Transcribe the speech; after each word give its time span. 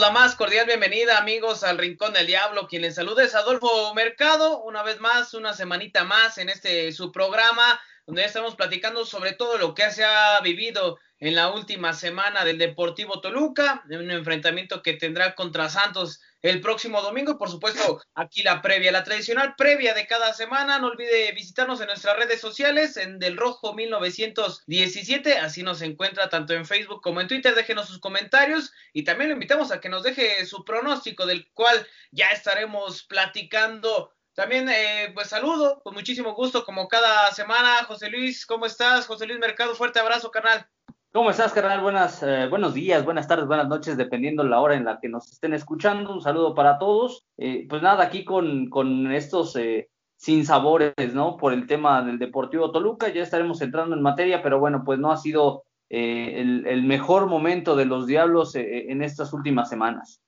La 0.00 0.10
más 0.10 0.36
cordial 0.36 0.64
bienvenida, 0.66 1.18
amigos, 1.18 1.62
al 1.62 1.76
Rincón 1.76 2.14
del 2.14 2.26
Diablo. 2.26 2.66
Quien 2.66 2.80
les 2.80 2.94
saluda 2.94 3.24
es 3.24 3.34
Adolfo 3.34 3.92
Mercado. 3.94 4.62
Una 4.62 4.82
vez 4.82 5.00
más, 5.00 5.34
una 5.34 5.52
semanita 5.52 6.02
más 6.02 6.38
en 6.38 6.48
este 6.48 6.90
su 6.92 7.12
programa, 7.12 7.78
donde 8.06 8.24
estamos 8.24 8.54
platicando 8.54 9.04
sobre 9.04 9.32
todo 9.32 9.58
lo 9.58 9.74
que 9.74 9.90
se 9.90 10.02
ha 10.02 10.40
vivido 10.40 10.98
en 11.18 11.34
la 11.34 11.50
última 11.50 11.92
semana 11.92 12.42
del 12.42 12.56
Deportivo 12.56 13.20
Toluca, 13.20 13.84
en 13.90 14.00
un 14.00 14.10
enfrentamiento 14.10 14.82
que 14.82 14.94
tendrá 14.94 15.34
contra 15.34 15.68
Santos 15.68 16.20
el 16.42 16.60
próximo 16.60 17.00
domingo. 17.00 17.38
Por 17.38 17.48
supuesto, 17.48 18.02
aquí 18.14 18.42
la 18.42 18.60
previa, 18.60 18.92
la 18.92 19.04
tradicional 19.04 19.54
previa 19.56 19.94
de 19.94 20.06
cada 20.06 20.34
semana. 20.34 20.78
No 20.78 20.88
olvide 20.88 21.32
visitarnos 21.32 21.80
en 21.80 21.86
nuestras 21.86 22.16
redes 22.16 22.40
sociales, 22.40 22.96
en 22.96 23.18
Del 23.18 23.36
Rojo 23.36 23.74
1917. 23.74 25.38
Así 25.38 25.62
nos 25.62 25.80
encuentra 25.82 26.28
tanto 26.28 26.52
en 26.52 26.66
Facebook 26.66 27.00
como 27.00 27.20
en 27.20 27.28
Twitter. 27.28 27.54
Déjenos 27.54 27.86
sus 27.86 28.00
comentarios 28.00 28.72
y 28.92 29.04
también 29.04 29.30
lo 29.30 29.34
invitamos 29.34 29.70
a 29.70 29.80
que 29.80 29.88
nos 29.88 30.02
deje 30.02 30.44
su 30.44 30.64
pronóstico, 30.64 31.26
del 31.26 31.48
cual 31.52 31.86
ya 32.10 32.26
estaremos 32.28 33.04
platicando. 33.04 34.12
También, 34.34 34.68
eh, 34.70 35.10
pues 35.14 35.28
saludo, 35.28 35.82
con 35.82 35.94
muchísimo 35.94 36.34
gusto, 36.34 36.64
como 36.64 36.88
cada 36.88 37.30
semana. 37.32 37.84
José 37.84 38.08
Luis, 38.08 38.46
¿cómo 38.46 38.66
estás? 38.66 39.06
José 39.06 39.26
Luis 39.26 39.38
Mercado, 39.38 39.74
fuerte 39.74 40.00
abrazo, 40.00 40.30
carnal. 40.30 40.71
¿Cómo 41.14 41.28
estás, 41.28 41.52
carnal? 41.52 41.82
Buenas, 41.82 42.22
eh, 42.22 42.46
buenos 42.48 42.72
días, 42.72 43.04
buenas 43.04 43.28
tardes, 43.28 43.46
buenas 43.46 43.68
noches, 43.68 43.98
dependiendo 43.98 44.44
la 44.44 44.60
hora 44.60 44.76
en 44.76 44.86
la 44.86 44.98
que 44.98 45.10
nos 45.10 45.30
estén 45.30 45.52
escuchando. 45.52 46.10
Un 46.10 46.22
saludo 46.22 46.54
para 46.54 46.78
todos. 46.78 47.26
Eh, 47.36 47.66
pues 47.68 47.82
nada, 47.82 48.04
aquí 48.04 48.24
con, 48.24 48.70
con 48.70 49.12
estos 49.12 49.54
eh, 49.56 49.90
sinsabores, 50.16 51.12
¿no? 51.12 51.36
Por 51.36 51.52
el 51.52 51.66
tema 51.66 52.00
del 52.00 52.18
Deportivo 52.18 52.72
Toluca, 52.72 53.10
ya 53.10 53.22
estaremos 53.22 53.60
entrando 53.60 53.94
en 53.94 54.00
materia, 54.00 54.42
pero 54.42 54.58
bueno, 54.58 54.84
pues 54.86 54.98
no 54.98 55.12
ha 55.12 55.18
sido 55.18 55.64
el, 55.90 56.66
el, 56.66 56.82
mejor 56.84 57.26
momento 57.26 57.76
de 57.76 57.84
los 57.84 58.06
Diablos 58.06 58.54
en 58.54 59.02
estas 59.02 59.34
últimas 59.34 59.68
semanas. 59.68 60.22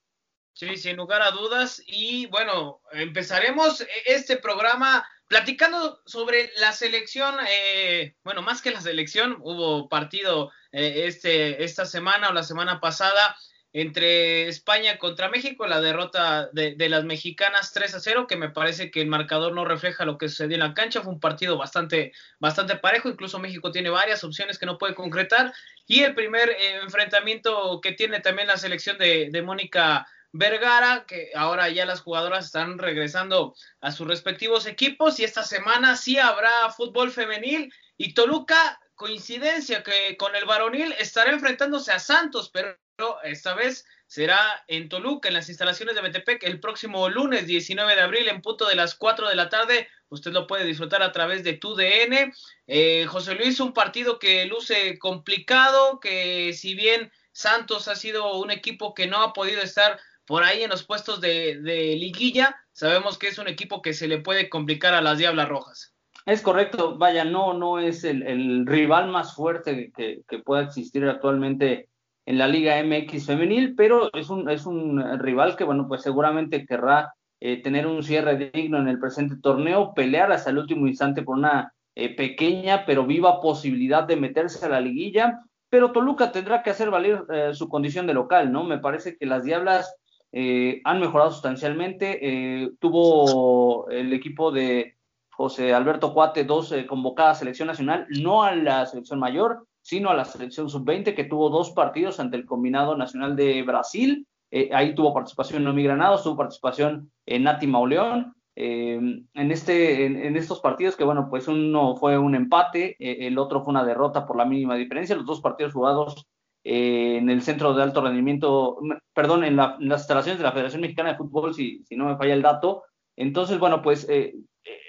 Sí, 0.53 0.77
sin 0.77 0.97
lugar 0.97 1.23
a 1.23 1.31
dudas. 1.31 1.83
Y 1.87 2.27
bueno, 2.27 2.83
empezaremos 2.93 3.87
este 4.05 4.37
programa 4.37 5.03
platicando 5.35 6.01
sobre 6.07 6.53
la 6.59 6.71
selección, 6.71 7.35
eh, 7.51 8.15
bueno, 8.23 8.41
más 8.41 8.63
que 8.63 8.71
la 8.71 8.81
selección, 8.81 9.37
hubo 9.41 9.89
partido 9.89 10.53
eh, 10.71 11.07
este, 11.07 11.65
esta 11.65 11.87
semana 11.87 12.29
o 12.29 12.33
la 12.33 12.45
semana 12.45 12.79
pasada 12.79 13.37
entre 13.73 14.47
España 14.47 14.97
contra 14.97 15.29
México, 15.29 15.67
la 15.67 15.81
derrota 15.81 16.51
de, 16.53 16.77
las 16.89 17.03
mexicanas 17.03 17.73
3 17.73 17.97
a 17.97 17.99
0, 17.99 18.27
que 18.29 18.37
me 18.37 18.51
parece 18.51 18.93
que 18.93 19.01
el 19.01 19.09
marcador 19.09 19.53
no 19.55 19.65
refleja 19.65 20.05
lo 20.05 20.19
que 20.19 20.29
sucedió 20.29 20.55
en 20.55 20.61
la 20.61 20.73
cancha, 20.73 21.03
fue 21.03 21.13
un 21.13 21.19
partido 21.19 21.59
bastante, 21.59 22.13
bastante 22.39 22.77
parejo, 22.77 23.09
incluso 23.09 23.41
México 23.41 23.73
tiene 23.73 23.91
varias 23.91 24.23
opciones 24.23 24.57
que 24.57 24.67
no 24.67 24.79
puede 24.79 24.95
concretar, 24.95 25.53
y 25.89 26.05
el 26.05 26.15
primer 26.15 26.51
eh, 26.51 26.77
enfrentamiento 26.81 27.81
que 27.81 27.91
tiene 27.91 28.21
también 28.21 28.47
la 28.47 28.57
selección 28.57 28.99
de, 28.99 29.31
de 29.33 29.43
Mónica 29.43 30.07
Vergara, 30.37 31.05
que 31.07 31.31
ahora 31.37 31.69
ya 31.69 31.87
las 31.87 32.01
jugadoras 32.01 32.47
están 32.47 32.77
regresando 32.79 33.55
a 33.81 33.93
sus 33.93 34.09
respectivos 34.09 34.67
equipos 34.67 35.21
y 35.21 35.25
esta 35.25 35.45
semana 35.45 35.97
sí 35.97 36.19
habrá 36.19 36.71
fútbol 36.71 37.13
femenil 37.13 37.73
y 37.97 38.15
Toluca, 38.15 38.81
coincidencia 38.97 39.85
que 39.85 40.17
con 40.17 40.35
el 40.35 40.45
varonil 40.45 40.93
estará 40.99 41.31
enfrentándose 41.31 41.93
a 41.93 42.01
Santos, 42.01 42.51
pero 42.53 42.77
esta 43.23 43.55
vez 43.55 43.87
será 44.09 44.65
en 44.67 44.89
Toluca, 44.89 45.29
en 45.29 45.35
las 45.35 45.49
instalaciones 45.49 45.95
de 45.95 46.03
Metepec, 46.03 46.43
el 46.43 46.59
próximo 46.59 47.09
lunes 47.09 47.47
19 47.47 47.95
de 47.95 48.01
abril 48.01 48.29
en 48.29 48.43
punto 48.43 48.67
de 48.67 48.75
las 48.75 48.97
4 48.97 49.29
de 49.29 49.37
la 49.37 49.49
tarde. 49.49 49.89
Usted 50.09 50.33
lo 50.33 50.49
puede 50.49 50.65
disfrutar 50.65 51.05
a 51.05 51.13
través 51.13 51.45
de 51.45 51.53
tu 51.53 51.77
DN. 51.77 52.33
Eh, 52.67 53.07
José 53.07 53.37
Luis, 53.37 53.61
un 53.61 53.73
partido 53.73 54.19
que 54.19 54.47
luce 54.47 54.99
complicado, 54.99 56.01
que 56.01 56.53
si 56.55 56.75
bien 56.75 57.13
Santos 57.31 57.87
ha 57.87 57.95
sido 57.95 58.35
un 58.35 58.51
equipo 58.51 58.95
que 58.95 59.07
no 59.07 59.23
ha 59.23 59.33
podido 59.33 59.61
estar 59.61 60.01
por 60.27 60.43
ahí 60.43 60.63
en 60.63 60.71
los 60.71 60.85
puestos 60.85 61.21
de, 61.21 61.61
liguilla, 61.99 62.57
sabemos 62.73 63.19
que 63.19 63.29
es 63.29 63.39
un 63.39 63.49
equipo 63.49 63.83
que 63.83 63.93
se 63.93 64.09
le 64.09 64.19
puede 64.19 64.49
complicar 64.49 64.95
a 64.95 65.03
las 65.03 65.19
Diablas 65.19 65.49
Rojas. 65.49 65.95
Es 66.27 66.41
correcto, 66.41 66.97
vaya, 66.97 67.25
no, 67.25 67.53
no 67.53 67.79
es 67.79 68.05
el, 68.05 68.67
rival 68.67 69.09
más 69.11 69.35
fuerte 69.35 69.93
que, 69.95 70.23
pueda 70.45 70.63
existir 70.63 71.05
actualmente 71.07 71.89
en 72.27 72.39
la 72.39 72.49
Liga 72.49 72.83
MX 72.83 73.27
femenil, 73.27 73.75
pero 73.75 74.11
es 74.15 74.31
un, 74.31 74.49
es 74.49 74.65
un 74.65 75.19
rival 75.19 75.57
que, 75.57 75.65
bueno, 75.65 75.87
pues 75.87 76.03
seguramente 76.03 76.65
querrá 76.65 77.15
eh, 77.41 77.61
tener 77.61 77.87
un 77.87 78.03
cierre 78.03 78.51
digno 78.55 78.79
en 78.79 78.89
el 78.89 78.99
presente 78.99 79.37
torneo, 79.37 79.93
pelear 79.93 80.33
hasta 80.33 80.49
el 80.49 80.59
último 80.59 80.87
instante 80.87 81.23
por 81.23 81.37
una 81.37 81.75
eh, 81.95 82.17
pequeña 82.17 82.87
pero 82.87 83.07
viva 83.07 83.41
posibilidad 83.41 84.03
de 84.05 84.17
meterse 84.17 84.65
a 84.65 84.69
la 84.69 84.81
liguilla, 84.81 85.41
pero 85.69 85.93
Toluca 85.93 86.33
tendrá 86.33 86.63
que 86.63 86.71
hacer 86.71 86.91
valer 86.91 87.25
eh, 87.33 87.51
su 87.53 87.69
condición 87.69 88.07
de 88.07 88.15
local, 88.15 88.51
¿no? 88.51 88.65
Me 88.65 88.79
parece 88.79 89.17
que 89.17 89.27
las 89.27 89.45
Diablas 89.45 89.95
eh, 90.37 90.81
han 90.83 90.99
mejorado 90.99 91.31
sustancialmente. 91.31 92.19
Eh, 92.21 92.73
tuvo 92.81 93.89
el 93.89 94.13
equipo 94.13 94.51
de 94.51 94.97
José 95.31 95.73
Alberto 95.73 96.13
Cuate 96.13 96.43
dos 96.43 96.73
eh, 96.73 96.87
convocadas 96.87 97.37
a 97.37 97.39
selección 97.41 97.69
nacional, 97.69 98.07
no 98.09 98.43
a 98.43 98.53
la 98.53 98.85
selección 98.85 99.21
mayor, 99.21 99.65
sino 99.81 100.11
a 100.11 100.15
la 100.15 100.25
selección 100.25 100.69
sub-20, 100.69 101.15
que 101.15 101.23
tuvo 101.23 101.51
dos 101.51 101.71
partidos 101.71 102.19
ante 102.19 102.37
el 102.37 102.47
combinado 102.47 102.97
nacional 102.97 103.37
de 103.37 103.63
Brasil. 103.63 104.27
ahí 104.73 104.95
tuvo 104.97 105.15
participación 105.15 105.63
Nomi 105.63 105.85
Granados, 105.85 106.25
tuvo 106.25 106.37
participación 106.37 107.13
en 107.27 107.45
Nati 107.45 107.69
Mauleón. 107.69 108.35
en, 108.57 109.29
este, 109.35 110.07
en, 110.07 110.37
estos 110.37 110.61
partidos, 110.61 110.97
que 110.97 111.05
bueno, 111.05 111.29
pues 111.31 111.47
uno 111.47 111.95
fue 111.97 112.19
un 112.19 112.35
empate, 112.35 112.97
el 112.99 113.39
otro 113.39 113.63
fue 113.63 113.71
una 113.71 113.85
derrota 113.85 114.27
por 114.27 114.37
la 114.37 114.45
mínima 114.45 114.75
diferencia. 114.75 115.15
Los 115.15 115.27
dos 115.27 115.41
partidos 115.41 115.75
jugados 115.75 116.27
eh, 116.65 117.19
en 117.19 117.29
el 117.29 117.43
centro 117.43 117.75
de 117.75 117.83
alto 117.83 118.01
rendimiento, 118.01 118.79
perdón, 119.13 119.45
en, 119.45 119.57
las 119.57 119.79
instalaciones 119.81 120.39
de 120.39 120.45
la 120.45 120.53
Federación 120.53 120.81
Mexicana 120.81 121.11
de 121.11 121.19
Fútbol, 121.19 121.55
si, 121.55 121.85
si 121.85 121.95
no 121.95 122.07
me 122.07 122.17
falla 122.17 122.33
el 122.33 122.43
dato. 122.43 122.85
Entonces, 123.17 123.59
bueno, 123.59 123.83
pues 123.83 124.09
eh, 124.09 124.35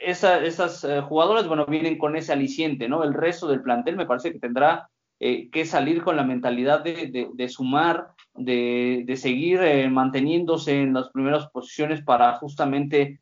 esas 0.02 0.84
eh, 0.86 1.02
jugadoras, 1.02 1.48
bueno, 1.48 1.66
vienen 1.66 1.98
con 1.98 2.16
ese 2.16 2.32
aliciente, 2.32 2.88
¿no? 2.88 3.04
El 3.04 3.14
resto 3.14 3.48
del 3.48 3.62
plantel 3.62 3.98
me 3.98 4.06
parece 4.06 4.32
que 4.32 4.40
tendrá 4.40 4.90
que 5.18 5.66
salir 5.66 6.04
con 6.04 6.18
la 6.18 6.26
mentalidad 6.26 6.84
de, 6.84 7.30
de, 7.34 7.50
sumar, 7.50 8.10
de, 8.34 9.04
de 9.06 9.16
seguir 9.16 9.62
manteniéndose 9.90 10.82
en 10.82 10.94
las 10.94 11.10
primeras 11.10 11.48
posiciones 11.52 12.04
para 12.04 12.34
justamente 12.34 13.22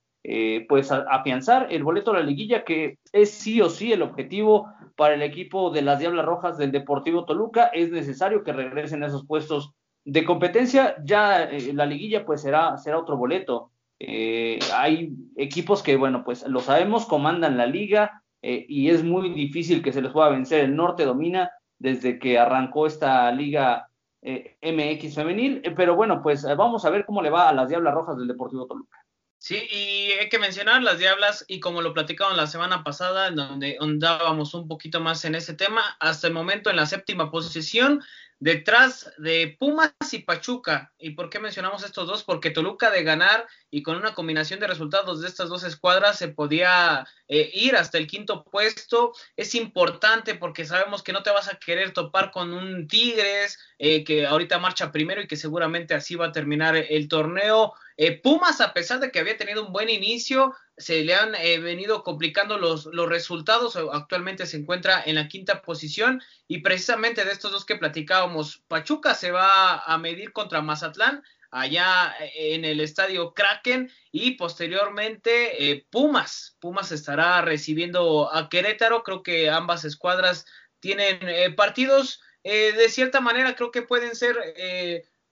pues 0.69 0.91
afianzar 0.91 1.67
el 1.69 1.83
boleto 1.83 2.11
a 2.11 2.15
la 2.15 2.23
liguilla, 2.23 2.63
que 2.63 2.97
es 3.11 3.31
sí 3.31 3.59
o 3.61 3.69
sí 3.69 3.91
el 3.91 4.01
objetivo 4.01 4.67
para 4.95 5.15
el 5.15 5.21
equipo 5.21 5.71
de 5.71 5.81
las 5.81 5.99
Diablas 5.99 6.25
Rojas 6.25 6.57
del 6.57 6.71
Deportivo 6.71 7.25
Toluca. 7.25 7.67
Es 7.67 7.91
necesario 7.91 8.43
que 8.43 8.53
regresen 8.53 9.03
a 9.03 9.07
esos 9.07 9.25
puestos 9.25 9.73
de 10.05 10.25
competencia. 10.25 10.95
Ya 11.03 11.43
eh, 11.43 11.73
la 11.73 11.85
liguilla 11.85 12.25
pues 12.25 12.41
será, 12.41 12.77
será 12.77 12.99
otro 12.99 13.17
boleto. 13.17 13.71
Eh, 13.99 14.59
hay 14.73 15.13
equipos 15.37 15.81
que, 15.81 15.95
bueno, 15.95 16.23
pues 16.23 16.47
lo 16.47 16.59
sabemos, 16.59 17.05
comandan 17.05 17.57
la 17.57 17.65
liga 17.65 18.23
eh, 18.41 18.65
y 18.67 18.89
es 18.89 19.03
muy 19.03 19.29
difícil 19.29 19.81
que 19.81 19.93
se 19.93 20.01
les 20.01 20.11
pueda 20.11 20.29
vencer. 20.29 20.63
El 20.63 20.75
norte 20.75 21.05
domina 21.05 21.51
desde 21.79 22.19
que 22.19 22.37
arrancó 22.37 22.87
esta 22.87 23.31
liga 23.31 23.89
MX 24.25 25.15
femenil, 25.15 25.61
pero 25.75 25.97
bueno, 25.97 26.21
pues 26.23 26.45
vamos 26.55 26.85
a 26.85 26.89
ver 26.89 27.05
cómo 27.05 27.21
le 27.21 27.29
va 27.29 27.49
a 27.49 27.53
las 27.53 27.67
Diablas 27.67 27.93
Rojas 27.93 28.17
del 28.17 28.29
Deportivo 28.29 28.65
Toluca. 28.65 29.02
Sí, 29.45 29.57
y 29.69 30.13
hay 30.13 30.29
que 30.29 30.39
mencionar 30.39 30.81
las 30.83 30.99
Diablas, 30.99 31.43
y 31.49 31.59
como 31.59 31.81
lo 31.81 31.93
platicamos 31.93 32.37
la 32.37 32.47
semana 32.47 32.81
pasada, 32.81 33.29
donde 33.29 33.75
andábamos 33.77 34.53
un 34.53 34.69
poquito 34.69 35.01
más 35.01 35.25
en 35.25 35.35
ese 35.35 35.53
tema, 35.53 35.97
hasta 35.99 36.27
el 36.27 36.33
momento 36.33 36.69
en 36.69 36.77
la 36.77 36.85
séptima 36.85 37.29
posición, 37.29 38.01
detrás 38.39 39.11
de 39.17 39.57
Pumas 39.59 39.91
y 40.13 40.19
Pachuca. 40.19 40.93
¿Y 40.97 41.09
por 41.09 41.29
qué 41.29 41.41
mencionamos 41.41 41.83
estos 41.83 42.07
dos? 42.07 42.23
Porque 42.23 42.51
Toluca 42.51 42.89
de 42.89 43.03
ganar 43.03 43.45
y 43.69 43.83
con 43.83 43.97
una 43.97 44.13
combinación 44.13 44.61
de 44.61 44.67
resultados 44.67 45.19
de 45.19 45.27
estas 45.27 45.49
dos 45.49 45.65
escuadras 45.65 46.17
se 46.17 46.29
podía 46.29 47.05
eh, 47.27 47.51
ir 47.53 47.75
hasta 47.75 47.97
el 47.97 48.07
quinto 48.07 48.45
puesto. 48.45 49.11
Es 49.35 49.55
importante 49.55 50.35
porque 50.35 50.63
sabemos 50.63 51.03
que 51.03 51.11
no 51.11 51.21
te 51.21 51.31
vas 51.31 51.49
a 51.49 51.55
querer 51.57 51.91
topar 51.91 52.31
con 52.31 52.53
un 52.53 52.87
Tigres 52.87 53.59
eh, 53.77 54.05
que 54.05 54.25
ahorita 54.25 54.57
marcha 54.57 54.89
primero 54.89 55.21
y 55.21 55.27
que 55.27 55.35
seguramente 55.35 55.93
así 55.93 56.15
va 56.15 56.27
a 56.27 56.31
terminar 56.31 56.77
el 56.77 57.09
torneo. 57.09 57.73
Eh, 57.97 58.19
Pumas, 58.19 58.61
a 58.61 58.73
pesar 58.73 58.99
de 58.99 59.11
que 59.11 59.19
había 59.19 59.37
tenido 59.37 59.65
un 59.65 59.73
buen 59.73 59.89
inicio, 59.89 60.53
se 60.77 61.03
le 61.03 61.15
han 61.15 61.35
eh, 61.35 61.59
venido 61.59 62.03
complicando 62.03 62.57
los, 62.57 62.85
los 62.85 63.07
resultados. 63.07 63.77
Actualmente 63.91 64.45
se 64.45 64.57
encuentra 64.57 65.03
en 65.05 65.15
la 65.15 65.27
quinta 65.27 65.61
posición 65.61 66.21
y 66.47 66.59
precisamente 66.59 67.25
de 67.25 67.31
estos 67.31 67.51
dos 67.51 67.65
que 67.65 67.75
platicábamos, 67.75 68.63
Pachuca 68.67 69.13
se 69.13 69.31
va 69.31 69.79
a 69.79 69.97
medir 69.97 70.33
contra 70.33 70.61
Mazatlán 70.61 71.23
allá 71.51 72.15
eh, 72.19 72.55
en 72.55 72.65
el 72.65 72.79
estadio 72.79 73.33
Kraken 73.33 73.91
y 74.11 74.31
posteriormente 74.31 75.85
Pumas. 75.91 76.57
Pumas 76.59 76.91
estará 76.91 77.41
recibiendo 77.41 78.33
a 78.33 78.49
Querétaro. 78.49 79.03
Creo 79.03 79.21
que 79.21 79.49
ambas 79.49 79.85
escuadras 79.85 80.45
tienen 80.79 81.55
partidos 81.55 82.21
de 82.43 82.89
cierta 82.89 83.21
manera, 83.21 83.55
creo 83.55 83.71
que 83.71 83.83
pueden 83.83 84.17
ser 84.17 84.35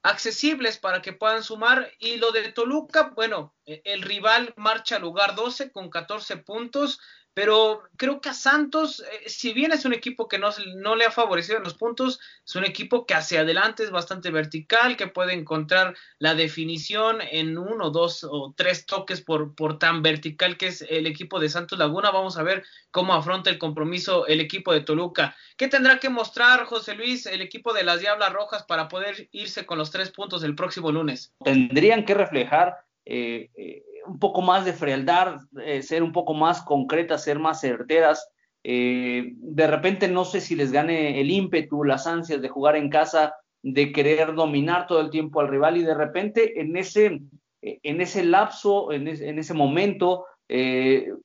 accesibles 0.03 0.77
para 0.77 1.01
que 1.01 1.13
puedan 1.13 1.43
sumar. 1.43 1.91
Y 1.99 2.17
lo 2.17 2.31
de 2.31 2.51
Toluca, 2.51 3.11
bueno, 3.15 3.55
e, 3.65 3.81
el 3.85 4.01
rival 4.01 4.53
marcha 4.57 4.99
lugar 4.99 5.35
12 5.35 5.71
con 5.71 5.89
14 5.89 6.37
puntos. 6.37 6.99
Pero 7.33 7.83
creo 7.97 8.19
que 8.19 8.29
a 8.29 8.33
Santos, 8.33 8.99
eh, 8.99 9.29
si 9.29 9.53
bien 9.53 9.71
es 9.71 9.85
un 9.85 9.93
equipo 9.93 10.27
que 10.27 10.37
no, 10.37 10.49
no 10.75 10.95
le 10.95 11.05
ha 11.05 11.11
favorecido 11.11 11.57
en 11.57 11.63
los 11.63 11.75
puntos, 11.75 12.19
es 12.45 12.55
un 12.55 12.65
equipo 12.65 13.05
que 13.05 13.13
hacia 13.13 13.41
adelante 13.41 13.83
es 13.83 13.91
bastante 13.91 14.31
vertical, 14.31 14.97
que 14.97 15.07
puede 15.07 15.33
encontrar 15.33 15.95
la 16.19 16.35
definición 16.35 17.19
en 17.21 17.57
uno, 17.57 17.89
dos 17.89 18.25
o 18.29 18.53
tres 18.55 18.85
toques 18.85 19.21
por, 19.21 19.55
por 19.55 19.79
tan 19.79 20.01
vertical 20.01 20.57
que 20.57 20.67
es 20.67 20.81
el 20.89 21.07
equipo 21.07 21.39
de 21.39 21.49
Santos 21.49 21.79
Laguna. 21.79 22.11
Vamos 22.11 22.37
a 22.37 22.43
ver 22.43 22.63
cómo 22.91 23.13
afronta 23.13 23.49
el 23.49 23.57
compromiso 23.57 24.27
el 24.27 24.41
equipo 24.41 24.73
de 24.73 24.81
Toluca. 24.81 25.35
¿Qué 25.55 25.67
tendrá 25.67 25.99
que 25.99 26.09
mostrar 26.09 26.65
José 26.65 26.95
Luis, 26.95 27.25
el 27.25 27.41
equipo 27.41 27.73
de 27.73 27.83
las 27.83 28.01
Diablas 28.01 28.33
Rojas, 28.33 28.63
para 28.63 28.87
poder 28.87 29.29
irse 29.31 29.65
con 29.65 29.77
los 29.77 29.91
tres 29.91 30.11
puntos 30.11 30.43
el 30.43 30.55
próximo 30.55 30.91
lunes? 30.91 31.33
Tendrían 31.43 32.05
que 32.05 32.13
reflejar 32.13 32.85
eh, 33.05 33.49
eh, 33.55 33.83
un 34.05 34.19
poco 34.19 34.41
más 34.41 34.65
de 34.65 34.73
frialdad, 34.73 35.37
eh, 35.63 35.81
ser 35.81 36.03
un 36.03 36.11
poco 36.11 36.33
más 36.33 36.61
concretas, 36.61 37.23
ser 37.23 37.39
más 37.39 37.61
certeras. 37.61 38.27
de 38.63 39.67
repente 39.67 40.07
no 40.07 40.23
sé 40.23 40.39
si 40.39 40.55
les 40.55 40.71
gane 40.71 41.19
el 41.19 41.31
ímpetu, 41.31 41.83
las 41.83 42.05
ansias 42.05 42.41
de 42.41 42.49
jugar 42.49 42.75
en 42.75 42.89
casa, 42.89 43.33
de 43.63 43.91
querer 43.91 44.35
dominar 44.35 44.85
todo 44.85 45.01
el 45.01 45.09
tiempo 45.09 45.39
al 45.39 45.47
rival 45.47 45.77
y 45.77 45.83
de 45.83 45.95
repente 45.95 46.61
en 46.61 46.77
ese, 46.77 47.21
en 47.61 48.01
ese 48.01 48.23
lapso, 48.23 48.91
en, 48.91 49.07
en 49.07 49.39
ese 49.39 49.55
momento, 49.55 50.25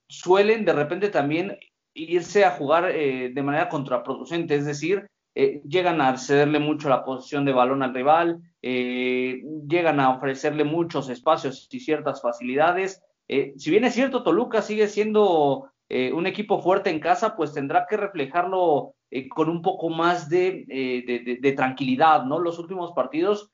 suelen 0.09 0.65
de 0.65 0.73
repente 0.73 1.11
también 1.11 1.59
irse 1.93 2.45
a 2.47 2.53
jugar 2.53 2.91
de 2.93 3.43
manera 3.43 3.69
contraproducente, 3.69 4.55
es 4.55 4.65
decir, 4.65 5.07
llegan 5.37 6.01
a 6.01 6.17
cederle 6.17 6.59
mucho 6.59 6.89
la 6.89 7.05
posición 7.05 7.45
de 7.45 7.53
balón 7.53 7.83
al 7.83 7.95
rival, 7.95 8.41
eh, 8.63 9.43
llegan 9.69 10.01
a 10.01 10.11
ofrecerle 10.17 10.65
muchos 10.65 11.11
espacios 11.11 11.69
y 11.71 11.81
ciertas 11.81 12.23
facilidades. 12.23 13.03
Eh, 13.29 13.53
si 13.57 13.71
bien 13.71 13.85
es 13.85 13.95
cierto, 13.95 14.23
Toluca 14.23 14.63
sigue 14.63 14.89
siendo 14.89 15.71
eh, 15.91 16.13
un 16.13 16.27
equipo 16.27 16.63
fuerte 16.63 16.89
en 16.89 17.01
casa, 17.01 17.37
pues 17.37 17.53
tendrá 17.53 17.87
que 17.87 17.97
reflejarlo 17.97 18.95
con 19.35 19.49
un 19.49 19.63
poco 19.63 19.89
más 19.89 20.29
de, 20.29 21.55
tranquilidad, 21.57 22.25
¿no? 22.25 22.39
Los 22.39 22.59
últimos 22.59 22.93
partidos, 22.93 23.51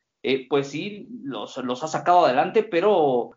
pues 0.48 0.68
sí, 0.68 1.08
los, 1.22 1.56
los, 1.58 1.82
ha 1.84 1.88
sacado 1.88 2.24
adelante, 2.24 2.62
pero 2.62 3.32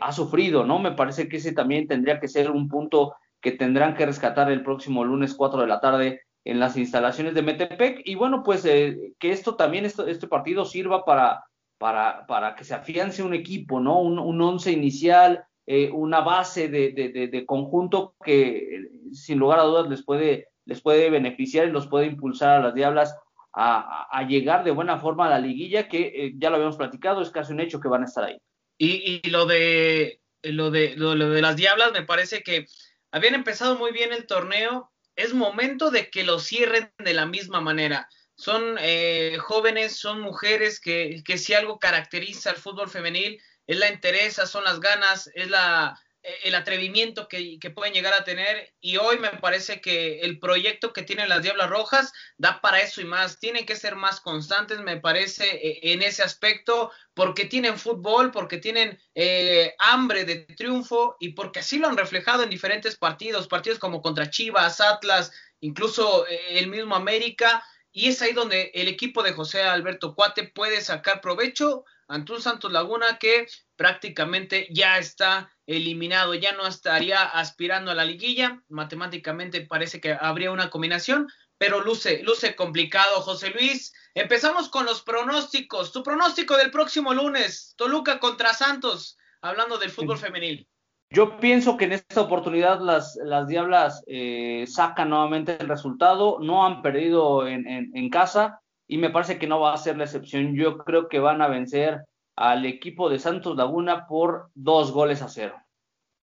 ha 0.00 0.12
sufrido, 0.12 0.66
¿no? 0.66 0.80
Me 0.80 0.92
parece 0.92 1.28
que 1.28 1.36
ese 1.36 1.52
también 1.52 1.86
tendría 1.86 2.18
que 2.18 2.28
ser 2.28 2.50
un 2.50 2.68
punto 2.68 3.14
que 3.40 3.52
tendrán 3.52 3.94
que 3.94 4.06
rescatar 4.06 4.50
el 4.50 4.64
próximo 4.64 5.04
lunes 5.04 5.34
4 5.34 5.60
de 5.60 5.66
la 5.66 5.80
tarde 5.80 6.22
en 6.44 6.60
las 6.60 6.76
instalaciones 6.76 7.34
de 7.34 7.42
Metepec. 7.42 8.02
Y 8.04 8.14
bueno, 8.14 8.42
pues 8.42 8.64
eh, 8.64 9.14
que 9.18 9.32
esto 9.32 9.56
también, 9.56 9.84
este 9.84 10.26
partido 10.26 10.64
sirva 10.64 11.04
para, 11.04 11.44
para, 11.78 12.26
para 12.26 12.54
que 12.54 12.64
se 12.64 12.74
afiance 12.74 13.22
un 13.22 13.34
equipo, 13.34 13.80
¿no? 13.80 14.00
Un, 14.00 14.40
once 14.40 14.70
inicial, 14.70 15.44
eh, 15.66 15.90
una 15.90 16.20
base 16.20 16.68
de, 16.68 16.92
de, 16.92 17.46
conjunto 17.46 18.14
que 18.24 18.88
sin 19.12 19.38
lugar 19.38 19.60
a 19.60 19.64
dudas 19.64 19.88
les 19.88 20.04
puede, 20.04 20.48
les 20.64 20.80
puede 20.80 21.10
beneficiar 21.10 21.68
y 21.68 21.72
los 21.72 21.86
puede 21.86 22.06
impulsar 22.06 22.58
a 22.58 22.62
las 22.62 22.74
Diablas 22.74 23.16
a, 23.54 24.26
llegar 24.28 24.64
de 24.64 24.70
buena 24.70 24.98
forma 24.98 25.26
a 25.26 25.30
la 25.30 25.38
liguilla, 25.38 25.88
que 25.88 26.12
eh, 26.14 26.32
ya 26.36 26.50
lo 26.50 26.56
habíamos 26.56 26.76
platicado, 26.76 27.20
es 27.20 27.30
casi 27.30 27.52
un 27.52 27.60
hecho 27.60 27.80
que 27.80 27.88
van 27.88 28.02
a 28.02 28.06
estar 28.06 28.24
ahí. 28.24 28.38
Y, 28.78 29.20
y 29.24 29.30
lo 29.30 29.46
de 29.46 30.20
lo 30.42 30.70
de 30.70 30.96
lo 30.96 31.14
de 31.14 31.42
las 31.42 31.56
Diablas 31.56 31.92
me 31.92 32.02
parece 32.02 32.42
que 32.42 32.66
habían 33.10 33.34
empezado 33.34 33.76
muy 33.76 33.92
bien 33.92 34.12
el 34.12 34.26
torneo, 34.26 34.91
es 35.16 35.34
momento 35.34 35.90
de 35.90 36.10
que 36.10 36.24
lo 36.24 36.38
cierren 36.38 36.92
de 36.98 37.14
la 37.14 37.26
misma 37.26 37.60
manera. 37.60 38.08
Son 38.34 38.76
eh, 38.80 39.36
jóvenes, 39.40 39.96
son 39.96 40.20
mujeres 40.20 40.80
que, 40.80 41.22
que, 41.24 41.38
si 41.38 41.54
algo 41.54 41.78
caracteriza 41.78 42.50
al 42.50 42.56
fútbol 42.56 42.88
femenil 42.88 43.40
es 43.66 43.78
la 43.78 43.92
interesa, 43.92 44.46
son 44.46 44.64
las 44.64 44.80
ganas, 44.80 45.30
es 45.34 45.48
la, 45.48 45.98
el 46.44 46.54
atrevimiento 46.54 47.26
que, 47.26 47.58
pueden 47.74 47.94
llegar 47.94 48.14
a 48.14 48.24
tener 48.24 48.72
y 48.80 48.96
hoy 48.96 49.18
me 49.18 49.30
parece 49.30 49.80
que 49.80 50.20
el 50.20 50.38
proyecto 50.38 50.92
que 50.92 51.02
tienen 51.02 51.28
las 51.28 51.42
Diablas 51.42 51.68
Rojas 51.68 52.12
da 52.36 52.60
para 52.60 52.80
eso 52.80 53.00
y 53.00 53.04
más. 53.04 53.40
Tienen 53.40 53.66
que 53.66 53.74
ser 53.74 53.96
más 53.96 54.20
constantes, 54.20 54.78
me 54.80 54.98
parece, 54.98 55.44
e, 55.44 55.92
en 55.92 56.02
ese 56.02 56.22
aspecto, 56.22 56.92
porque 57.14 57.46
tienen 57.46 57.78
fútbol, 57.78 58.30
porque 58.30 58.58
tienen 58.58 59.00
eh, 59.14 59.74
hambre 59.78 60.24
de 60.24 60.36
triunfo 60.36 61.16
y 61.18 61.30
porque 61.30 61.60
así 61.60 61.78
lo 61.78 61.88
han 61.88 61.96
reflejado 61.96 62.44
en 62.44 62.50
diferentes 62.50 62.96
partidos, 62.96 63.48
partidos 63.48 63.78
como 63.78 64.00
contra 64.00 64.30
Chivas, 64.30 64.80
Atlas, 64.80 65.32
incluso 65.60 66.26
eh, 66.28 66.58
el 66.58 66.68
mismo 66.68 66.94
América. 66.94 67.64
Y 67.90 68.08
es 68.08 68.22
ahí 68.22 68.32
donde 68.32 68.70
el 68.74 68.88
equipo 68.88 69.22
de 69.22 69.32
José 69.32 69.62
Alberto 69.62 70.14
Cuate 70.14 70.44
puede 70.44 70.80
sacar 70.80 71.20
provecho 71.20 71.84
ante 72.08 72.32
un 72.32 72.40
Santos 72.40 72.72
Laguna 72.72 73.18
que 73.18 73.46
prácticamente 73.76 74.68
ya 74.70 74.98
está 74.98 75.50
eliminado, 75.66 76.34
ya 76.34 76.52
no 76.52 76.66
estaría 76.66 77.22
aspirando 77.22 77.90
a 77.90 77.94
la 77.94 78.04
liguilla. 78.04 78.62
Matemáticamente 78.68 79.62
parece 79.62 80.00
que 80.00 80.16
habría 80.18 80.50
una 80.50 80.70
combinación, 80.70 81.28
pero 81.58 81.80
luce, 81.80 82.22
luce 82.22 82.56
complicado, 82.56 83.20
José 83.20 83.50
Luis. 83.50 83.92
Empezamos 84.14 84.68
con 84.68 84.84
los 84.86 85.02
pronósticos. 85.02 85.92
Tu 85.92 86.02
pronóstico 86.02 86.56
del 86.56 86.70
próximo 86.70 87.14
lunes, 87.14 87.74
Toluca 87.76 88.18
contra 88.18 88.54
Santos, 88.54 89.16
hablando 89.40 89.78
del 89.78 89.90
fútbol 89.90 90.18
femenil. 90.18 90.66
Yo 91.10 91.36
pienso 91.36 91.76
que 91.76 91.84
en 91.84 91.92
esta 91.92 92.22
oportunidad 92.22 92.80
las, 92.80 93.18
las 93.22 93.46
Diablas 93.46 94.02
eh, 94.06 94.64
sacan 94.66 95.10
nuevamente 95.10 95.58
el 95.60 95.68
resultado, 95.68 96.38
no 96.40 96.64
han 96.64 96.80
perdido 96.80 97.46
en, 97.46 97.66
en 97.68 98.10
casa 98.10 98.61
y 98.92 98.98
me 98.98 99.08
parece 99.08 99.38
que 99.38 99.46
no 99.46 99.58
va 99.58 99.72
a 99.72 99.78
ser 99.78 99.96
la 99.96 100.04
excepción. 100.04 100.54
Yo 100.54 100.76
creo 100.76 101.08
que 101.08 101.18
van 101.18 101.40
a 101.40 101.48
vencer 101.48 102.04
al 102.36 102.66
equipo 102.66 103.08
de 103.08 103.18
Santos 103.18 103.56
Laguna 103.56 104.06
por 104.06 104.50
dos 104.54 104.90
goles 104.90 105.22
a 105.22 105.30
cero. 105.30 105.56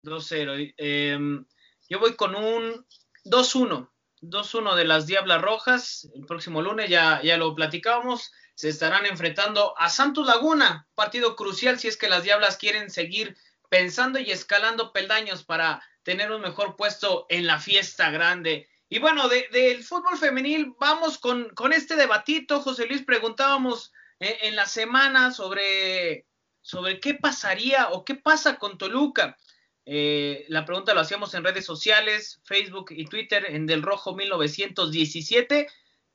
2-0. 0.02 0.72
Em, 0.78 1.44
yo 1.90 2.00
voy 2.00 2.16
con 2.16 2.34
un 2.34 2.86
2-1. 3.26 3.90
2-1 4.22 4.76
de 4.76 4.84
las 4.86 5.06
Diablas 5.06 5.42
Rojas. 5.42 6.10
El 6.14 6.24
próximo 6.24 6.62
lunes 6.62 6.88
ya, 6.88 7.20
ya 7.22 7.36
lo 7.36 7.54
platicábamos. 7.54 8.32
Se 8.54 8.70
estarán 8.70 9.04
enfrentando 9.04 9.78
a 9.78 9.90
Santos 9.90 10.26
Laguna. 10.26 10.86
Partido 10.94 11.36
crucial 11.36 11.78
si 11.78 11.88
es 11.88 11.98
que 11.98 12.08
las 12.08 12.22
Diablas 12.22 12.56
quieren 12.56 12.88
seguir 12.88 13.36
pensando 13.68 14.18
y 14.18 14.30
escalando 14.30 14.90
peldaños 14.90 15.44
para 15.44 15.82
tener 16.02 16.32
un 16.32 16.40
mejor 16.40 16.76
puesto 16.76 17.26
en 17.28 17.46
la 17.46 17.60
fiesta 17.60 18.10
grande. 18.10 18.70
Y 18.94 19.00
bueno, 19.00 19.28
del 19.28 19.82
fútbol 19.82 20.16
femenil, 20.16 20.72
vamos 20.78 21.18
con, 21.18 21.48
con 21.56 21.72
este 21.72 21.96
debatito. 21.96 22.60
José 22.60 22.86
Luis, 22.86 23.02
preguntábamos 23.02 23.92
eh, 24.20 24.38
en 24.42 24.54
la 24.54 24.66
semana 24.66 25.32
sobre, 25.32 26.28
sobre 26.60 27.00
qué 27.00 27.14
pasaría 27.14 27.88
o 27.88 28.04
qué 28.04 28.14
pasa 28.14 28.56
con 28.56 28.78
Toluca. 28.78 29.36
Eh, 29.84 30.44
la 30.46 30.64
pregunta 30.64 30.94
lo 30.94 31.00
hacíamos 31.00 31.34
en 31.34 31.42
redes 31.42 31.64
sociales, 31.64 32.40
Facebook 32.44 32.92
y 32.92 33.06
Twitter 33.06 33.44
en 33.48 33.66
Del 33.66 33.82
Rojo 33.82 34.14
1917. 34.14 35.66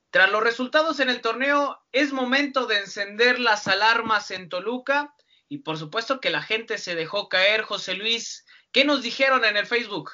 Tras 0.10 0.32
los 0.32 0.42
resultados 0.42 1.02
en 1.02 1.10
el 1.10 1.20
torneo, 1.20 1.82
es 1.92 2.14
momento 2.14 2.66
de 2.66 2.78
encender 2.78 3.42
las 3.42 3.68
alarmas 3.68 4.32
en 4.32 4.48
Toluca 4.48 5.14
y 5.50 5.58
por 5.58 5.78
supuesto 5.78 6.22
que 6.22 6.30
la 6.30 6.42
gente 6.42 6.78
se 6.78 6.96
dejó 6.96 7.28
caer. 7.28 7.64
José 7.64 7.96
Luis, 7.96 8.46
¿qué 8.72 8.86
nos 8.86 9.02
dijeron 9.02 9.44
en 9.44 9.58
el 9.58 9.66
Facebook? 9.66 10.12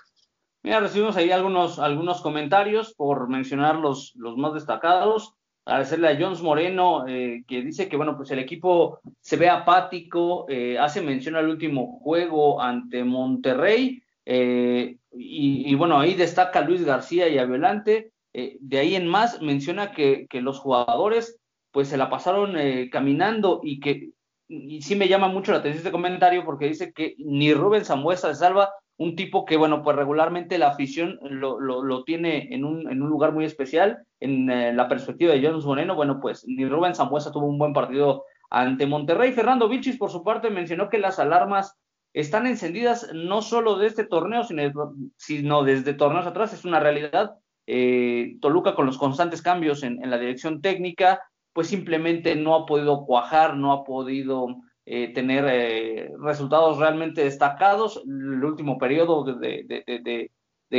Mira, 0.65 0.79
recibimos 0.79 1.15
ahí 1.15 1.29
algunos, 1.29 1.77
algunos 1.77 2.21
comentarios 2.21 2.95
por 2.95 3.29
mencionar 3.29 3.75
los, 3.75 4.15
los 4.15 4.35
más 4.35 4.55
destacados. 4.55 5.35
Agradecerle 5.63 6.07
a 6.07 6.17
Jones 6.19 6.41
Moreno, 6.41 7.05
eh, 7.07 7.43
que 7.47 7.61
dice 7.61 7.87
que, 7.87 7.95
bueno, 7.97 8.17
pues 8.17 8.31
el 8.31 8.39
equipo 8.39 8.99
se 9.21 9.37
ve 9.37 9.47
apático, 9.47 10.47
eh, 10.49 10.79
hace 10.79 11.03
mención 11.03 11.35
al 11.35 11.49
último 11.49 11.99
juego 11.99 12.59
ante 12.59 13.03
Monterrey, 13.03 14.01
eh, 14.25 14.97
y, 15.11 15.75
bueno, 15.75 15.99
ahí 15.99 16.15
destaca 16.15 16.61
Luis 16.61 16.83
García 16.83 17.29
y 17.29 17.37
adelante, 17.37 18.11
de 18.33 18.79
ahí 18.79 18.95
en 18.95 19.05
más 19.05 19.43
menciona 19.43 19.91
que, 19.91 20.25
que, 20.27 20.41
los 20.41 20.57
jugadores 20.57 21.39
pues 21.71 21.89
se 21.89 21.97
la 21.97 22.09
pasaron 22.09 22.55
caminando 22.91 23.61
y 23.63 23.79
que 23.79 24.09
y 24.49 24.81
sí 24.81 24.95
me 24.95 25.07
llama 25.07 25.29
mucho 25.29 25.51
la 25.51 25.59
atención 25.59 25.79
este 25.79 25.91
comentario 25.91 26.43
porque 26.43 26.67
dice 26.67 26.91
que 26.91 27.15
ni 27.17 27.53
Rubén 27.53 27.85
Zambuesa 27.85 28.33
se 28.33 28.39
salva 28.39 28.71
un 28.97 29.15
tipo 29.15 29.45
que, 29.45 29.57
bueno, 29.57 29.83
pues 29.83 29.95
regularmente 29.95 30.57
la 30.57 30.69
afición 30.69 31.19
lo, 31.21 31.59
lo, 31.59 32.03
tiene 32.03 32.53
en 32.53 32.63
un, 32.63 32.89
en 32.89 33.01
un, 33.01 33.09
lugar 33.09 33.33
muy 33.33 33.43
especial. 33.43 34.05
En 34.19 34.49
eh, 34.49 34.73
la 34.73 34.87
perspectiva 34.87 35.33
de 35.33 35.45
Jones 35.45 35.65
Moreno, 35.65 35.95
bueno, 35.95 36.19
pues 36.21 36.45
ni 36.47 36.65
Rubén 36.65 36.95
Zambuesa 36.95 37.31
tuvo 37.31 37.47
un 37.47 37.57
buen 37.57 37.73
partido 37.73 38.23
ante 38.49 38.85
Monterrey. 38.85 39.33
Fernando 39.33 39.67
Vilchis, 39.67 39.97
por 39.97 40.11
su 40.11 40.23
parte, 40.23 40.49
mencionó 40.49 40.89
que 40.89 40.97
las 40.97 41.19
alarmas 41.19 41.77
están 42.13 42.47
encendidas 42.47 43.11
no 43.13 43.41
solo 43.41 43.77
de 43.77 43.87
este 43.87 44.05
torneo, 44.05 44.45
sino, 44.45 44.93
sino 45.17 45.63
desde 45.63 45.93
torneos 45.93 46.25
atrás. 46.25 46.53
Es 46.53 46.63
una 46.63 46.79
realidad. 46.79 47.35
Eh, 47.67 48.37
Toluca, 48.39 48.75
con 48.75 48.85
los 48.85 48.97
constantes 48.97 49.41
cambios 49.41 49.83
en, 49.83 50.01
en 50.01 50.09
la 50.09 50.17
dirección 50.17 50.61
técnica, 50.61 51.21
pues 51.51 51.67
simplemente 51.67 52.35
no 52.35 52.55
ha 52.55 52.65
podido 52.65 53.05
cuajar, 53.05 53.57
no 53.57 53.73
ha 53.73 53.83
podido 53.83 54.47
eh, 54.85 55.13
tener 55.13 55.45
eh, 55.47 56.11
resultados 56.19 56.77
realmente 56.77 57.23
destacados. 57.23 58.01
El 58.05 58.43
último 58.43 58.77
periodo 58.77 59.23
de, 59.23 60.31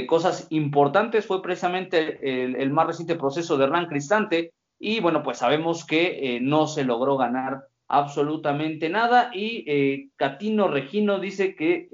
cosas 0.06 0.46
importantes 0.50 1.24
fue 1.26 1.42
precisamente 1.42 2.18
el, 2.44 2.70
más 2.70 2.86
reciente 2.86 3.16
proceso 3.16 3.56
de 3.56 3.64
Hernán 3.64 3.86
Cristante. 3.86 4.52
Y 4.78 5.00
bueno, 5.00 5.22
pues 5.22 5.38
sabemos 5.38 5.86
que 5.86 6.36
eh, 6.36 6.40
no 6.40 6.66
se 6.66 6.84
logró 6.84 7.16
ganar 7.16 7.62
absolutamente 7.88 8.88
nada. 8.88 9.30
Y 9.32 10.10
Catino 10.16 10.68
Regino 10.68 11.18
dice 11.18 11.54
que 11.54 11.88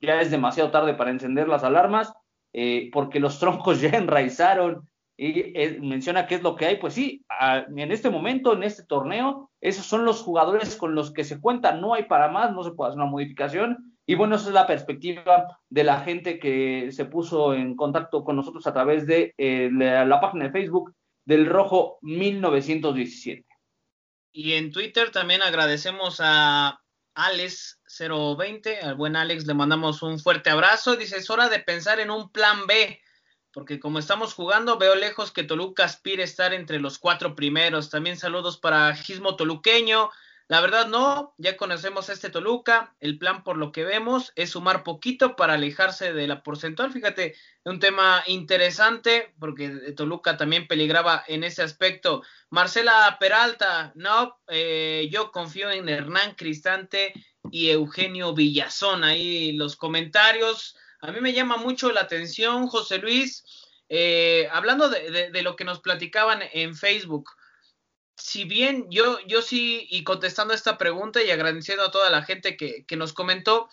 ya 0.00 0.20
es 0.20 0.30
demasiado 0.30 0.70
tarde 0.70 0.94
para 0.94 1.10
encender 1.10 1.48
las 1.48 1.64
alarmas 1.64 2.12
eh, 2.52 2.90
porque 2.92 3.18
los 3.20 3.38
troncos 3.38 3.80
ya 3.80 3.90
enraizaron 3.90 4.88
y 5.22 5.52
eh, 5.54 5.78
menciona 5.80 6.26
qué 6.26 6.34
es 6.34 6.42
lo 6.42 6.56
que 6.56 6.66
hay, 6.66 6.76
pues 6.78 6.94
sí, 6.94 7.24
en 7.76 7.92
este 7.92 8.10
momento, 8.10 8.54
en 8.54 8.64
este 8.64 8.82
torneo, 8.82 9.52
esos 9.60 9.86
son 9.86 10.04
los 10.04 10.20
jugadores 10.20 10.74
con 10.74 10.96
los 10.96 11.12
que 11.12 11.22
se 11.22 11.40
cuenta, 11.40 11.76
no 11.76 11.94
hay 11.94 12.04
para 12.04 12.26
más, 12.26 12.52
no 12.52 12.64
se 12.64 12.72
puede 12.72 12.88
hacer 12.88 13.00
una 13.00 13.10
modificación. 13.10 13.96
Y 14.04 14.16
bueno, 14.16 14.34
esa 14.34 14.48
es 14.48 14.54
la 14.54 14.66
perspectiva 14.66 15.46
de 15.68 15.84
la 15.84 16.00
gente 16.00 16.40
que 16.40 16.88
se 16.90 17.04
puso 17.04 17.54
en 17.54 17.76
contacto 17.76 18.24
con 18.24 18.34
nosotros 18.34 18.66
a 18.66 18.72
través 18.72 19.06
de 19.06 19.32
eh, 19.38 19.70
la, 19.72 20.20
página 20.20 20.46
de 20.46 20.50
Facebook 20.50 20.92
del 21.24 21.46
Rojo 21.46 21.98
1917. 22.00 23.46
Y 24.32 24.54
en 24.54 24.72
Twitter 24.72 25.12
también 25.12 25.42
agradecemos 25.42 26.20
a 26.20 26.80
Alex020, 27.14 28.82
al 28.82 28.96
buen 28.96 29.14
Alex 29.14 29.46
le 29.46 29.54
mandamos 29.54 30.02
un 30.02 30.18
fuerte 30.18 30.50
abrazo. 30.50 30.96
Dice, 30.96 31.18
es 31.18 31.30
hora 31.30 31.48
de 31.48 31.60
pensar 31.60 32.00
en 32.00 32.10
un 32.10 32.32
plan 32.32 32.66
B 32.66 33.00
porque 33.52 33.78
como 33.78 33.98
estamos 33.98 34.34
jugando, 34.34 34.78
veo 34.78 34.94
lejos 34.94 35.30
que 35.30 35.44
Toluca 35.44 35.84
aspire 35.84 36.22
a 36.22 36.26
estar 36.26 36.54
entre 36.54 36.80
los 36.80 36.98
cuatro 36.98 37.34
primeros. 37.34 37.90
También 37.90 38.16
saludos 38.16 38.58
para 38.58 38.94
Gismo 38.94 39.36
Toluqueño. 39.36 40.10
La 40.48 40.60
verdad 40.60 40.86
no, 40.86 41.34
ya 41.38 41.56
conocemos 41.56 42.08
a 42.08 42.12
este 42.12 42.28
Toluca. 42.28 42.94
El 43.00 43.16
plan 43.16 43.42
por 43.42 43.56
lo 43.56 43.72
que 43.72 43.84
vemos 43.84 44.32
es 44.36 44.50
sumar 44.50 44.82
poquito 44.82 45.36
para 45.36 45.54
alejarse 45.54 46.12
de 46.12 46.26
la 46.26 46.42
porcentual. 46.42 46.92
Fíjate, 46.92 47.36
un 47.64 47.78
tema 47.78 48.22
interesante 48.26 49.32
porque 49.38 49.70
Toluca 49.96 50.36
también 50.36 50.66
peligraba 50.66 51.24
en 51.26 51.44
ese 51.44 51.62
aspecto. 51.62 52.22
Marcela 52.50 53.16
Peralta, 53.18 53.92
no, 53.94 54.38
eh, 54.48 55.08
yo 55.10 55.30
confío 55.32 55.70
en 55.70 55.88
Hernán 55.88 56.34
Cristante 56.34 57.14
y 57.50 57.70
Eugenio 57.70 58.34
Villazón. 58.34 59.04
Ahí 59.04 59.52
los 59.52 59.76
comentarios. 59.76 60.76
A 61.02 61.10
mí 61.10 61.20
me 61.20 61.32
llama 61.32 61.56
mucho 61.56 61.90
la 61.90 62.02
atención, 62.02 62.68
José 62.68 62.98
Luis, 62.98 63.44
eh, 63.88 64.48
hablando 64.52 64.88
de, 64.88 65.42
lo 65.42 65.56
que 65.56 65.64
nos 65.64 65.80
platicaban 65.80 66.42
en 66.52 66.76
Facebook. 66.76 67.28
Si 68.16 68.44
bien 68.44 68.86
yo, 68.88 69.18
yo 69.26 69.42
sí, 69.42 69.88
y 69.90 70.04
contestando 70.04 70.54
esta 70.54 70.78
pregunta 70.78 71.20
y 71.20 71.32
agradeciendo 71.32 71.84
a 71.84 71.90
toda 71.90 72.08
la 72.08 72.22
gente 72.22 72.56
que, 72.56 72.96
nos 72.96 73.12
comentó, 73.12 73.68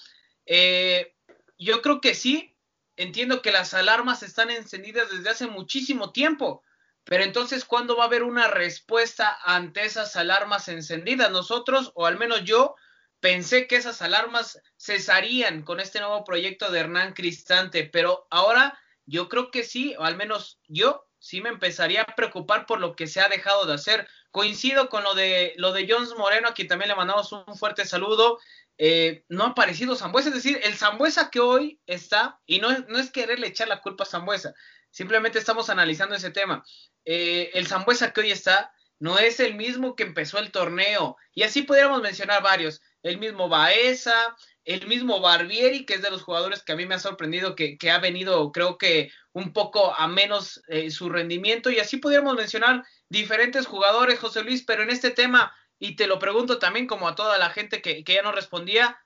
eh, 0.48 1.14
yo 1.60 1.84
creo 1.84 2.02
que 2.02 2.16
sí, 2.16 2.56
entiendo 2.98 3.44
que 3.44 3.52
las 3.52 3.76
alarmas 3.76 4.24
están 4.24 4.50
encendidas 4.50 5.12
desde 5.12 5.30
hace 5.30 5.46
muchísimo 5.46 6.12
tiempo, 6.12 6.64
pero 7.04 7.24
entonces, 7.24 7.64
¿cuándo 7.64 7.96
va 7.96 8.06
a 8.06 8.08
haber 8.08 8.24
una 8.24 8.48
respuesta 8.48 9.38
ante 9.44 9.86
esas 9.86 10.16
alarmas 10.16 10.68
encendidas? 10.68 11.30
Nosotros, 11.30 11.92
o 11.94 12.08
al 12.08 12.18
menos 12.18 12.44
yo, 12.44 12.76
pensé 13.20 13.68
que 13.68 13.76
esas 13.76 14.02
alarmas 14.02 14.62
cesarían 14.78 15.64
con 15.64 15.80
este 15.80 16.00
nuevo 16.00 16.24
proyecto 16.24 16.72
de 16.72 16.80
Hernán 16.80 17.14
Cristante, 17.14 17.84
pero 17.86 18.28
ahora 18.30 18.80
yo 19.06 19.30
creo 19.30 19.52
que 19.52 19.64
sí, 19.64 19.96
o 19.98 20.04
al 20.04 20.16
menos 20.16 20.60
yo 20.68 21.06
sí 21.20 21.42
me 21.42 21.50
empezaría 21.50 22.04
a 22.04 22.16
preocupar 22.16 22.66
por 22.66 22.80
lo 22.80 22.96
que 22.96 23.08
se 23.08 23.22
ha 23.22 23.28
dejado 23.28 23.66
de 23.66 23.74
hacer. 23.74 24.08
Coincido 24.32 24.90
con 24.90 25.04
lo 25.04 25.16
de 25.16 25.54
lo 25.58 25.74
de 25.74 25.88
Jones 25.90 26.14
Moreno, 26.18 26.50
a 26.50 26.54
quien 26.54 26.68
también 26.68 26.90
le 26.90 26.96
mandamos 26.96 27.32
un 27.32 27.58
fuerte 27.58 27.86
saludo. 27.86 28.40
Eh, 28.78 29.26
no 29.28 29.44
ha 29.44 29.48
aparecido 29.50 29.96
Zambuesa, 29.96 30.30
es 30.30 30.36
decir, 30.36 30.60
el 30.64 30.76
Zambuesa 30.76 31.30
que 31.30 31.42
hoy 31.42 31.82
está, 31.86 32.40
y 32.46 32.60
no, 32.60 32.70
no 32.88 32.98
es 32.98 33.12
quererle 33.12 33.48
echar 33.48 33.68
la 33.68 33.82
culpa 33.82 34.04
a 34.04 34.08
Zambuesa, 34.08 34.54
simplemente 34.90 35.38
estamos 35.38 35.70
analizando 35.70 36.16
ese 36.16 36.32
tema. 36.32 36.64
Eh, 37.04 37.52
el 37.56 37.68
Zambuesa 37.68 38.14
que 38.14 38.22
hoy 38.22 38.32
está 38.32 38.72
no 38.98 39.20
es 39.20 39.42
el 39.42 39.56
mismo 39.56 39.96
que 39.96 40.04
empezó 40.04 40.40
el 40.40 40.52
torneo, 40.52 41.18
y 41.34 41.44
así 41.44 41.64
pudiéramos 41.64 42.02
mencionar 42.02 42.42
varios 42.42 42.82
el 43.04 43.18
mismo 43.18 43.50
Baeza, 43.50 44.36
el 44.66 44.88
mismo 44.88 45.20
Barbieri, 45.20 45.86
que 45.86 45.96
es 45.96 46.02
de 46.02 46.12
los 46.12 46.22
jugadores 46.22 46.64
que 46.64 46.74
a 46.74 46.76
mí 46.76 46.86
me 46.86 46.96
ha 46.96 47.00
sorprendido 47.00 47.56
que, 47.56 47.78
ha 47.92 48.00
venido, 48.00 48.52
creo 48.52 48.78
que 48.78 49.12
un 49.34 49.54
poco 49.54 49.96
a 49.96 50.08
menos 50.08 50.62
eh, 50.68 50.92
su 50.92 51.10
rendimiento, 51.10 51.72
y 51.72 51.80
así 51.80 51.98
pudiéramos 51.98 52.36
mencionar 52.36 52.84
diferentes 53.10 53.66
jugadores, 53.66 54.20
José 54.20 54.44
Luis, 54.44 54.64
pero 54.64 54.84
en 54.84 54.90
este 54.90 55.12
tema, 55.12 55.54
y 55.80 55.96
te 55.96 56.08
lo 56.08 56.20
pregunto 56.20 56.60
también 56.60 56.88
como 56.88 57.08
a 57.08 57.16
toda 57.16 57.38
la 57.38 57.50
gente 57.50 57.82
que, 57.82 58.04
ya 58.04 58.22
no 58.22 58.32
respondía, 58.32 59.00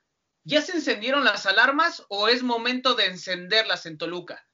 ¿ya 0.43 0.61
se 0.61 0.73
encendieron 0.73 1.23
las 1.23 1.45
alarmas 1.45 2.05
o 2.09 2.27
es 2.27 2.43
momento 2.43 2.95
de 2.95 3.05
encenderlas 3.05 3.85
en 3.85 3.97
Toluca? 3.97 4.45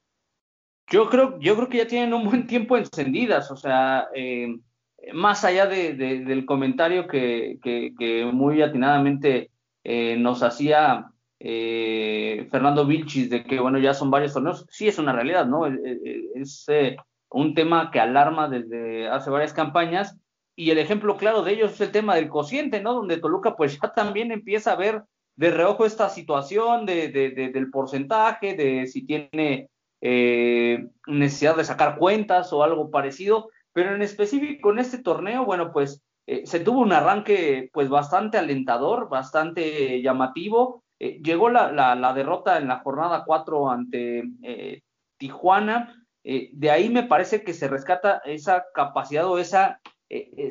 Yo 0.91 1.09
creo, 1.09 1.39
yo 1.39 1.55
creo 1.55 1.69
que 1.69 1.77
ya 1.77 1.87
tienen 1.87 2.13
un 2.13 2.25
buen 2.25 2.47
tiempo 2.47 2.75
encendidas, 2.75 3.51
o 3.51 3.55
sea, 3.55 4.09
eh, 4.15 4.59
más 5.13 5.43
allá 5.43 5.65
de, 5.65 5.93
del 5.93 6.45
comentario 6.45 7.07
que, 7.07 7.59
muy 8.33 8.61
atinadamente 8.61 9.51
eh, 9.83 10.17
nos 10.17 10.43
hacía 10.43 11.11
eh, 11.39 12.47
Fernando 12.51 12.85
Vilchis 12.85 13.29
de 13.29 13.43
que, 13.43 13.59
bueno, 13.59 13.79
ya 13.79 13.93
son 13.93 14.11
varios 14.11 14.33
torneos, 14.33 14.65
sí 14.69 14.87
es 14.87 14.97
una 14.99 15.13
realidad, 15.13 15.45
¿no? 15.45 15.65
Es, 15.65 16.65
eh, 16.67 16.97
un 17.31 17.53
tema 17.53 17.91
que 17.91 17.99
alarma 17.99 18.49
desde 18.49 19.07
hace 19.07 19.29
varias 19.29 19.53
campañas 19.53 20.17
y 20.55 20.71
el 20.71 20.79
ejemplo 20.79 21.15
claro 21.15 21.43
de 21.43 21.53
ello 21.53 21.67
es 21.67 21.79
el 21.79 21.91
tema 21.91 22.15
del 22.15 22.27
cociente, 22.27 22.81
¿no? 22.81 22.93
Donde 22.93 23.17
Toluca 23.17 23.55
pues 23.55 23.79
ya 23.79 23.93
también 23.93 24.31
empieza 24.31 24.71
a 24.71 24.75
ver 24.75 25.03
de 25.35 25.51
reojo 25.51 25.85
esta 25.85 26.09
situación 26.09 26.85
de, 26.85 27.09
del 27.53 27.69
porcentaje, 27.69 28.55
de 28.55 28.87
si 28.87 29.05
tiene 29.05 29.69
necesidad 30.01 31.55
de 31.55 31.63
sacar 31.63 31.97
cuentas 31.97 32.51
o 32.51 32.63
algo 32.63 32.89
parecido 32.89 33.49
pero 33.73 33.95
en 33.95 34.01
específico 34.01 34.71
en 34.71 34.79
este 34.79 34.99
torneo, 34.99 35.45
bueno, 35.45 35.71
pues 35.71 36.01
eh, 36.31 36.45
se 36.45 36.59
tuvo 36.59 36.81
un 36.81 36.93
arranque 36.93 37.71
pues 37.73 37.89
bastante 37.89 38.37
alentador, 38.37 39.09
bastante 39.09 39.99
llamativo. 40.01 40.83
Eh, 40.99 41.19
llegó 41.23 41.49
la, 41.49 41.71
la, 41.71 42.13
derrota 42.13 42.59
en 42.59 42.67
la 42.67 42.81
jornada 42.81 43.23
4 43.25 43.71
ante 43.71 44.23
eh, 44.43 44.81
Tijuana. 45.17 46.05
de 46.23 46.69
ahí 46.69 46.89
me 46.89 47.01
parece 47.01 47.43
que 47.43 47.53
se 47.53 47.67
rescata 47.67 48.21
esa 48.25 48.65
capacidad 48.75 49.25
o 49.27 49.39
esa 49.39 49.81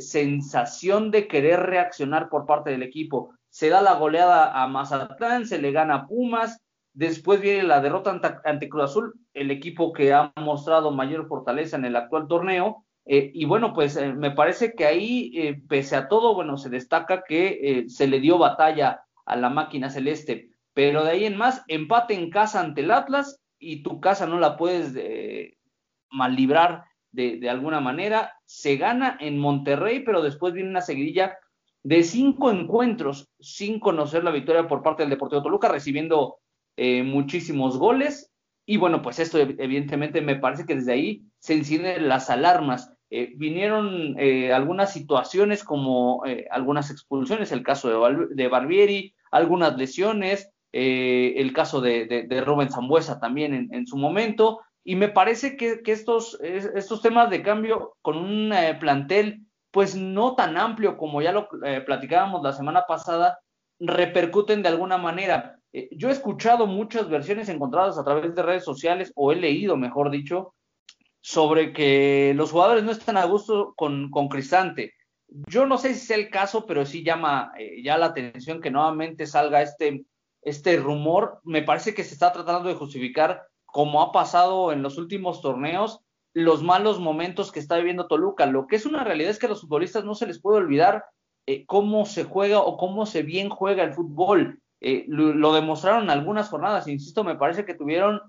sensación 0.01 1.13
de 1.13 1.29
querer 1.29 1.61
reaccionar 1.61 2.29
por 2.29 2.45
parte 2.45 2.71
del 2.71 2.83
equipo. 2.83 3.35
Se 3.49 3.69
da 3.69 3.81
la 3.81 3.95
goleada 3.95 4.61
a 4.61 4.67
Mazatlán, 4.67 5.47
se 5.47 5.59
le 5.59 5.71
gana 5.71 5.95
a 5.95 6.07
Pumas, 6.07 6.61
después 6.93 7.41
viene 7.41 7.63
la 7.63 7.81
derrota 7.81 8.21
ante 8.45 8.69
Cruz 8.69 8.85
Azul, 8.85 9.15
el 9.33 9.53
equipo 9.53 9.93
que 9.93 10.13
ha 10.13 10.33
mostrado 10.37 10.91
mayor 10.91 11.29
fortaleza 11.29 11.77
en 11.77 11.85
el 11.85 11.95
actual 11.95 12.27
torneo, 12.27 12.85
eh, 13.11 13.31
y 13.33 13.47
bueno, 13.47 13.73
pues 13.73 13.97
eh, 13.97 14.13
me 14.13 14.33
parece 14.33 14.75
que 14.75 14.85
ahí, 14.85 15.33
eh, 15.35 15.63
pese 15.67 15.97
a 15.97 16.09
todo, 16.09 16.35
bueno, 16.35 16.59
se 16.59 16.69
destaca 16.69 17.25
que 17.27 17.87
se 17.89 18.07
le 18.07 18.21
dio 18.21 18.37
batalla 18.37 19.01
a 19.25 19.35
la 19.35 19.49
máquina 19.49 19.89
celeste, 19.89 20.51
pero 20.75 21.03
de 21.03 21.13
ahí 21.13 21.25
en 21.25 21.39
más, 21.39 21.65
empate 21.69 22.13
en 22.13 22.29
casa 22.29 22.61
ante 22.61 22.83
el 22.83 22.91
Atlas 22.91 23.41
y 23.59 23.83
tu 23.83 23.99
casa 24.01 24.27
no 24.27 24.39
la 24.39 24.59
puedes 24.59 24.95
mal 26.11 26.37
librar 26.37 26.85
de, 27.11 27.39
de, 27.39 27.49
alguna 27.49 27.81
manera. 27.81 28.35
Se 28.45 28.77
gana 28.77 29.17
en 29.21 29.39
Monterrey, 29.39 30.01
pero 30.01 30.21
después 30.21 30.53
viene 30.53 30.69
una 30.69 30.83
seguidilla 30.83 31.39
de 31.83 32.03
cinco 32.03 32.51
encuentros 32.51 33.31
sin 33.41 33.81
conocer 33.81 34.23
la 34.23 34.31
victoria 34.31 34.69
por 34.69 34.83
parte 34.83 35.03
del 35.03 35.11
Deportivo 35.11 35.43
Toluca, 35.43 35.69
recibiendo 35.69 36.37
muchísimos 36.77 37.79
goles. 37.79 38.31
Y 38.67 38.77
bueno, 38.77 39.01
pues 39.01 39.19
esto 39.19 39.39
evidentemente 39.39 40.21
me 40.21 40.37
parece 40.37 40.67
que 40.67 40.75
desde 40.75 40.93
ahí 40.93 41.23
se 41.39 41.55
encienden 41.55 42.07
las 42.07 42.29
alarmas. 42.29 42.93
Eh, 43.11 43.33
vinieron 43.37 44.17
eh, 44.19 44.53
algunas 44.53 44.93
situaciones 44.93 45.65
como 45.65 46.27
eh, 46.27 46.47
algunas 46.51 46.91
expulsiones, 46.91 47.53
el 47.53 47.63
caso 47.63 47.89
de, 48.29 48.49
Barbieri, 48.49 49.15
algunas 49.31 49.77
lesiones, 49.79 50.51
el 50.71 51.53
caso 51.55 51.81
de, 51.81 52.27
de, 52.29 52.41
Rubén 52.43 52.71
Zambuesa 52.71 53.19
también 53.19 53.71
en, 53.73 53.87
su 53.87 53.97
momento, 53.97 54.61
y 54.85 54.97
me 54.97 55.09
parece 55.09 55.57
que, 55.57 55.81
estos, 55.87 56.39
estos 56.43 57.01
temas 57.01 57.31
de 57.31 57.43
cambio 57.43 57.97
con 58.03 58.19
un 58.19 58.53
plantel 58.79 59.47
pues 59.71 59.97
no 59.97 60.35
tan 60.35 60.59
amplio 60.59 60.99
como 60.99 61.23
ya 61.23 61.33
lo 61.33 61.49
platicábamos 61.87 62.43
la 62.43 62.53
semana 62.53 62.85
pasada, 62.87 63.39
repercuten 63.81 64.63
de 64.63 64.69
alguna 64.69 64.99
manera. 64.99 65.59
yo 65.93 66.11
he 66.11 66.13
escuchado 66.13 66.67
muchas 66.67 67.09
versiones 67.09 67.49
encontradas 67.49 67.99
a 67.99 68.05
través 68.05 68.35
de 68.35 68.43
redes 68.43 68.65
sociales, 68.65 69.11
o 69.17 69.33
he 69.33 69.37
leído, 69.37 69.79
mejor 69.79 70.11
dicho, 70.11 70.55
sobre 71.21 71.73
que 71.73 72.33
los 72.35 72.53
jugadores 72.53 72.85
no 72.85 72.93
están 72.93 73.17
a 73.17 73.25
gusto 73.25 73.75
con, 73.77 74.11
con 74.11 74.29
Cristante. 74.29 74.95
Yo 75.29 75.67
no 75.67 75.77
sé 75.77 75.95
si 75.95 76.01
es 76.01 76.11
el 76.11 76.31
caso, 76.31 76.65
pero 76.67 76.87
sí 76.87 77.03
llama 77.03 77.53
eh, 77.59 77.83
ya 77.83 77.99
la 77.99 78.07
atención 78.07 78.61
que 78.61 78.71
nuevamente 78.71 79.27
salga 79.27 79.63
este, 79.63 80.05
este 80.43 80.77
rumor. 80.77 81.41
Me 81.45 81.63
parece 81.63 81.95
que 81.95 82.05
se 82.05 82.15
está 82.15 82.33
tratando 82.33 82.69
de 82.69 82.75
justificar, 82.75 83.43
como 83.67 84.01
ha 84.01 84.13
pasado 84.13 84.73
en 84.73 84.83
los 84.83 84.97
últimos 84.97 85.43
torneos, 85.43 86.01
los 86.33 86.63
malos 86.63 86.99
momentos 86.99 87.53
que 87.53 87.61
está 87.61 87.77
viviendo 87.77 88.07
Toluca. 88.07 88.47
Lo 88.47 88.67
que 88.67 88.77
es 88.77 88.87
una 88.87 89.05
realidad 89.05 89.31
es 89.31 89.39
que 89.39 89.47
a 89.47 89.51
los 89.51 89.61
futbolistas 89.63 90.05
no 90.05 90.15
se 90.15 90.27
les 90.27 90.41
puede 90.41 90.59
olvidar 90.59 91.05
eh, 91.47 91.67
cómo 91.67 92.07
se 92.07 92.25
juega 92.25 92.61
o 92.61 92.79
cómo 92.79 93.05
se 93.05 93.23
bien 93.23 93.51
juega 93.51 93.83
el 93.83 93.93
fútbol. 93.93 94.63
Eh, 94.81 95.05
lo, 95.09 95.35
lo, 95.35 95.53
demostraron 95.53 96.09
algunas 96.09 96.49
jornadas, 96.49 96.87
insisto, 96.87 97.25
me 97.25 97.35
parece 97.35 97.65
que 97.65 97.75
tuvieron 97.75 98.21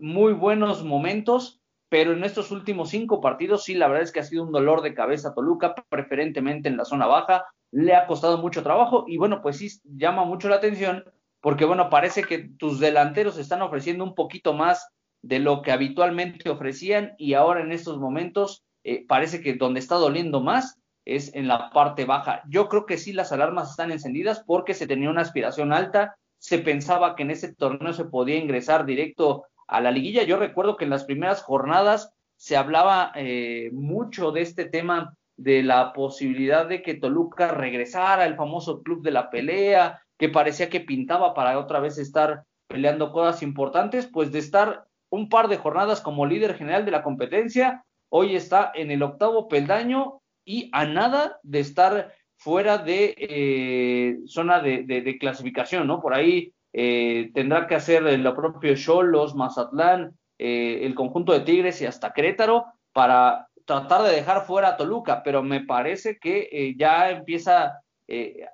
muy 0.00 0.34
buenos 0.34 0.84
momentos 0.84 1.61
pero 1.92 2.14
en 2.14 2.24
estos 2.24 2.50
últimos 2.50 2.88
cinco 2.88 3.20
partidos 3.20 3.64
sí, 3.64 3.74
la 3.74 3.86
verdad 3.86 4.04
es 4.04 4.12
que 4.12 4.20
ha 4.20 4.24
sido 4.24 4.44
un 4.44 4.50
dolor 4.50 4.80
de 4.80 4.94
cabeza 4.94 5.28
a 5.28 5.34
Toluca, 5.34 5.74
preferentemente 5.90 6.70
en 6.70 6.78
la 6.78 6.86
zona 6.86 7.04
baja, 7.04 7.44
le 7.70 7.94
ha 7.94 8.06
costado 8.06 8.38
mucho 8.38 8.62
trabajo 8.62 9.04
y 9.06 9.18
bueno, 9.18 9.42
pues 9.42 9.58
sí 9.58 9.68
llama 9.84 10.24
mucho 10.24 10.48
la 10.48 10.56
atención 10.56 11.04
porque 11.42 11.66
bueno, 11.66 11.90
parece 11.90 12.22
que 12.22 12.48
tus 12.56 12.80
delanteros 12.80 13.36
están 13.36 13.60
ofreciendo 13.60 14.04
un 14.04 14.14
poquito 14.14 14.54
más 14.54 14.88
de 15.20 15.38
lo 15.38 15.60
que 15.60 15.70
habitualmente 15.70 16.48
ofrecían 16.48 17.12
y 17.18 17.34
ahora 17.34 17.60
en 17.60 17.72
estos 17.72 17.98
momentos 17.98 18.64
eh, 18.84 19.04
parece 19.06 19.42
que 19.42 19.52
donde 19.52 19.80
está 19.80 19.96
doliendo 19.96 20.40
más 20.40 20.78
es 21.04 21.34
en 21.34 21.46
la 21.46 21.68
parte 21.68 22.06
baja. 22.06 22.40
Yo 22.48 22.70
creo 22.70 22.86
que 22.86 22.96
sí 22.96 23.12
las 23.12 23.32
alarmas 23.32 23.68
están 23.68 23.92
encendidas 23.92 24.42
porque 24.46 24.72
se 24.72 24.86
tenía 24.86 25.10
una 25.10 25.20
aspiración 25.20 25.74
alta, 25.74 26.16
se 26.38 26.58
pensaba 26.58 27.16
que 27.16 27.24
en 27.24 27.32
ese 27.32 27.54
torneo 27.54 27.92
se 27.92 28.06
podía 28.06 28.38
ingresar 28.38 28.86
directo 28.86 29.44
a 29.72 29.80
la 29.80 29.90
liguilla. 29.90 30.22
Yo 30.22 30.36
recuerdo 30.36 30.76
que 30.76 30.84
en 30.84 30.90
las 30.90 31.04
primeras 31.04 31.42
jornadas 31.42 32.12
se 32.36 32.56
hablaba 32.56 33.10
eh, 33.14 33.70
mucho 33.72 34.30
de 34.30 34.42
este 34.42 34.66
tema 34.66 35.16
de 35.36 35.62
la 35.62 35.92
posibilidad 35.92 36.66
de 36.66 36.82
que 36.82 36.94
Toluca 36.94 37.48
regresara 37.48 38.24
al 38.24 38.36
famoso 38.36 38.82
club 38.82 39.02
de 39.02 39.10
la 39.10 39.30
pelea, 39.30 40.02
que 40.18 40.28
parecía 40.28 40.68
que 40.68 40.80
pintaba 40.80 41.32
para 41.34 41.58
otra 41.58 41.80
vez 41.80 41.96
estar 41.96 42.44
peleando 42.68 43.12
cosas 43.12 43.42
importantes, 43.42 44.06
pues 44.06 44.30
de 44.30 44.40
estar 44.40 44.84
un 45.10 45.28
par 45.28 45.48
de 45.48 45.56
jornadas 45.56 46.00
como 46.00 46.26
líder 46.26 46.54
general 46.54 46.84
de 46.84 46.90
la 46.90 47.02
competencia, 47.02 47.84
hoy 48.10 48.36
está 48.36 48.72
en 48.74 48.90
el 48.90 49.02
octavo 49.02 49.48
peldaño 49.48 50.20
y 50.44 50.68
a 50.72 50.84
nada 50.84 51.38
de 51.42 51.60
estar 51.60 52.12
fuera 52.36 52.76
de 52.76 53.14
eh, 53.18 54.18
zona 54.26 54.60
de, 54.60 55.16
clasificación, 55.18 55.86
¿no? 55.86 56.00
Por 56.02 56.12
ahí 56.12 56.52
eh, 56.72 57.30
tendrá 57.34 57.66
que 57.66 57.74
hacer 57.74 58.02
lo 58.02 58.34
propio 58.34 58.74
Cholos, 58.74 59.34
Mazatlán, 59.34 60.16
eh, 60.38 60.80
el 60.82 60.94
conjunto 60.94 61.32
de 61.32 61.40
Tigres 61.40 61.80
y 61.80 61.86
hasta 61.86 62.12
Querétaro 62.12 62.66
para 62.92 63.48
tratar 63.64 64.02
de 64.02 64.12
dejar 64.12 64.44
fuera 64.46 64.68
a 64.68 64.76
Toluca, 64.76 65.22
pero 65.22 65.42
me 65.42 65.60
parece 65.60 66.18
que 66.18 66.74
ya 66.76 67.10
empieza 67.10 67.80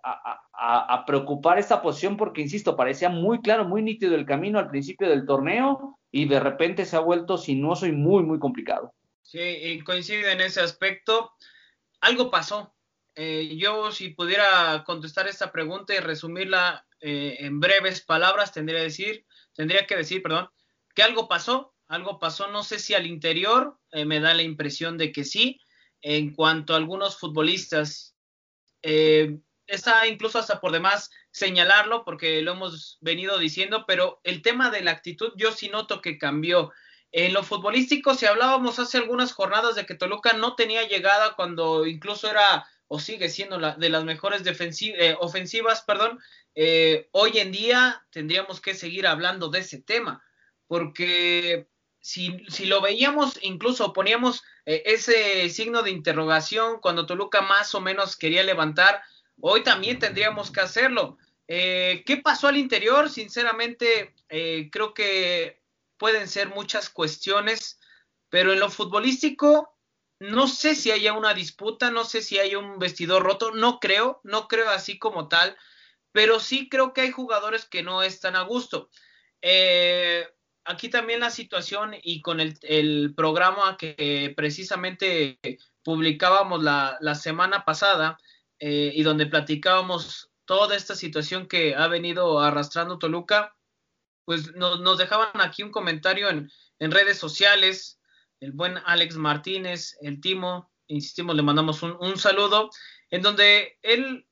a, 0.02 0.40
a, 0.52 1.04
preocupar 1.06 1.58
esta 1.58 1.80
posición 1.80 2.16
porque, 2.16 2.42
insisto, 2.42 2.76
parecía 2.76 3.08
muy 3.08 3.40
claro, 3.40 3.64
muy 3.64 3.82
nítido 3.82 4.14
el 4.14 4.26
camino 4.26 4.58
al 4.58 4.68
principio 4.68 5.08
del 5.08 5.24
torneo 5.24 5.98
y 6.10 6.26
de 6.26 6.40
repente 6.40 6.84
se 6.84 6.96
ha 6.96 7.00
vuelto 7.00 7.38
sinuoso 7.38 7.86
y 7.86 7.92
muy, 7.92 8.22
muy 8.22 8.38
complicado. 8.38 8.92
Sí, 9.22 9.80
coincide 9.84 10.32
en 10.32 10.40
ese 10.40 10.60
aspecto. 10.60 11.32
Algo 12.00 12.30
pasó. 12.30 12.74
Eh, 13.14 13.56
yo, 13.56 13.92
si 13.92 14.10
pudiera 14.10 14.84
contestar 14.86 15.28
esta 15.28 15.52
pregunta 15.52 15.94
y 15.94 15.98
resumirla 15.98 16.86
eh, 17.00 17.36
en 17.40 17.60
breves 17.60 18.00
palabras, 18.00 18.52
tendría, 18.52 18.80
decir, 18.80 19.26
tendría 19.54 19.86
que 19.86 19.96
decir, 19.96 20.22
perdón, 20.22 20.48
que 20.94 21.02
algo 21.02 21.28
pasó. 21.28 21.74
Algo 21.86 22.18
pasó, 22.18 22.48
no 22.48 22.62
sé 22.64 22.78
si 22.78 22.94
al 22.94 23.06
interior, 23.06 23.78
eh, 23.92 24.04
me 24.04 24.20
da 24.20 24.34
la 24.34 24.42
impresión 24.42 24.98
de 24.98 25.10
que 25.10 25.24
sí. 25.24 25.60
En 26.00 26.34
cuanto 26.34 26.74
a 26.74 26.76
algunos 26.76 27.18
futbolistas, 27.18 28.14
está 28.80 30.06
incluso 30.06 30.38
hasta 30.38 30.60
por 30.60 30.70
demás 30.70 31.10
señalarlo 31.30 32.04
porque 32.04 32.40
lo 32.42 32.52
hemos 32.52 32.98
venido 33.00 33.38
diciendo, 33.38 33.84
pero 33.86 34.20
el 34.24 34.42
tema 34.42 34.70
de 34.70 34.82
la 34.82 34.92
actitud 34.92 35.32
yo 35.36 35.52
sí 35.52 35.68
noto 35.68 36.00
que 36.00 36.18
cambió. 36.18 36.72
En 37.10 37.32
lo 37.32 37.42
futbolístico, 37.42 38.14
si 38.14 38.26
hablábamos 38.26 38.78
hace 38.78 38.98
algunas 38.98 39.32
jornadas 39.32 39.74
de 39.76 39.86
que 39.86 39.94
Toluca 39.94 40.34
no 40.34 40.54
tenía 40.56 40.86
llegada 40.86 41.34
cuando 41.36 41.86
incluso 41.86 42.30
era 42.30 42.66
o 42.86 42.98
sigue 42.98 43.28
siendo 43.28 43.58
la, 43.58 43.74
de 43.76 43.90
las 43.90 44.04
mejores 44.04 44.42
eh, 44.44 45.16
ofensivas, 45.20 45.82
perdón, 45.82 46.18
eh, 46.60 47.08
hoy 47.12 47.38
en 47.38 47.52
día 47.52 48.04
tendríamos 48.10 48.60
que 48.60 48.74
seguir 48.74 49.06
hablando 49.06 49.48
de 49.48 49.60
ese 49.60 49.80
tema, 49.80 50.24
porque 50.66 51.68
si, 52.00 52.44
si 52.48 52.66
lo 52.66 52.80
veíamos, 52.80 53.38
incluso 53.42 53.92
poníamos 53.92 54.42
eh, 54.66 54.82
ese 54.84 55.48
signo 55.50 55.84
de 55.84 55.92
interrogación 55.92 56.80
cuando 56.80 57.06
Toluca 57.06 57.42
más 57.42 57.76
o 57.76 57.80
menos 57.80 58.16
quería 58.16 58.42
levantar, 58.42 59.00
hoy 59.40 59.62
también 59.62 60.00
tendríamos 60.00 60.50
que 60.50 60.58
hacerlo. 60.58 61.18
Eh, 61.46 62.02
¿Qué 62.04 62.16
pasó 62.16 62.48
al 62.48 62.56
interior? 62.56 63.08
Sinceramente, 63.08 64.16
creo 64.26 64.94
que 64.94 65.62
pueden 65.96 66.26
ser 66.26 66.48
muchas 66.48 66.90
cuestiones, 66.90 67.78
pero 68.30 68.52
en 68.52 68.58
lo 68.58 68.68
futbolístico, 68.68 69.78
no 70.18 70.48
sé 70.48 70.74
si 70.74 70.90
haya 70.90 71.12
una 71.12 71.34
disputa, 71.34 71.92
no 71.92 72.02
sé 72.02 72.20
si 72.20 72.40
hay 72.40 72.56
un 72.56 72.80
vestidor 72.80 73.22
roto, 73.22 73.52
no 73.52 73.78
creo, 73.78 74.20
no 74.24 74.48
creo 74.48 74.68
así 74.70 74.98
como 74.98 75.28
tal, 75.28 75.56
pero 76.12 76.40
sí 76.40 76.68
creo 76.68 76.92
que 76.92 77.02
hay 77.02 77.10
jugadores 77.10 77.66
que 77.66 77.82
no 77.82 78.02
están 78.02 78.36
a 78.36 78.42
gusto. 78.42 78.90
Eh, 79.42 80.26
aquí 80.64 80.88
también 80.88 81.20
la 81.20 81.30
situación 81.30 81.94
y 82.02 82.20
con 82.20 82.40
el, 82.40 83.14
programa 83.14 83.76
que 83.76 84.32
precisamente 84.36 85.38
publicábamos 85.82 86.62
la, 86.62 87.14
semana 87.14 87.64
pasada, 87.64 88.18
eh, 88.60 88.92
y 88.94 89.02
donde 89.02 89.26
platicábamos 89.26 90.30
toda 90.44 90.76
esta 90.76 90.94
situación 90.94 91.48
que 91.48 91.74
ha 91.74 91.88
venido 91.88 92.40
arrastrando 92.40 92.98
Toluca, 92.98 93.54
pues 94.28 94.54
nos, 94.54 94.98
dejaban 94.98 95.40
aquí 95.40 95.62
un 95.62 95.70
comentario 95.70 96.28
en, 96.28 96.50
redes 96.90 97.18
sociales, 97.18 97.98
el 98.40 98.52
buen 98.52 98.76
Alex 98.84 99.16
Martínez, 99.16 99.96
el 100.02 100.20
Timo, 100.20 100.70
insistimos, 100.86 101.34
le 101.34 101.42
mandamos 101.42 101.82
un, 101.82 102.18
saludo, 102.18 102.68
en 103.08 103.22
donde 103.22 103.78
él, 103.80 104.27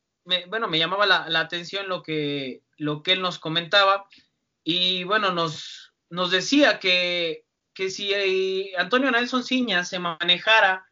bueno, 0.49 0.69
me 0.69 0.79
llamaba 0.79 1.07
la, 1.07 1.41
atención 1.41 1.89
lo 1.89 2.03
que, 2.03 2.63
lo 2.77 3.03
que 3.03 3.13
él 3.13 3.23
nos 3.23 3.39
comentaba, 3.39 4.07
y 4.65 5.05
bueno, 5.05 5.33
nos, 5.33 5.93
nos 6.11 6.31
decía 6.31 6.79
que, 6.79 7.47
que 7.73 7.91
si 7.91 8.75
Antonio 8.77 9.11
Nelson 9.11 9.45
Ciña 9.45 9.85
se 9.85 9.99
manejara 9.99 10.87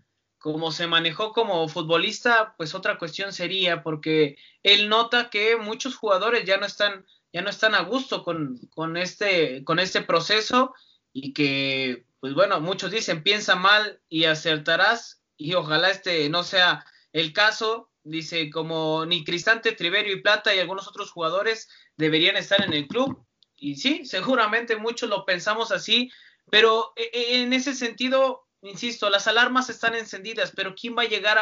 como 0.44 0.72
se 0.72 0.86
manejó 0.86 1.32
como 1.32 1.66
futbolista, 1.68 2.54
pues 2.58 2.74
otra 2.74 2.98
cuestión 2.98 3.32
sería, 3.32 3.82
porque 3.82 4.36
él 4.62 4.90
nota 4.90 5.30
que 5.30 5.56
muchos 5.56 5.96
jugadores 5.96 6.44
ya 6.44 6.58
no 6.58 6.66
están, 6.66 7.06
ya 7.32 7.40
no 7.40 7.48
están 7.48 7.74
a 7.74 7.80
gusto 7.80 8.22
con, 8.22 8.58
con, 8.74 8.98
este, 8.98 9.64
con 9.64 9.78
este 9.78 10.02
proceso 10.02 10.74
y 11.14 11.32
que, 11.32 12.04
pues 12.20 12.34
bueno, 12.34 12.60
muchos 12.60 12.90
dicen, 12.90 13.22
piensa 13.22 13.56
mal 13.56 14.02
y 14.10 14.26
acertarás, 14.26 15.22
y 15.38 15.54
ojalá 15.54 15.88
este 15.88 16.28
no 16.28 16.42
sea 16.42 16.84
el 17.14 17.32
caso, 17.32 17.90
dice, 18.04 18.50
como 18.50 19.04
ni 19.06 19.24
Cristante, 19.24 19.72
Triverio 19.72 20.14
y 20.14 20.20
Plata 20.20 20.54
y 20.54 20.60
algunos 20.60 20.86
otros 20.86 21.10
jugadores 21.10 21.68
deberían 21.96 22.36
estar 22.36 22.62
en 22.62 22.72
el 22.72 22.86
club. 22.86 23.26
Y 23.56 23.76
sí, 23.76 24.04
seguramente 24.04 24.76
muchos 24.76 25.08
lo 25.08 25.24
pensamos 25.24 25.72
así, 25.72 26.10
pero 26.50 26.92
e, 26.96 27.10
e, 27.12 27.42
en 27.42 27.52
ese 27.52 27.74
sentido, 27.74 28.46
insisto, 28.62 29.10
las 29.10 29.26
alarmas 29.26 29.70
están 29.70 29.94
encendidas, 29.94 30.52
pero 30.54 30.74
¿quién 30.74 30.96
va 30.96 31.02
a 31.02 31.08
llegar 31.08 31.38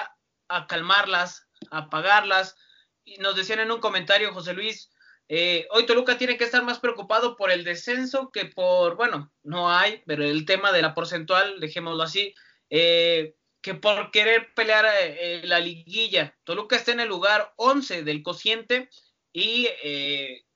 a, 0.48 0.66
calmarlas, 0.66 1.48
a 1.70 1.78
apagarlas? 1.78 2.54
Y 3.04 3.16
nos 3.18 3.34
decían 3.34 3.60
en 3.60 3.72
un 3.72 3.80
comentario, 3.80 4.32
José 4.32 4.54
Luis, 4.54 4.90
eh, 5.28 5.66
hoy 5.70 5.86
Toluca 5.86 6.18
tiene 6.18 6.36
que 6.36 6.44
estar 6.44 6.62
más 6.62 6.78
preocupado 6.78 7.36
por 7.36 7.50
el 7.50 7.64
descenso 7.64 8.30
que 8.30 8.44
por, 8.46 8.96
bueno, 8.96 9.32
no 9.42 9.70
hay, 9.70 10.02
pero 10.06 10.24
el 10.24 10.44
tema 10.44 10.70
de 10.72 10.82
la 10.82 10.94
porcentual, 10.94 11.58
dejémoslo 11.58 12.02
así, 12.02 12.34
eh, 12.70 13.34
que 13.62 13.74
por 13.74 14.10
querer 14.10 14.52
pelear 14.54 14.84
eh, 15.02 15.42
la 15.44 15.60
liguilla. 15.60 16.36
Toluca 16.44 16.76
está 16.76 16.92
en 16.92 17.00
el 17.00 17.08
lugar 17.08 17.52
11 17.56 18.02
del 18.02 18.22
cociente 18.22 18.88
y 19.32 19.66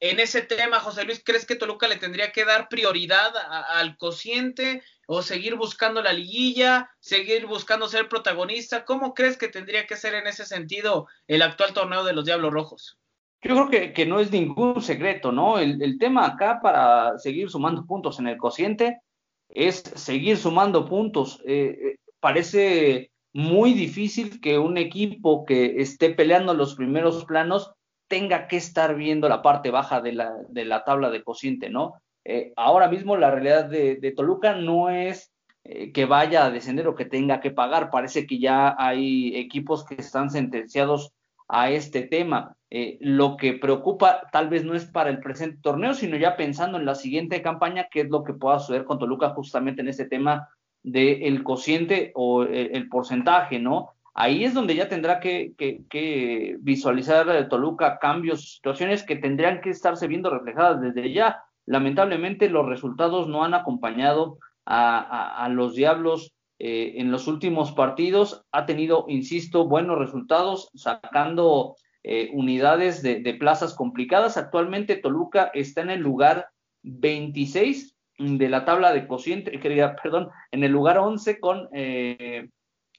en 0.00 0.20
ese 0.20 0.42
tema, 0.42 0.80
José 0.80 1.04
Luis, 1.04 1.22
¿crees 1.24 1.46
que 1.46 1.56
Toluca 1.56 1.88
le 1.88 1.96
tendría 1.96 2.30
que 2.30 2.44
dar 2.44 2.68
prioridad 2.68 3.32
al 3.70 3.96
cociente 3.96 4.82
o 5.06 5.22
seguir 5.22 5.54
buscando 5.54 6.02
la 6.02 6.12
liguilla, 6.12 6.90
seguir 7.00 7.46
buscando 7.46 7.88
ser 7.88 8.10
protagonista? 8.10 8.84
¿Cómo 8.84 9.14
crees 9.14 9.38
que 9.38 9.48
tendría 9.48 9.86
que 9.86 9.96
ser 9.96 10.14
en 10.14 10.26
ese 10.26 10.44
sentido 10.44 11.06
el 11.26 11.40
actual 11.40 11.72
torneo 11.72 12.04
de 12.04 12.12
los 12.12 12.26
Diablos 12.26 12.52
Rojos? 12.52 12.98
Yo 13.42 13.68
creo 13.68 13.92
que, 13.92 14.06
no 14.06 14.18
es 14.18 14.30
ningún 14.32 14.82
secreto, 14.82 15.30
¿no? 15.30 15.58
El, 15.58 15.98
tema 15.98 16.26
acá 16.26 16.60
para 16.60 17.18
seguir 17.18 17.48
sumando 17.48 17.86
puntos 17.86 18.18
en 18.18 18.26
el 18.26 18.38
cociente 18.38 19.00
es 19.48 19.82
seguir 19.94 20.36
sumando 20.36 20.84
puntos. 20.84 21.40
Eh, 21.46 21.78
eh, 21.80 21.98
parece 22.20 23.10
muy 23.32 23.74
difícil 23.74 24.40
que 24.40 24.58
un 24.58 24.78
equipo 24.78 25.44
que 25.44 25.80
esté 25.80 26.10
peleando 26.10 26.54
los 26.54 26.74
primeros 26.74 27.24
planos 27.24 27.72
tenga 28.08 28.48
que 28.48 28.56
estar 28.56 28.94
viendo 28.94 29.28
la 29.28 29.42
parte 29.42 29.70
baja 29.70 30.00
de 30.00 30.12
la, 30.12 30.32
de 30.48 30.64
la 30.64 30.84
tabla 30.84 31.10
de 31.10 31.22
cociente, 31.22 31.68
¿no? 31.68 31.94
Eh, 32.24 32.52
ahora 32.56 32.88
mismo 32.88 33.16
la 33.16 33.30
realidad 33.30 33.66
de, 33.66 34.12
Toluca 34.16 34.56
no 34.56 34.90
es 34.90 35.32
eh, 35.62 35.92
que 35.92 36.06
vaya 36.06 36.44
a 36.44 36.50
descender 36.50 36.88
o 36.88 36.94
que 36.96 37.04
tenga 37.04 37.40
que 37.40 37.52
pagar. 37.52 37.90
Parece 37.90 38.26
que 38.26 38.38
ya 38.38 38.74
hay 38.78 39.36
equipos 39.36 39.84
que 39.84 39.94
están 39.94 40.30
sentenciados 40.30 41.12
a 41.46 41.70
este 41.70 42.02
tema. 42.02 42.56
Eh, 42.68 42.98
lo 43.00 43.36
que 43.36 43.52
preocupa 43.52 44.22
tal 44.32 44.48
vez 44.48 44.64
no 44.64 44.74
es 44.74 44.86
para 44.86 45.10
el 45.10 45.20
presente 45.20 45.60
torneo, 45.62 45.94
sino 45.94 46.16
ya 46.16 46.36
pensando 46.36 46.78
en 46.78 46.84
la 46.84 46.96
siguiente 46.96 47.42
campaña, 47.42 47.86
qué 47.90 48.00
es 48.00 48.08
lo 48.08 48.24
que 48.24 48.34
pueda 48.34 48.58
suceder 48.58 48.84
con 48.84 48.98
Toluca 48.98 49.30
justamente 49.30 49.82
en 49.82 49.88
este 49.88 50.06
tema 50.06 50.48
del 50.86 51.42
cociente 51.42 52.12
o 52.14 52.44
el, 52.44 52.88
porcentaje, 52.88 53.58
¿no? 53.58 53.90
Ahí 54.14 54.44
es 54.44 54.54
donde 54.54 54.74
ya 54.74 54.88
tendrá 54.88 55.20
que, 55.20 55.52
que, 55.58 55.82
que 55.90 56.56
visualizar 56.60 57.48
Toluca 57.48 57.98
cambios, 57.98 58.54
situaciones 58.54 59.02
que 59.02 59.16
tendrían 59.16 59.60
que 59.60 59.70
estarse 59.70 60.06
viendo 60.06 60.30
reflejadas 60.30 60.80
desde 60.80 61.12
ya 61.12 61.42
lamentablemente 61.66 62.48
los 62.48 62.66
resultados 62.66 63.28
no 63.28 63.44
han 63.44 63.54
acompañado 63.54 64.38
a, 64.64 65.48
los 65.52 65.74
Diablos 65.74 66.32
eh, 66.58 66.94
en 66.96 67.12
los 67.12 67.28
últimos 67.28 67.72
partidos. 67.72 68.44
Ha 68.50 68.66
tenido, 68.66 69.04
insisto, 69.08 69.66
buenos 69.66 69.98
resultados 69.98 70.70
sacando 70.74 71.76
eh, 72.02 72.30
unidades 72.32 73.02
de, 73.02 73.36
plazas 73.38 73.74
complicadas. 73.74 74.36
Actualmente 74.36 74.96
Toluca 74.96 75.50
está 75.54 75.82
en 75.82 75.90
el 75.90 76.00
lugar 76.00 76.48
26 76.82 77.95
de 78.18 78.48
la 78.48 78.64
tabla 78.64 78.92
de 78.92 79.06
cociente, 79.06 79.58
perdón, 80.02 80.30
en 80.50 80.64
el 80.64 80.72
lugar 80.72 80.98
11 80.98 81.38
con 81.38 81.68
eh, 81.72 82.48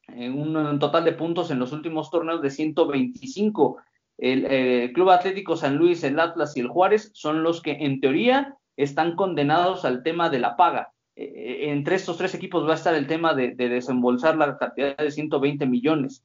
un, 0.10 0.80
total 0.80 1.06
de 1.06 1.14
puntos 1.14 1.52
en 1.52 1.60
los 1.60 1.72
últimos 1.72 2.10
torneos 2.10 2.42
de 2.42 2.50
125. 2.50 3.78
El 4.18 4.46
eh, 4.50 4.92
Club 4.94 5.10
Atlético 5.10 5.56
San 5.56 5.76
Luis, 5.76 6.04
el 6.04 6.20
Atlas 6.20 6.56
y 6.56 6.62
el 6.62 6.68
Juárez 6.68 7.12
son 7.14 7.44
los 7.44 7.62
que 7.62 7.72
en 7.72 8.00
teoría 8.00 8.56
están 8.76 9.16
condenados 9.16 9.86
al 9.86 10.04
tema 10.04 10.30
de 10.30 10.40
la 10.40 10.56
paga. 10.56 10.92
Eh, 11.16 11.70
entre 11.72 11.96
estos 11.96 12.18
tres 12.18 12.36
equipos 12.36 12.68
va 12.68 12.74
a 12.74 12.76
estar 12.76 12.94
el 12.94 13.08
tema 13.08 13.34
de, 13.34 13.56
desembolsar 13.56 14.38
la 14.38 14.58
cantidad 14.58 14.96
de 14.98 15.12
120 15.12 15.66
millones. 15.66 16.24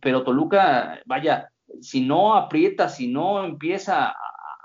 pero 0.00 0.22
Toluca, 0.22 1.00
vaya, 1.06 1.50
si 1.80 2.00
no 2.00 2.34
aprieta, 2.34 2.88
si 2.88 3.08
no 3.08 3.44
empieza 3.44 4.08
a, 4.08 4.14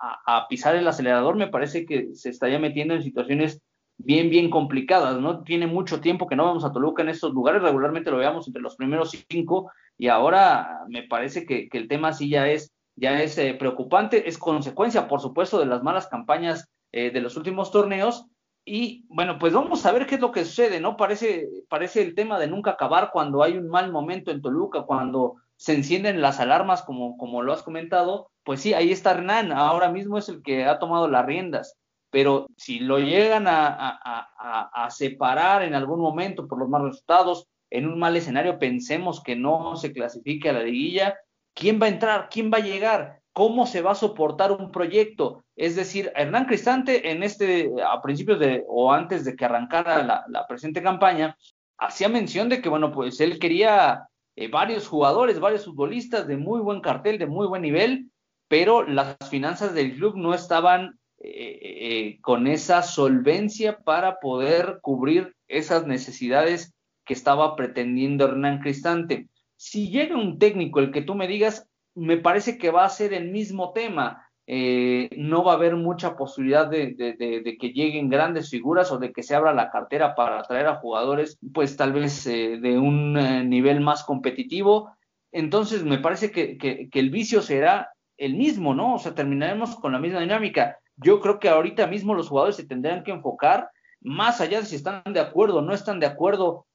a, 0.01 0.47
pisar 0.47 0.75
el 0.75 0.88
acelerador, 0.88 1.35
me 1.35 1.47
parece 1.47 1.85
que 1.85 2.13
se 2.13 2.29
estaría 2.29 2.59
metiendo 2.59 2.93
en 2.93 3.03
situaciones 3.03 3.62
bien, 3.97 4.29
bien 4.29 4.49
complicadas, 4.49 5.19
¿no? 5.19 5.43
Tiene 5.43 5.67
mucho 5.67 5.99
tiempo 5.99 6.27
que 6.27 6.35
no 6.35 6.45
vamos 6.45 6.63
a 6.63 6.71
Toluca 6.71 7.01
en 7.01 7.09
estos 7.09 7.33
lugares, 7.33 7.62
regularmente 7.62 8.12
lo 8.12 8.17
veamos 8.17 8.47
entre 8.47 8.62
los 8.62 8.75
primeros 8.75 9.12
cinco, 9.29 9.71
y 9.97 10.07
ahora 10.07 10.81
me 10.88 11.03
parece 11.03 11.45
que, 11.45 11.67
el 11.71 11.88
tema 11.88 12.13
sí 12.13 12.29
ya 12.29 12.47
es, 12.47 12.71
ya 12.95 13.21
es 13.21 13.38
eh, 13.38 13.53
preocupante, 13.53 14.27
es 14.29 14.38
consecuencia, 14.38 15.07
por 15.07 15.19
supuesto, 15.19 15.59
de 15.59 15.65
las 15.65 15.83
malas 15.83 16.07
campañas 16.07 16.69
eh, 16.91 17.12
de 17.12 17.21
los 17.21 17.35
últimos 17.35 17.71
torneos, 17.71 18.25
y 18.65 19.05
bueno, 19.09 19.39
pues 19.39 19.51
vamos 19.51 19.85
a 19.85 19.91
ver 19.91 20.05
qué 20.05 20.15
es 20.15 20.21
lo 20.21 20.31
que 20.31 20.45
sucede, 20.45 20.79
¿no? 20.79 20.95
Parece, 20.95 21.47
parece 21.67 22.01
el 22.01 22.15
tema 22.15 22.39
de 22.39 22.47
nunca 22.47 22.71
acabar 22.71 23.09
cuando 23.12 23.43
hay 23.43 23.57
un 23.57 23.67
mal 23.67 23.91
momento 23.91 24.31
en 24.31 24.41
Toluca, 24.41 24.83
cuando 24.83 25.38
se 25.55 25.73
encienden 25.73 26.21
las 26.21 26.39
alarmas, 26.39 26.83
como, 26.83 27.17
como 27.17 27.41
lo 27.41 27.51
has 27.51 27.63
comentado, 27.63 28.29
pues 28.49 28.62
sí, 28.62 28.73
ahí 28.73 28.91
está 28.91 29.12
Hernán, 29.12 29.51
ahora 29.51 29.91
mismo 29.91 30.17
es 30.17 30.27
el 30.27 30.41
que 30.41 30.65
ha 30.65 30.79
tomado 30.79 31.07
las 31.07 31.23
riendas, 31.23 31.77
pero 32.09 32.47
si 32.57 32.79
lo 32.79 32.97
llegan 32.97 33.45
a, 33.47 34.88
separar 34.89 35.62
en 35.62 35.75
algún 35.75 35.99
momento 35.99 36.47
por 36.47 36.57
los 36.57 36.67
malos 36.67 36.93
resultados, 36.93 37.47
en 37.69 37.85
un 37.85 37.99
mal 37.99 38.15
escenario, 38.15 38.57
pensemos 38.57 39.21
que 39.21 39.35
no 39.35 39.75
se 39.75 39.93
clasifique 39.93 40.49
a 40.49 40.53
la 40.53 40.63
liguilla, 40.63 41.15
¿quién 41.53 41.79
va 41.79 41.85
a 41.85 41.89
entrar? 41.89 42.27
¿Quién 42.31 42.49
va 42.51 42.57
a 42.57 42.62
llegar? 42.62 43.19
¿Cómo 43.33 43.67
se 43.67 43.83
va 43.83 43.91
a 43.91 43.95
soportar 44.03 44.51
un 44.51 44.71
proyecto? 44.71 45.43
Es 45.55 45.75
decir, 45.75 46.12
Hernán 46.15 46.45
Cristante 46.45 47.12
en 47.12 47.21
este, 47.21 47.71
a 47.88 48.01
principios 48.01 48.39
de, 48.39 48.65
o 48.67 48.91
antes 48.91 49.25
de 49.25 49.35
que 49.35 49.45
arrancara 49.45 50.25
la, 50.27 50.47
presente 50.47 50.81
campaña, 50.81 51.38
hacía 51.77 52.09
mención 52.09 52.49
de 52.49 52.63
que, 52.63 52.69
bueno, 52.69 52.91
pues 52.91 53.19
él 53.19 53.38
quería 53.38 54.07
eh, 54.35 54.47
varios 54.47 54.88
jugadores, 54.88 55.39
varios 55.39 55.65
futbolistas 55.65 56.25
de 56.25 56.38
muy 56.38 56.62
buen 56.62 56.81
cartel, 56.81 57.19
de 57.19 57.27
muy 57.27 57.45
buen 57.45 57.62
nivel, 57.62 58.09
pero 58.49 58.83
las 58.83 59.15
finanzas 59.29 59.73
del 59.73 59.95
club 59.95 60.17
no 60.17 60.33
estaban 60.33 60.99
eh, 61.19 61.59
eh, 61.62 62.17
con 62.21 62.47
esa 62.47 62.83
solvencia 62.83 63.77
para 63.79 64.19
poder 64.19 64.79
cubrir 64.81 65.35
esas 65.47 65.88
necesidades 65.88 66.73
que 67.05 67.13
estaba 67.13 67.55
pretendiendo 67.55 68.25
Hernán 68.25 68.59
Cristante. 68.59 69.29
Si 69.55 69.89
llega 69.89 70.17
un 70.17 70.38
técnico, 70.38 70.79
el 70.79 70.91
que 70.91 71.01
tú 71.01 71.15
me 71.15 71.27
digas, 71.27 71.69
me 71.95 72.17
parece 72.17 72.57
que 72.57 72.71
va 72.71 72.85
a 72.85 72.89
ser 72.89 73.13
el 73.13 73.31
mismo 73.31 73.71
tema. 73.73 74.29
Eh, 74.51 75.09
no 75.15 75.43
va 75.43 75.51
a 75.51 75.55
haber 75.55 75.75
mucha 75.75 76.17
posibilidad 76.17 76.67
de, 76.67 76.95
que 76.97 77.69
lleguen 77.69 78.09
grandes 78.09 78.49
figuras 78.49 78.91
o 78.91 78.97
de 78.97 79.12
que 79.12 79.21
se 79.21 79.35
abra 79.35 79.53
la 79.53 79.69
cartera 79.69 80.15
para 80.15 80.39
atraer 80.39 80.65
a 80.65 80.77
jugadores, 80.77 81.38
pues 81.53 81.77
tal 81.77 81.93
vez 81.93 82.25
eh, 82.25 82.57
de 82.59 82.79
un 82.79 83.15
eh, 83.15 83.43
nivel 83.43 83.79
más 83.81 84.03
competitivo. 84.03 84.91
Entonces, 85.31 85.83
me 85.83 85.99
parece 85.99 86.31
que, 86.31 86.89
el 86.91 87.09
vicio 87.12 87.43
será 87.43 87.89
el 88.19 88.36
mismo, 88.36 88.73
¿no? 88.73 88.95
O 88.95 88.99
sea, 88.99 89.15
terminaremos 89.15 89.75
con 89.75 89.91
la 89.91 89.99
misma 89.99 90.19
dinámica. 90.19 90.79
Yo 90.97 91.19
creo 91.19 91.39
que 91.39 91.49
ahorita 91.49 91.88
mismo 91.88 92.13
los 92.13 92.29
jugadores 92.29 92.55
se 92.55 92.65
tendrán 92.65 93.03
que 93.03 93.12
enfocar 93.12 93.69
más 94.01 94.41
allá 94.41 94.60
de 94.60 94.65
si 94.65 94.75
están 94.75 95.01
de 95.12 95.19
acuerdo 95.19 95.58
o 95.58 95.62
no 95.62 95.73
están 95.73 95.99
de 95.99 96.05
acuerdo 96.05 96.65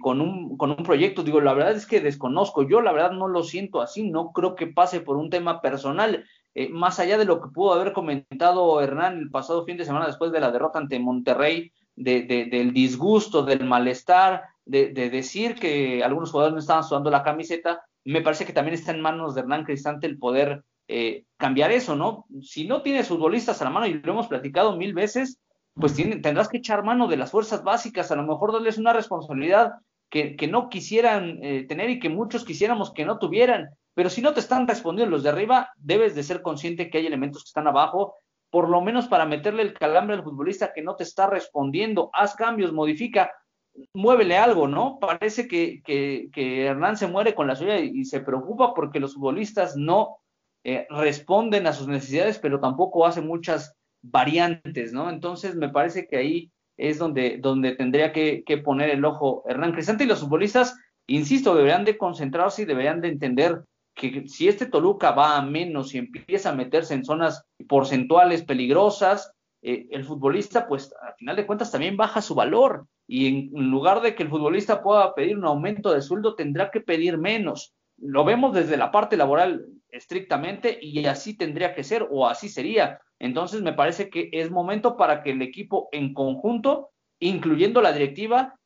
con, 0.00 0.20
un, 0.20 0.56
con 0.56 0.70
un 0.70 0.82
proyecto. 0.84 1.22
Digo, 1.22 1.40
la 1.40 1.54
verdad 1.54 1.72
es 1.72 1.86
que 1.86 2.00
desconozco, 2.00 2.68
yo 2.68 2.80
la 2.80 2.92
verdad 2.92 3.12
no 3.12 3.28
lo 3.28 3.42
siento 3.42 3.80
así, 3.80 4.10
no 4.10 4.32
creo 4.32 4.54
que 4.54 4.66
pase 4.66 5.00
por 5.00 5.16
un 5.16 5.30
tema 5.30 5.60
personal. 5.60 6.24
Eh, 6.54 6.68
más 6.68 6.98
allá 6.98 7.16
de 7.16 7.24
lo 7.24 7.40
que 7.40 7.48
pudo 7.48 7.72
haber 7.72 7.92
comentado 7.92 8.80
Hernán 8.80 9.18
el 9.18 9.30
pasado 9.30 9.64
fin 9.64 9.78
de 9.78 9.86
semana 9.86 10.06
después 10.06 10.32
de 10.32 10.40
la 10.40 10.50
derrota 10.50 10.78
ante 10.78 10.98
Monterrey, 10.98 11.72
de, 11.96 12.22
del 12.22 12.72
disgusto, 12.72 13.42
del 13.42 13.64
malestar, 13.64 14.42
de, 14.64 14.92
decir 14.92 15.54
que 15.54 16.02
algunos 16.04 16.30
jugadores 16.30 16.54
no 16.54 16.60
estaban 16.60 16.84
sudando 16.84 17.10
la 17.10 17.22
camiseta, 17.22 17.84
me 18.04 18.20
parece 18.20 18.44
que 18.44 18.52
también 18.52 18.74
está 18.74 18.92
en 18.92 19.00
manos 19.00 19.34
de 19.34 19.42
Hernán 19.42 19.64
Cristante 19.64 20.06
el 20.06 20.18
poder 20.18 20.64
eh, 20.92 21.24
cambiar 21.36 21.72
eso, 21.72 21.96
¿no? 21.96 22.26
Si 22.42 22.66
no 22.66 22.82
tienes 22.82 23.08
futbolistas 23.08 23.60
a 23.60 23.64
la 23.64 23.70
mano, 23.70 23.86
y 23.86 23.94
lo 23.94 24.12
hemos 24.12 24.28
platicado 24.28 24.76
mil 24.76 24.94
veces, 24.94 25.40
pues 25.74 25.94
tendrás 25.94 26.48
que 26.48 26.58
echar 26.58 26.84
mano 26.84 27.08
de 27.08 27.16
las 27.16 27.30
fuerzas 27.30 27.64
básicas, 27.64 28.10
a 28.10 28.16
lo 28.16 28.24
mejor 28.24 28.52
darles 28.52 28.78
una 28.78 28.92
responsabilidad 28.92 29.72
que, 30.10 30.48
no 30.50 30.68
quisieran 30.68 31.38
eh, 31.42 31.64
tener 31.66 31.88
y 31.88 31.98
que 31.98 32.10
muchos 32.10 32.44
quisiéramos 32.44 32.92
que 32.92 33.06
no 33.06 33.18
tuvieran. 33.18 33.70
Pero 33.94 34.10
si 34.10 34.20
no 34.20 34.34
te 34.34 34.40
están 34.40 34.68
respondiendo 34.68 35.10
los 35.10 35.22
de 35.22 35.30
arriba, 35.30 35.70
debes 35.76 36.14
de 36.14 36.22
ser 36.22 36.42
consciente 36.42 36.90
que 36.90 36.98
hay 36.98 37.06
elementos 37.06 37.42
que 37.42 37.48
están 37.48 37.66
abajo, 37.66 38.16
por 38.50 38.68
lo 38.68 38.82
menos 38.82 39.08
para 39.08 39.24
meterle 39.24 39.62
el 39.62 39.72
calambre 39.72 40.16
al 40.16 40.22
futbolista 40.22 40.72
que 40.74 40.82
no 40.82 40.96
te 40.96 41.04
está 41.04 41.26
respondiendo. 41.26 42.10
Haz 42.12 42.34
cambios, 42.34 42.72
modifica, 42.74 43.30
muévele 43.94 44.36
algo, 44.36 44.68
¿no? 44.68 44.98
Parece 45.00 45.48
que, 45.48 45.82
que, 45.82 46.66
Hernán 46.66 46.98
se 46.98 47.06
muere 47.06 47.34
con 47.34 47.46
la 47.46 47.56
suya 47.56 47.78
y, 47.78 48.04
se 48.04 48.20
preocupa 48.20 48.74
porque 48.74 49.00
los 49.00 49.14
futbolistas 49.14 49.76
no 49.76 50.18
eh, 50.64 50.86
responden 50.90 51.66
a 51.66 51.72
sus 51.72 51.88
necesidades, 51.88 52.38
pero 52.38 52.60
tampoco 52.60 53.06
hace 53.06 53.20
muchas 53.20 53.74
variantes, 54.02 54.92
¿no? 54.92 55.10
Entonces 55.10 55.54
me 55.54 55.68
parece 55.68 56.06
que 56.06 56.16
ahí 56.16 56.52
es 56.76 56.98
donde, 56.98 57.38
donde 57.38 57.74
tendría 57.74 58.12
que, 58.12 58.44
poner 58.64 58.90
el 58.90 59.04
ojo 59.04 59.44
Hernán 59.48 59.72
Cristante 59.72 60.04
y 60.04 60.06
los 60.06 60.20
futbolistas, 60.20 60.76
insisto, 61.06 61.54
deberían 61.54 61.84
de 61.84 61.98
concentrarse 61.98 62.62
y 62.62 62.66
deberían 62.66 63.00
de 63.00 63.08
entender 63.08 63.64
que 63.94 64.26
si 64.26 64.48
este 64.48 64.66
Toluca 64.66 65.12
va 65.12 65.36
a 65.36 65.42
menos 65.42 65.94
y 65.94 65.98
empieza 65.98 66.50
a 66.50 66.54
meterse 66.54 66.94
en 66.94 67.04
zonas 67.04 67.44
porcentuales 67.68 68.42
peligrosas, 68.42 69.32
eh, 69.62 69.86
el 69.90 70.04
futbolista, 70.04 70.66
pues 70.66 70.92
al 71.00 71.14
final 71.14 71.36
de 71.36 71.46
cuentas 71.46 71.70
también 71.70 71.96
baja 71.96 72.22
su 72.22 72.34
valor 72.34 72.86
y 73.06 73.26
en, 73.28 73.70
lugar 73.70 74.00
de 74.00 74.14
que 74.14 74.22
el 74.22 74.30
futbolista 74.30 74.82
pueda 74.82 75.14
pedir 75.14 75.36
un 75.36 75.44
aumento 75.44 75.92
de 75.92 76.02
sueldo, 76.02 76.34
tendrá 76.34 76.70
que 76.70 76.80
pedir 76.80 77.18
menos. 77.18 77.74
Lo 77.98 78.24
vemos 78.24 78.54
desde 78.54 78.76
la 78.76 78.90
parte 78.90 79.16
laboral 79.16 79.66
estrictamente 79.92 80.78
y 80.80 81.06
así 81.06 81.36
tendría 81.36 81.74
que 81.74 81.84
ser 81.84 82.08
o 82.10 82.26
así 82.26 82.48
sería. 82.48 83.00
Entonces 83.18 83.62
me 83.62 83.72
parece 83.72 84.10
que 84.10 84.30
es 84.32 84.50
momento 84.50 84.96
para 84.96 85.22
que 85.22 85.30
el 85.30 85.42
equipo 85.42 85.88
en 85.92 86.12
conjunto, 86.12 86.90
incluyendo 87.20 87.80
la 87.80 87.92
directiva, 87.92 88.58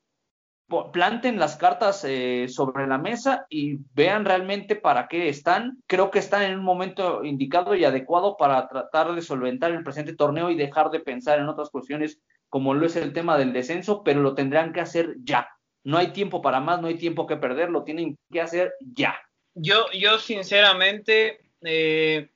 planten 0.93 1.39
las 1.39 1.57
cartas 1.57 2.05
eh, 2.05 2.47
sobre 2.49 2.87
la 2.87 2.99
mesa 2.99 3.47
y 3.49 3.79
vean 3.95 4.25
realmente 4.25 4.75
para 4.75 5.07
qué 5.09 5.29
están. 5.29 5.79
Creo 5.87 6.11
que 6.11 6.19
están 6.19 6.43
en 6.43 6.59
un 6.59 6.65
momento 6.65 7.25
indicado 7.25 7.75
y 7.75 7.85
adecuado 7.85 8.37
para 8.37 8.67
tratar 8.69 9.15
de 9.15 9.23
solventar 9.23 9.71
el 9.73 9.85
presente 9.85 10.17
torneo 10.17 10.51
y 10.51 10.57
dejar 10.57 10.91
de 10.91 11.01
pensar 11.01 11.39
en 11.39 11.49
otras 11.49 11.71
cuestiones 11.71 12.21
como 12.49 12.75
lo 12.75 12.87
es 12.87 12.97
el 12.97 13.13
tema 13.13 13.37
del 13.37 13.53
descenso, 13.53 14.03
pero 14.03 14.23
lo 14.23 14.35
tendrán 14.35 14.73
que 14.73 14.81
hacer 14.81 15.17
ya. 15.23 15.49
No 15.85 15.99
hay 15.99 16.09
tiempo 16.09 16.43
para 16.43 16.61
más, 16.61 16.81
no 16.81 16.89
hay 16.89 16.97
tiempo 16.97 17.27
que 17.27 17.37
perder, 17.37 17.71
lo 17.71 17.85
tienen 17.85 18.19
que 18.33 18.41
hacer 18.41 18.75
ya. 18.81 19.17
Yo, 19.57 19.91
yo 19.93 20.19
sinceramente, 20.19 21.41
eh, 21.63 22.29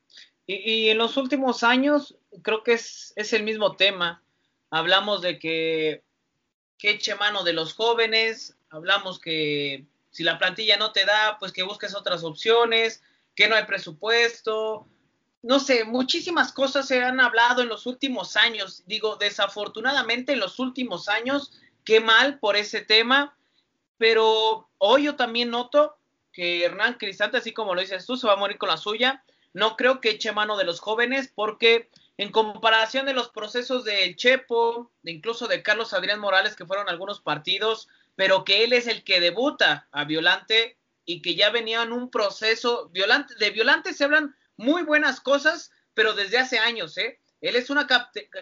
y, 0.46 0.88
en 0.88 0.98
los 0.98 1.16
últimos 1.16 1.62
años 1.62 2.16
creo 2.42 2.62
que 2.62 2.72
es, 2.72 3.12
es 3.14 3.33
el 3.33 3.44
mismo 3.44 3.76
tema. 3.76 4.22
Hablamos 4.70 5.22
de 5.22 5.38
que 5.38 6.02
que 6.80 6.90
eche 6.90 7.14
mano 7.14 7.44
de 7.44 7.52
los 7.52 7.74
jóvenes, 7.74 8.56
hablamos 8.70 9.20
que 9.20 9.85
si 10.11 10.24
la 10.24 10.38
plantilla 10.38 10.78
no 10.78 10.92
te 10.92 11.04
da, 11.04 11.37
pues 11.38 11.52
que 11.52 11.62
busques 11.62 11.94
otras 11.94 12.24
opciones, 12.24 13.02
que 13.37 13.48
no 13.48 13.54
hay 13.54 13.64
presupuesto, 13.66 14.88
no 15.42 15.61
sé, 15.61 15.85
muchísimas 15.85 16.52
cosas 16.52 16.88
se 16.88 17.02
han 17.02 17.20
hablado 17.20 17.61
en 17.61 17.68
los 17.68 17.87
últimos 17.87 18.37
años, 18.37 18.83
digo, 18.87 19.16
desafortunadamente 19.16 20.33
en 20.33 20.40
los 20.40 20.59
últimos 20.59 21.09
años, 21.09 21.52
qué 21.85 22.00
mal 22.00 22.38
por 22.38 22.56
ese 22.56 22.80
tema, 22.80 23.37
pero 23.98 24.70
hoy 24.78 25.04
yo 25.04 25.16
también 25.16 25.50
noto 25.50 25.98
que 26.33 26.64
Hernán 26.64 26.95
Cristante, 26.95 27.38
así 27.38 27.53
como 27.53 27.75
lo 27.75 27.81
dices 27.81 28.07
tú, 28.07 28.16
se 28.16 28.27
va 28.27 28.35
a 28.35 28.37
morir 28.37 28.59
con 28.59 28.69
la 28.69 28.77
suya, 28.77 29.25
no 29.53 29.77
creo 29.77 30.01
que 30.01 30.11
eche 30.11 30.33
mano 30.33 30.57
de 30.57 30.64
los 30.64 30.81
jóvenes 30.81 31.33
porque 31.35 31.88
en 32.16 32.31
comparación 32.31 33.07
de 33.07 33.14
los 33.14 33.31
procesos 33.31 33.85
del 33.85 34.14
Chepo, 34.14 34.90
de 35.03 35.12
incluso 35.12 35.49
de 35.49 35.62
Carlos 35.62 35.95
Adrián 35.95 36.21
Morales, 36.21 36.55
que 36.55 36.66
fueron 36.66 36.88
algunos 36.88 37.21
partidos, 37.21 37.88
pero 38.14 38.45
que 38.45 38.64
él 38.64 38.73
es 38.73 38.87
el 38.87 39.05
que 39.05 39.21
debuta 39.21 39.88
a 39.90 40.05
Violante 40.05 40.77
y 41.07 41.23
que 41.23 41.35
ya 41.35 41.51
venía 41.51 41.83
en 41.83 41.93
un 41.93 42.11
proceso 42.11 42.88
Violante, 42.90 43.35
de 43.37 43.51
Violante 43.51 43.95
se 43.95 44.05
hablan 44.05 44.37
muy 44.57 44.83
buenas 44.83 45.21
cosas, 45.21 45.73
pero 45.95 46.12
desde 46.12 46.38
hace 46.38 46.59
años, 46.59 46.97
¿eh? 46.99 47.19
Él 47.40 47.57
es 47.57 47.71
una 47.71 47.87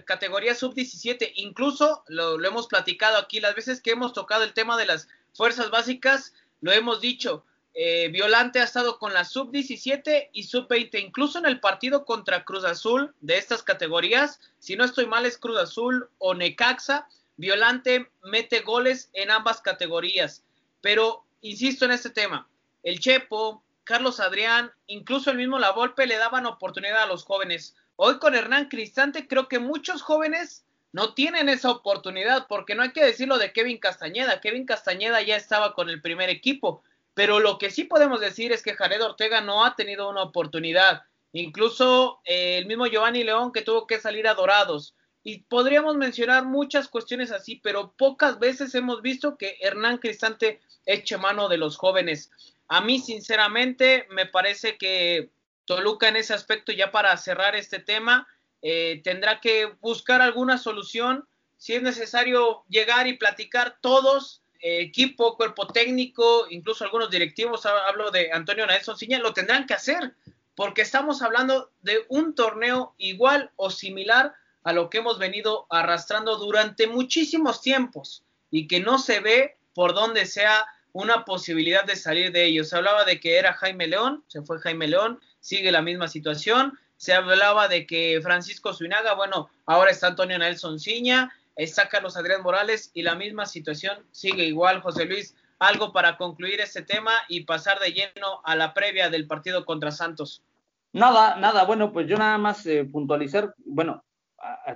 categoría 0.05 0.57
sub-17, 0.57 1.35
incluso 1.37 2.03
lo, 2.09 2.37
lo, 2.37 2.49
hemos 2.49 2.67
platicado 2.67 3.17
aquí 3.17 3.39
las 3.39 3.55
veces 3.55 3.81
que 3.81 3.93
hemos 3.93 4.13
tocado 4.13 4.43
el 4.43 4.55
tema 4.55 4.77
de 4.77 4.87
las 4.87 5.07
fuerzas 5.33 5.71
básicas, 5.71 6.35
lo 6.61 6.73
hemos 6.73 7.01
dicho, 7.01 7.45
eh, 7.81 8.09
Violante 8.09 8.59
ha 8.59 8.65
estado 8.65 8.99
con 8.99 9.15
la 9.15 9.25
sub-17 9.25 10.31
y 10.33 10.43
sub-20, 10.43 11.01
incluso 11.01 11.39
en 11.39 11.47
el 11.47 11.61
partido 11.61 12.05
contra 12.05 12.45
Cruz 12.45 12.65
Azul 12.65 13.15
de 13.21 13.39
estas 13.39 13.63
categorías, 13.63 14.41
si 14.59 14.75
no 14.75 14.85
estoy 14.85 15.07
mal 15.07 15.27
es 15.27 15.39
Cruz 15.39 15.61
Azul 15.61 16.11
o 16.19 16.35
Necaxa, 16.35 17.07
Violante 17.37 18.11
mete 18.25 18.63
goles 18.63 19.11
en 19.13 19.31
ambas 19.31 19.61
categorías. 19.61 20.43
Pero 20.81 21.25
insisto 21.41 21.85
en 21.85 21.93
este 21.93 22.11
tema, 22.11 22.49
el 22.83 22.99
Chepo, 22.99 23.63
Carlos 23.85 24.19
Adrián, 24.19 24.73
incluso 24.89 25.31
el 25.31 25.37
mismo 25.37 25.61
La 25.61 25.71
Volpe 25.71 26.09
le 26.09 26.17
daban 26.17 26.47
oportunidad 26.47 27.05
a 27.05 27.07
los 27.07 27.23
jóvenes. 27.23 27.77
Hoy 27.95 28.19
con 28.19 28.35
Hernán 28.35 28.69
Cristante 28.69 29.29
creo 29.29 29.47
que 29.47 29.61
muchos 29.61 30.03
jóvenes 30.03 30.65
no 30.91 31.15
tienen 31.15 31.49
esa 31.49 31.71
oportunidad, 31.71 32.49
porque 32.49 32.75
no 32.75 32.83
hay 32.83 32.91
que 32.91 33.05
decirlo 33.05 33.39
de 33.39 33.53
Kevin 33.53 33.79
Castañeda. 33.79 34.41
Kevin 34.41 34.67
Castañeda 34.67 35.23
ya 35.23 35.37
estaba 35.37 35.75
con 35.75 35.89
el 35.91 36.03
primer 36.03 36.29
equipo, 36.29 36.83
pero 37.19 37.41
lo 37.41 37.59
que 37.59 37.73
sí 37.73 37.83
podemos 37.83 38.21
decir 38.21 38.53
es 38.53 38.63
que 38.63 38.77
Jared 38.77 39.03
Ortega 39.03 39.41
no 39.41 39.65
ha 39.65 39.75
tenido 39.75 40.09
una 40.09 40.23
oportunidad. 40.23 41.03
Incluso 41.33 42.21
eh, 42.25 42.59
el 42.59 42.67
mismo 42.67 42.87
Giovanni 42.87 43.25
León 43.25 43.51
que 43.51 43.63
tuvo 43.63 43.89
que 43.89 43.99
salir 43.99 44.29
a 44.29 44.35
Dorados. 44.35 44.95
Y 45.25 45.39
podríamos 45.39 45.97
mencionar 45.97 46.45
muchas 46.45 46.87
cuestiones 46.87 47.33
así, 47.33 47.57
pero 47.57 47.93
pocas 47.99 48.39
veces 48.39 48.73
hemos 48.77 49.03
visto 49.03 49.37
que 49.37 49.57
Hernán 49.61 49.99
Cristante 49.99 50.61
eche 50.87 51.19
mano 51.19 51.49
de 51.49 51.59
los 51.59 51.77
jóvenes. 51.77 52.31
A 52.69 52.83
mí, 52.83 53.01
sinceramente, 53.01 54.07
me 54.11 54.27
parece 54.27 54.79
que 54.79 55.31
Toluca 55.65 56.07
en 56.07 56.19
ese 56.19 56.35
aspecto, 56.35 56.71
ya 56.71 56.93
para 56.93 57.17
cerrar 57.17 57.57
este 57.57 57.81
tema, 57.81 58.29
eh, 58.63 59.01
tendrá 59.03 59.41
que 59.41 59.67
buscar 59.81 60.23
alguna 60.23 60.57
solución. 60.57 61.27
Si 61.57 61.75
es 61.75 61.83
necesario 61.83 62.63
llegar 62.69 63.09
y 63.09 63.19
platicar 63.19 63.79
todos, 63.81 64.45
equipo, 64.61 65.37
cuerpo 65.37 65.67
técnico, 65.67 66.47
incluso 66.51 66.85
algunos 66.85 67.11
directivos, 67.11 67.65
hablo 67.67 68.11
de 68.11 68.33
Antonio 68.33 68.67
Nelson 68.67 68.97
Ciña, 68.97 69.19
lo 69.19 69.33
tendrán 69.33 69.67
que 69.67 69.75
hacer, 69.75 70.15
porque 70.55 70.83
estamos 70.83 71.23
hablando 71.23 71.71
de 71.83 72.05
un 72.09 72.35
torneo 72.35 72.95
igual 72.99 73.51
o 73.57 73.71
similar 73.71 74.35
a 74.65 74.73
lo 74.73 74.91
que 74.91 74.99
hemos 74.99 75.19
venido 75.19 75.67
arrastrando 75.71 76.37
durante 76.37 76.87
muchísimos 76.87 77.63
tiempos 77.63 78.25
y 78.51 78.67
que 78.67 78.81
no 78.81 78.99
se 78.99 79.21
ve 79.21 79.57
por 79.75 79.95
donde 79.95 80.27
sea 80.27 80.67
una 80.93 81.25
posibilidad 81.25 81.85
de 81.85 81.97
salir 81.97 82.33
de 82.33 82.47
ellos. 82.47 82.71
Se 82.71 82.77
hablaba 82.77 83.05
de 83.05 83.21
que 83.21 83.37
era 83.37 83.53
Jaime 83.53 83.87
León, 83.87 84.25
se 84.27 84.43
fue 84.43 84.59
Jaime 84.59 84.89
León, 84.89 85.21
sigue 85.41 85.71
la 85.71 85.83
misma 85.83 86.09
situación 86.09 86.79
se 86.99 87.15
hablaba 87.15 87.69
de 87.69 87.87
que 87.87 88.21
Francisco 88.23 88.75
Zuinaga, 88.75 89.15
bueno, 89.15 89.49
ahora 89.67 89.93
está 89.93 90.09
Antonio 90.09 90.37
Nelson 90.37 90.81
Ciña, 90.81 91.33
está 91.59 91.89
Carlos 91.89 92.17
Adrián 92.17 92.43
Morales 92.43 92.91
y 92.95 93.03
la 93.03 93.17
misma 93.17 93.45
situación 93.45 93.99
sigue 94.13 94.45
igual, 94.45 94.81
José 94.81 95.05
Luis. 95.05 95.37
Algo 95.59 95.93
para 95.93 96.17
concluir 96.17 96.61
este 96.61 96.83
tema 96.83 97.11
y 97.29 97.45
pasar 97.45 97.81
de 97.81 97.91
lleno 97.91 98.41
a 98.45 98.55
la 98.55 98.73
previa 98.73 99.11
del 99.11 99.27
partido 99.27 99.67
contra 99.67 99.91
Santos. 99.91 100.45
Nada, 100.93 101.37
nada, 101.37 101.65
bueno, 101.65 101.93
pues 101.93 102.07
yo 102.07 102.17
nada 102.17 102.39
más 102.39 102.65
eh, 102.65 102.85
puntualizar, 102.85 103.55
bueno, 103.67 104.05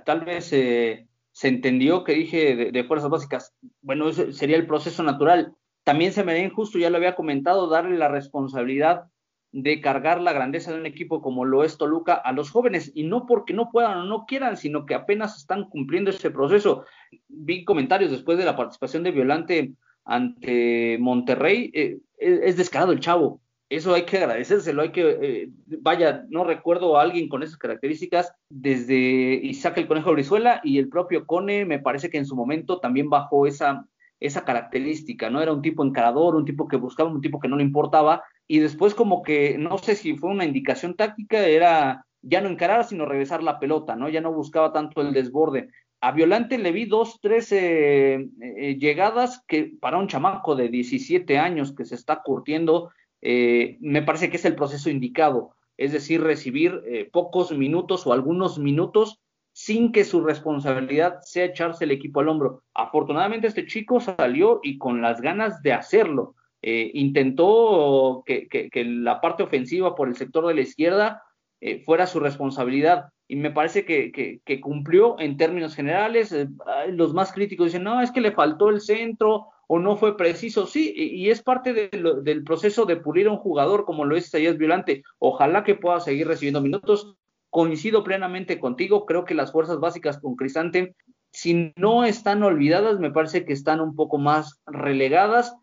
tal 0.05 0.21
vez 0.21 0.51
eh, 0.51 1.07
se 1.31 1.47
entendió 1.47 2.03
que 2.03 2.13
dije 2.13 2.71
de, 2.71 2.83
fuerzas 2.83 3.09
básicas, 3.09 3.53
bueno, 3.81 4.11
sería 4.11 4.57
el 4.57 4.67
proceso 4.67 5.03
natural. 5.03 5.55
También 5.85 6.11
se 6.11 6.23
me 6.23 6.33
da 6.33 6.39
injusto, 6.39 6.77
ya 6.77 6.89
lo 6.89 6.97
había 6.97 7.15
comentado, 7.15 7.69
darle 7.69 7.97
la 7.97 8.09
responsabilidad 8.09 9.05
de 9.53 9.81
cargar 9.81 10.19
la 10.19 10.33
grandeza 10.33 10.73
de 10.73 10.79
un 10.79 10.87
equipo 10.87 11.21
como 11.21 11.45
lo 11.45 11.63
es 11.63 11.77
Toluca 11.77 12.15
a 12.15 12.31
los 12.33 12.49
jóvenes, 12.49 12.91
y 12.95 13.03
no 13.03 13.27
porque 13.27 13.53
no 13.53 13.69
puedan 13.69 13.99
o 13.99 14.03
no 14.03 14.25
quieran, 14.25 14.57
sino 14.57 14.85
que 14.85 14.95
apenas 14.95 15.37
están 15.37 15.69
cumpliendo 15.69 16.09
ese 16.09 16.31
proceso. 16.31 16.85
Vi 17.29 17.63
comentarios 17.63 18.09
después 18.09 18.39
de 18.39 18.45
la 18.45 18.57
participación 18.57 19.03
de 19.03 19.11
Violante 19.11 19.73
ante 20.05 20.97
Monterrey, 20.99 21.69
eh, 21.73 21.99
es, 22.17 22.57
descarado 22.57 22.91
el 22.91 22.99
chavo, 22.99 23.41
eso 23.69 23.93
hay 23.93 24.03
que 24.03 24.17
agradecérselo, 24.17 24.81
hay 24.81 24.91
que, 24.91 25.17
eh, 25.21 25.49
vaya, 25.81 26.25
no 26.29 26.43
recuerdo 26.43 26.97
a 26.97 27.03
alguien 27.03 27.29
con 27.29 27.43
esas 27.43 27.57
características 27.57 28.33
desde 28.49 28.95
Isaac 29.43 29.77
el 29.77 29.87
Conejo 29.87 30.13
Brizuela 30.13 30.61
y 30.63 30.79
el 30.79 30.89
propio 30.89 31.27
Cone, 31.27 31.65
me 31.65 31.79
parece 31.79 32.09
que 32.09 32.17
en 32.17 32.25
su 32.25 32.35
momento 32.35 32.79
también 32.79 33.07
bajó 33.07 33.45
esa, 33.45 33.85
esa 34.19 34.43
característica, 34.45 35.29
¿no? 35.29 35.41
Era 35.41 35.53
un 35.53 35.61
tipo 35.61 35.85
encarador, 35.85 36.35
un 36.35 36.45
tipo 36.45 36.67
que 36.67 36.77
buscaba, 36.77 37.11
un 37.11 37.21
tipo 37.21 37.39
que 37.39 37.47
no 37.47 37.57
le 37.57 37.63
importaba, 37.63 38.23
y 38.47 38.59
después 38.59 38.93
como 38.93 39.23
que 39.23 39.57
no 39.57 39.77
sé 39.77 39.95
si 39.95 40.15
fue 40.15 40.29
una 40.29 40.45
indicación 40.45 40.95
táctica, 40.95 41.45
era 41.45 42.05
ya 42.21 42.41
no 42.41 42.49
encarar, 42.49 42.85
sino 42.85 43.05
regresar 43.05 43.43
la 43.43 43.59
pelota, 43.59 43.95
¿no? 43.95 44.09
Ya 44.09 44.21
no 44.21 44.33
buscaba 44.33 44.71
tanto 44.71 45.01
el 45.01 45.13
desborde. 45.13 45.69
A 46.01 46.11
Violante 46.11 46.57
le 46.57 46.71
vi 46.71 46.85
dos, 46.85 47.19
tres 47.21 47.51
eh, 47.51 48.27
eh, 48.41 48.77
llegadas 48.77 49.43
que 49.47 49.73
para 49.79 49.97
un 49.97 50.07
chamaco 50.07 50.55
de 50.55 50.69
17 50.69 51.37
años 51.37 51.73
que 51.73 51.85
se 51.85 51.95
está 51.95 52.21
curtiendo, 52.21 52.91
eh, 53.21 53.77
me 53.79 54.01
parece 54.01 54.29
que 54.29 54.37
es 54.37 54.45
el 54.45 54.55
proceso 54.55 54.89
indicado, 54.89 55.55
es 55.77 55.93
decir, 55.93 56.21
recibir 56.21 57.09
pocos 57.11 57.57
minutos 57.57 58.05
o 58.05 58.13
algunos 58.13 58.59
minutos 58.59 59.21
sin 59.53 59.91
que 59.91 60.03
su 60.03 60.21
responsabilidad 60.21 61.19
sea 61.21 61.45
echarse 61.45 61.85
el 61.85 61.91
equipo 61.91 62.19
al 62.19 62.27
hombro. 62.27 62.63
Afortunadamente 62.73 63.47
este 63.47 63.65
chico 63.65 63.99
salió 63.99 64.59
y 64.61 64.77
con 64.77 65.01
las 65.01 65.21
ganas 65.21 65.61
de 65.61 65.73
hacerlo. 65.73 66.35
Eh, 66.65 66.91
intentó 66.93 68.23
que, 68.25 68.71
la 68.85 69.19
parte 69.19 69.43
ofensiva 69.43 69.95
por 69.95 70.07
el 70.07 70.15
sector 70.15 70.47
de 70.47 70.55
la 70.55 70.61
izquierda 70.61 71.21
eh, 71.59 71.83
fuera 71.83 72.07
su 72.07 72.21
responsabilidad 72.21 73.09
y 73.27 73.35
me 73.35 73.51
parece 73.51 73.83
que, 73.83 74.61
cumplió 74.61 75.19
en 75.19 75.35
términos 75.35 75.75
generales. 75.75 76.31
Eh, 76.31 76.47
los 76.91 77.13
más 77.13 77.33
críticos 77.33 77.67
dicen, 77.67 77.83
no, 77.83 77.99
es 77.99 78.11
que 78.11 78.21
le 78.21 78.31
faltó 78.31 78.69
el 78.69 78.79
centro 78.79 79.47
o 79.67 79.77
no 79.79 79.97
fue 79.97 80.15
preciso. 80.15 80.65
Sí, 80.65 80.93
y, 80.95 81.29
es 81.29 81.43
parte 81.43 81.73
del 81.73 82.43
proceso 82.45 82.85
de 82.85 82.95
pulir 82.95 83.27
a 83.27 83.31
un 83.31 83.37
jugador 83.37 83.83
como 83.83 84.05
lo 84.05 84.15
es 84.15 84.29
Sayas 84.29 84.57
Violante. 84.57 85.03
Ojalá 85.19 85.65
que 85.65 85.75
pueda 85.75 85.99
seguir 85.99 86.27
recibiendo 86.27 86.61
minutos. 86.61 87.17
Coincido 87.49 88.03
plenamente 88.05 88.57
contigo, 88.57 89.05
creo 89.05 89.25
que 89.25 89.35
las 89.35 89.51
fuerzas 89.51 89.79
básicas 89.79 90.19
con 90.19 90.35
Cristante, 90.35 90.95
si 91.31 91.71
no 91.75 92.03
están 92.03 92.41
olvidadas, 92.41 92.99
me 92.99 93.11
parece 93.11 93.45
que 93.45 93.53
están 93.53 93.79
un 93.79 93.95
poco 93.95 94.17
más 94.17 94.59
relegadas 94.65 95.55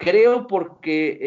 creo 0.00 0.46
porque, 0.46 1.08
eh, 1.10 1.18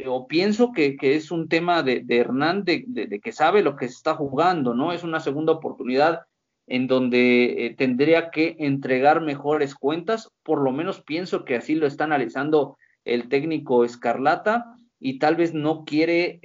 eh, 0.00 0.04
o 0.08 0.26
pienso 0.26 0.72
que, 0.72 0.96
es 0.98 1.30
un 1.30 1.46
tema 1.46 1.82
de, 1.82 2.02
Hernán, 2.08 2.64
de, 2.64 3.20
que 3.22 3.32
sabe 3.32 3.62
lo 3.62 3.76
que 3.76 3.86
se 3.86 3.96
está 3.96 4.14
jugando, 4.14 4.72
¿no? 4.72 4.92
Es 4.92 5.04
una 5.04 5.20
segunda 5.20 5.52
oportunidad 5.52 6.22
en 6.66 6.86
donde 6.86 7.66
eh, 7.66 7.74
tendría 7.76 8.30
que 8.30 8.56
entregar 8.58 9.20
mejores 9.20 9.74
cuentas, 9.74 10.30
por 10.42 10.62
lo 10.62 10.72
menos 10.72 11.02
pienso 11.02 11.44
que 11.44 11.56
así 11.56 11.74
lo 11.74 11.86
está 11.86 12.04
analizando 12.04 12.78
el 13.04 13.28
técnico 13.28 13.84
Escarlata 13.84 14.74
y 14.98 15.18
tal 15.18 15.36
vez 15.36 15.52
no 15.52 15.84
quiere 15.84 16.40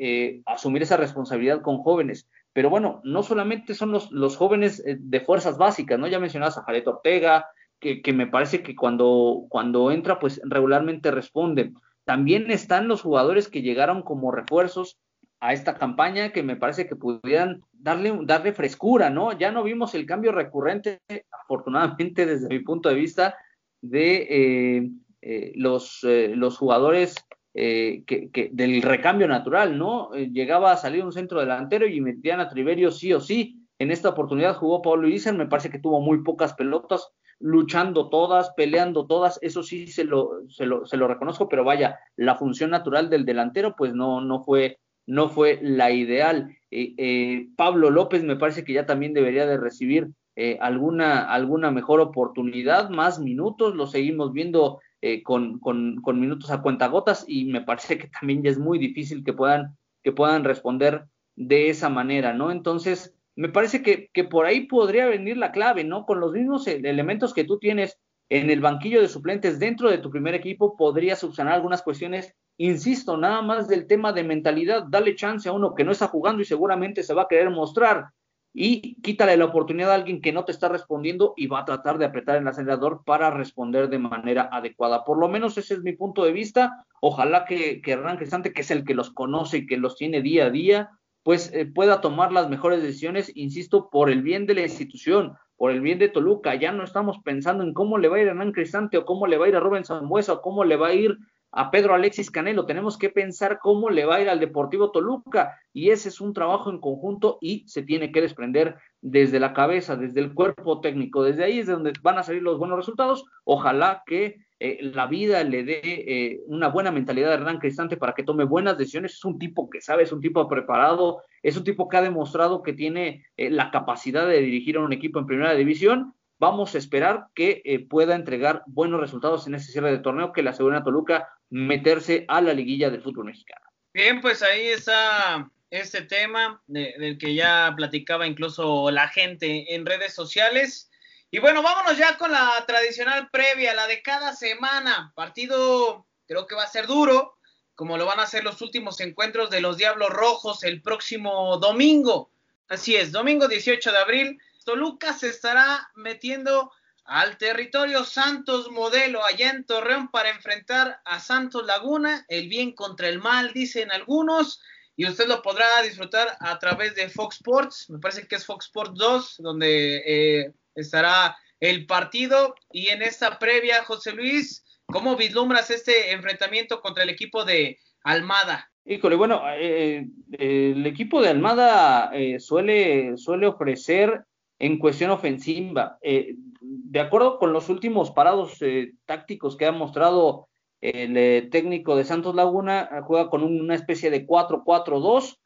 asumir 0.45 0.81
esa 0.81 0.97
responsabilidad 0.97 1.61
con 1.61 1.77
jóvenes. 1.77 2.27
Pero 2.51 2.69
bueno, 2.69 2.99
no 3.05 3.23
solamente 3.23 3.73
son 3.73 3.93
los, 3.93 4.11
los 4.11 4.35
jóvenes 4.35 4.83
de 4.85 5.19
fuerzas 5.21 5.57
básicas, 5.57 5.97
¿no? 5.97 6.07
Ya 6.07 6.19
mencionabas 6.19 6.57
a 6.57 6.63
Jared 6.63 6.85
Ortega, 6.85 7.45
que, 7.79 8.13
me 8.13 8.27
parece 8.27 8.61
que 8.61 8.75
cuando, 8.75 9.45
cuando 9.49 9.91
entra, 9.91 10.19
pues 10.19 10.41
regularmente 10.43 11.11
responde. 11.11 11.73
También 12.03 12.51
están 12.51 12.87
los 12.87 13.01
jugadores 13.01 13.47
que 13.47 13.61
llegaron 13.61 14.01
como 14.01 14.31
refuerzos 14.31 14.97
a 15.39 15.53
esta 15.53 15.75
campaña 15.75 16.31
que 16.31 16.43
me 16.43 16.57
parece 16.57 16.87
que 16.87 16.95
pudieran 16.95 17.61
darle, 17.71 18.17
darle 18.23 18.51
frescura, 18.51 19.09
¿no? 19.09 19.37
Ya 19.37 19.51
no 19.51 19.63
vimos 19.63 19.95
el 19.95 20.05
cambio 20.05 20.31
recurrente, 20.31 21.01
afortunadamente 21.31 22.25
desde 22.25 22.49
mi 22.49 22.59
punto 22.59 22.89
de 22.89 22.95
vista, 22.95 23.35
de 23.81 24.27
eh, 24.29 24.89
eh, 25.21 25.51
los, 25.55 26.03
eh, 26.03 26.33
los 26.35 26.57
jugadores 26.57 27.15
que, 27.53 28.49
del 28.53 28.81
recambio 28.81 29.27
natural, 29.27 29.77
¿no? 29.77 30.11
llegaba 30.13 30.71
a 30.71 30.77
salir 30.77 31.03
un 31.03 31.11
centro 31.11 31.41
delantero 31.41 31.87
y 31.87 31.99
metían 31.99 32.39
a 32.39 32.47
Triverio 32.47 32.89
sí 32.89 33.11
o 33.11 33.19
sí. 33.19 33.65
En 33.79 33.91
esta 33.91 34.09
oportunidad 34.09 34.55
jugó 34.55 34.81
Pablo 34.81 35.07
Irizar, 35.07 35.33
me 35.35 35.47
parece 35.47 35.69
que 35.69 35.79
tuvo 35.79 35.99
muy 35.99 36.23
pocas 36.23 36.53
pelotas, 36.53 37.11
luchando 37.39 38.09
todas, 38.09 38.51
peleando 38.51 39.07
todas, 39.07 39.39
eso 39.41 39.63
sí 39.63 39.87
se 39.87 40.03
lo, 40.03 40.41
se 40.49 40.65
lo, 40.65 40.85
se 40.85 40.97
lo 40.97 41.07
reconozco, 41.07 41.47
pero 41.47 41.63
vaya, 41.63 41.99
la 42.15 42.35
función 42.35 42.69
natural 42.69 43.09
del 43.09 43.25
delantero 43.25 43.75
pues 43.77 43.93
no, 43.93 44.21
no, 44.21 44.43
fue, 44.43 44.77
no 45.05 45.29
fue 45.29 45.59
la 45.61 45.91
ideal. 45.91 46.55
Eh, 46.69 46.93
eh, 46.97 47.47
Pablo 47.55 47.89
López 47.89 48.23
me 48.23 48.35
parece 48.35 48.63
que 48.63 48.73
ya 48.73 48.85
también 48.85 49.13
debería 49.13 49.45
de 49.45 49.57
recibir 49.57 50.09
eh, 50.35 50.57
alguna, 50.61 51.31
alguna 51.31 51.71
mejor 51.71 52.01
oportunidad, 52.01 52.89
más 52.89 53.19
minutos, 53.19 53.75
lo 53.75 53.87
seguimos 53.87 54.33
viendo 54.33 54.79
con, 55.23 55.59
con, 55.59 56.01
con, 56.01 56.19
minutos 56.19 56.51
a 56.51 56.61
cuentagotas 56.61 57.23
y 57.25 57.45
me 57.45 57.61
parece 57.61 57.97
que 57.97 58.09
también 58.09 58.43
ya 58.43 58.49
es 58.49 58.59
muy 58.59 58.77
difícil 58.77 59.23
que 59.23 59.31
puedan, 59.31 59.77
que 60.03 60.11
puedan 60.11 60.43
responder 60.43 61.05
de 61.37 61.69
esa 61.69 61.87
manera, 61.87 62.33
¿no? 62.33 62.51
Entonces, 62.51 63.15
me 63.39 63.47
parece 63.47 63.81
que, 63.81 64.23
por 64.25 64.45
ahí 64.45 64.67
podría 64.67 65.07
venir 65.07 65.37
la 65.37 65.53
clave, 65.53 65.85
¿no? 65.85 66.05
Con 66.05 66.19
los 66.19 66.33
mismos 66.33 66.67
e-, 66.67 66.81
elementos 66.83 67.33
que 67.33 67.45
tú 67.45 67.57
tienes 67.57 67.97
en 68.27 68.49
el 68.49 68.59
banquillo 68.59 69.01
de 69.01 69.07
suplentes 69.07 69.59
dentro 69.59 69.89
de 69.89 69.97
tu 69.99 70.11
primer 70.11 70.35
equipo, 70.35 70.75
podría 70.75 71.15
subsanar 71.15 71.53
algunas 71.53 71.81
cuestiones. 71.81 72.35
Insisto, 72.57 73.15
nada 73.15 73.41
más 73.41 73.69
del 73.69 73.87
tema 73.87 74.11
de 74.11 74.25
mentalidad, 74.25 74.83
dale 74.89 75.15
chance 75.15 75.47
a 75.47 75.53
uno 75.53 75.73
que 75.73 75.85
no 75.85 75.93
está 75.93 76.09
jugando 76.09 76.41
y 76.41 76.45
seguramente 76.45 77.01
se 77.01 77.13
va 77.13 77.21
a 77.23 77.27
querer 77.29 77.49
mostrar. 77.49 78.09
y 78.51 78.99
quítale 79.01 79.37
la 79.37 79.45
oportunidad 79.45 79.91
a 79.91 79.95
alguien 79.95 80.21
que 80.21 80.33
no 80.33 80.43
te 80.43 80.51
está 80.51 80.67
respondiendo 80.67 81.33
y 81.37 81.47
va 81.47 81.59
a 81.59 81.65
tratar 81.65 81.97
de 81.97 82.05
apretar 82.05 82.35
el 82.35 82.47
acelerador 82.47 83.03
para 83.05 83.29
responder 83.29 83.87
de 83.89 83.99
manera 83.99 84.49
adecuada. 84.51 85.05
Por 85.05 85.17
lo 85.17 85.29
menos 85.29 85.57
ese 85.57 85.75
es 85.75 85.81
mi 85.81 85.93
punto 85.93 86.25
de 86.25 86.33
vista. 86.33 86.85
Ojalá 86.99 87.45
que, 87.45 87.79
que 87.81 87.91
Hernán 87.93 88.17
que 88.17 88.25
es 88.61 88.71
el 88.71 88.83
que 88.83 88.95
los 88.95 89.11
conoce 89.11 89.59
y 89.59 89.65
que 89.65 89.77
los 89.77 89.95
tiene 89.95 90.21
día 90.21 90.47
a 90.47 90.49
día, 90.49 90.89
pues 91.23 91.51
eh, 91.53 91.65
pueda 91.65 92.01
tomar 92.01 92.31
las 92.31 92.49
mejores 92.49 92.81
decisiones, 92.81 93.31
insisto, 93.35 93.89
por 93.89 94.09
el 94.09 94.21
bien 94.21 94.45
de 94.45 94.55
la 94.55 94.61
institución, 94.61 95.33
por 95.57 95.71
el 95.71 95.81
bien 95.81 95.99
de 95.99 96.09
Toluca. 96.09 96.55
Ya 96.55 96.71
no 96.71 96.83
estamos 96.83 97.19
pensando 97.23 97.63
en 97.63 97.73
cómo 97.73 97.97
le 97.97 98.07
va 98.07 98.17
a 98.17 98.21
ir 98.21 98.27
a 98.27 98.31
Hernán 98.31 98.53
Cristante 98.53 98.97
o 98.97 99.05
cómo 99.05 99.27
le 99.27 99.37
va 99.37 99.45
a 99.45 99.49
ir 99.49 99.55
a 99.55 99.59
Rubén 99.59 99.85
Zambuesa 99.85 100.33
o 100.33 100.41
cómo 100.41 100.63
le 100.63 100.77
va 100.77 100.87
a 100.87 100.93
ir 100.93 101.17
a 101.51 101.71
Pedro 101.71 101.93
Alexis 101.93 102.31
Canelo. 102.31 102.65
Tenemos 102.65 102.97
que 102.97 103.09
pensar 103.09 103.59
cómo 103.59 103.89
le 103.89 104.05
va 104.05 104.15
a 104.15 104.21
ir 104.21 104.29
al 104.29 104.39
Deportivo 104.39 104.91
Toluca 104.91 105.57
y 105.73 105.89
ese 105.89 106.09
es 106.09 106.21
un 106.21 106.33
trabajo 106.33 106.69
en 106.69 106.79
conjunto 106.79 107.37
y 107.41 107.67
se 107.67 107.83
tiene 107.83 108.11
que 108.11 108.21
desprender 108.21 108.77
desde 109.01 109.39
la 109.39 109.53
cabeza, 109.53 109.95
desde 109.95 110.19
el 110.19 110.33
cuerpo 110.33 110.79
técnico. 110.79 111.23
Desde 111.23 111.43
ahí 111.43 111.59
es 111.59 111.67
de 111.67 111.73
donde 111.73 111.93
van 112.01 112.17
a 112.17 112.23
salir 112.23 112.41
los 112.41 112.59
buenos 112.59 112.77
resultados. 112.77 113.25
Ojalá 113.43 114.03
que 114.05 114.37
eh, 114.59 114.79
la 114.81 115.07
vida 115.07 115.43
le 115.43 115.63
dé 115.63 115.81
eh, 115.83 116.41
una 116.47 116.67
buena 116.67 116.91
mentalidad 116.91 117.31
a 117.31 117.35
Hernán 117.35 117.59
Cristante 117.59 117.95
para 117.95 118.13
que 118.13 118.23
tome 118.23 118.43
buenas 118.43 118.77
decisiones. 118.77 119.13
Es 119.13 119.23
un 119.23 119.39
tipo 119.39 119.69
que 119.69 119.79
sabe, 119.79 120.03
es 120.03 120.11
un 120.11 120.19
tipo 120.19 120.47
preparado, 120.49 121.23
es 121.41 121.55
un 121.55 121.63
tipo 121.63 121.87
que 121.87 121.97
ha 121.97 122.01
demostrado 122.01 122.61
que 122.61 122.73
tiene 122.73 123.25
eh, 123.37 123.49
la 123.49 123.71
capacidad 123.71 124.27
de 124.27 124.41
dirigir 124.41 124.75
a 124.75 124.81
un 124.81 124.91
equipo 124.91 125.19
en 125.19 125.27
primera 125.27 125.55
división. 125.55 126.13
Vamos 126.39 126.75
a 126.75 126.77
esperar 126.77 127.27
que 127.35 127.85
pueda 127.89 128.15
entregar 128.15 128.63
buenos 128.65 129.01
resultados 129.01 129.45
en 129.47 129.55
ese 129.55 129.73
cierre 129.73 129.91
de 129.91 129.99
torneo 129.99 130.31
que 130.31 130.41
le 130.41 130.49
asegura 130.49 130.77
a 130.77 130.83
Toluca 130.83 131.27
meterse 131.49 132.23
a 132.29 132.39
la 132.39 132.53
liguilla 132.53 132.89
del 132.89 133.01
fútbol 133.01 133.25
mexicano. 133.25 133.65
Bien, 133.93 134.21
pues 134.21 134.41
ahí 134.41 134.67
está 134.67 135.51
este 135.69 136.03
tema 136.03 136.61
del 136.67 137.17
que 137.17 137.35
ya 137.35 137.73
platicaba 137.75 138.25
incluso 138.25 138.89
la 138.89 139.09
gente 139.09 139.75
en 139.75 139.85
redes 139.85 140.13
sociales. 140.13 140.88
Y 141.31 141.39
bueno, 141.39 141.61
vámonos 141.61 141.97
ya 141.97 142.17
con 142.17 142.31
la 142.31 142.63
tradicional 142.65 143.29
previa, 143.29 143.75
la 143.75 143.85
de 143.85 144.01
cada 144.01 144.35
semana. 144.35 145.11
Partido 145.15 146.07
creo 146.27 146.47
que 146.47 146.55
va 146.55 146.63
a 146.63 146.67
ser 146.67 146.87
duro, 146.87 147.37
como 147.75 147.97
lo 147.97 148.05
van 148.05 148.19
a 148.19 148.25
ser 148.25 148.43
los 148.43 148.61
últimos 148.61 148.99
encuentros 148.99 149.49
de 149.49 149.61
los 149.61 149.77
Diablos 149.77 150.09
Rojos 150.09 150.63
el 150.63 150.81
próximo 150.81 151.57
domingo. 151.57 152.31
Así 152.67 152.95
es, 152.95 153.11
domingo 153.11 153.47
18 153.47 153.91
de 153.91 153.97
abril. 153.97 154.39
Toluca 154.65 155.13
se 155.13 155.29
estará 155.29 155.89
metiendo 155.95 156.71
al 157.05 157.37
territorio 157.37 158.05
Santos 158.05 158.69
Modelo 158.71 159.23
allá 159.23 159.49
en 159.49 159.65
Torreón 159.65 160.09
para 160.09 160.29
enfrentar 160.29 160.99
a 161.05 161.19
Santos 161.19 161.65
Laguna, 161.65 162.25
el 162.27 162.49
bien 162.49 162.73
contra 162.73 163.07
el 163.07 163.19
mal, 163.19 163.51
dicen 163.53 163.91
algunos, 163.91 164.61
y 164.95 165.07
usted 165.07 165.27
lo 165.27 165.41
podrá 165.41 165.81
disfrutar 165.81 166.37
a 166.39 166.59
través 166.59 166.93
de 166.93 167.09
Fox 167.09 167.37
Sports, 167.37 167.89
me 167.89 167.99
parece 167.99 168.27
que 168.27 168.35
es 168.35 168.45
Fox 168.45 168.65
Sports 168.65 168.93
2, 168.95 169.35
donde 169.39 170.03
eh, 170.05 170.53
estará 170.75 171.37
el 171.59 171.85
partido. 171.85 172.55
Y 172.71 172.89
en 172.89 173.01
esta 173.01 173.39
previa, 173.39 173.83
José 173.83 174.13
Luis, 174.13 174.63
¿cómo 174.85 175.15
vislumbras 175.15 175.69
este 175.69 176.11
enfrentamiento 176.11 176.81
contra 176.81 177.03
el 177.03 177.09
equipo 177.09 177.45
de 177.45 177.77
Almada? 178.03 178.69
Híjole, 178.85 179.15
bueno, 179.15 179.43
eh, 179.51 180.07
eh, 180.31 180.73
el 180.75 180.85
equipo 180.87 181.21
de 181.21 181.29
Almada 181.29 182.09
eh, 182.11 182.39
suele, 182.39 183.17
suele 183.17 183.45
ofrecer 183.45 184.23
en 184.57 184.79
cuestión 184.79 185.11
ofensiva. 185.11 185.99
de 186.01 186.99
acuerdo 186.99 187.39
con 187.39 187.53
los 187.53 187.69
últimos 187.69 188.11
parados 188.11 188.59
tácticos 189.05 189.55
que 189.55 189.67
ha 189.67 189.71
mostrado 189.71 190.49
el 190.81 191.49
técnico 191.49 191.95
de 191.95 192.03
Santos 192.03 192.35
Laguna, 192.35 192.89
juega 193.03 193.29
con 193.29 193.43
una 193.43 193.75
especie 193.75 194.09
de 194.09 194.25
4-4-2, 194.27 195.37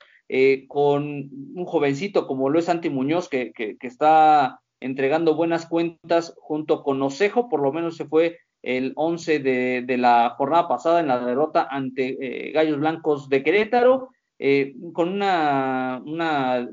con 0.68 1.30
un 1.54 1.66
jovencito 1.66 2.26
como 2.26 2.50
lo 2.50 2.58
es 2.58 2.72
Muñoz, 2.90 3.30
que, 3.30 3.52
que 3.54 3.78
está 3.82 4.63
entregando 4.84 5.36
buenas 5.36 5.66
cuentas 5.66 6.36
junto 6.38 6.84
con 6.84 7.02
Osejo, 7.02 7.50
por 7.50 7.62
lo 7.62 7.72
menos 7.72 7.96
se 7.96 8.06
fue 8.06 8.40
el 8.62 8.94
11 8.96 9.40
de, 9.40 9.98
la 9.98 10.36
jornada 10.38 10.68
pasada 10.68 11.00
en 11.00 11.08
la 11.08 11.24
derrota 11.24 11.68
ante 11.70 12.18
eh, 12.20 12.52
Gallos 12.52 12.80
Blancos 12.80 13.30
de 13.30 13.44
Querétaro, 13.44 14.10
eh, 14.40 14.76
con 14.94 15.10
una, 15.10 16.02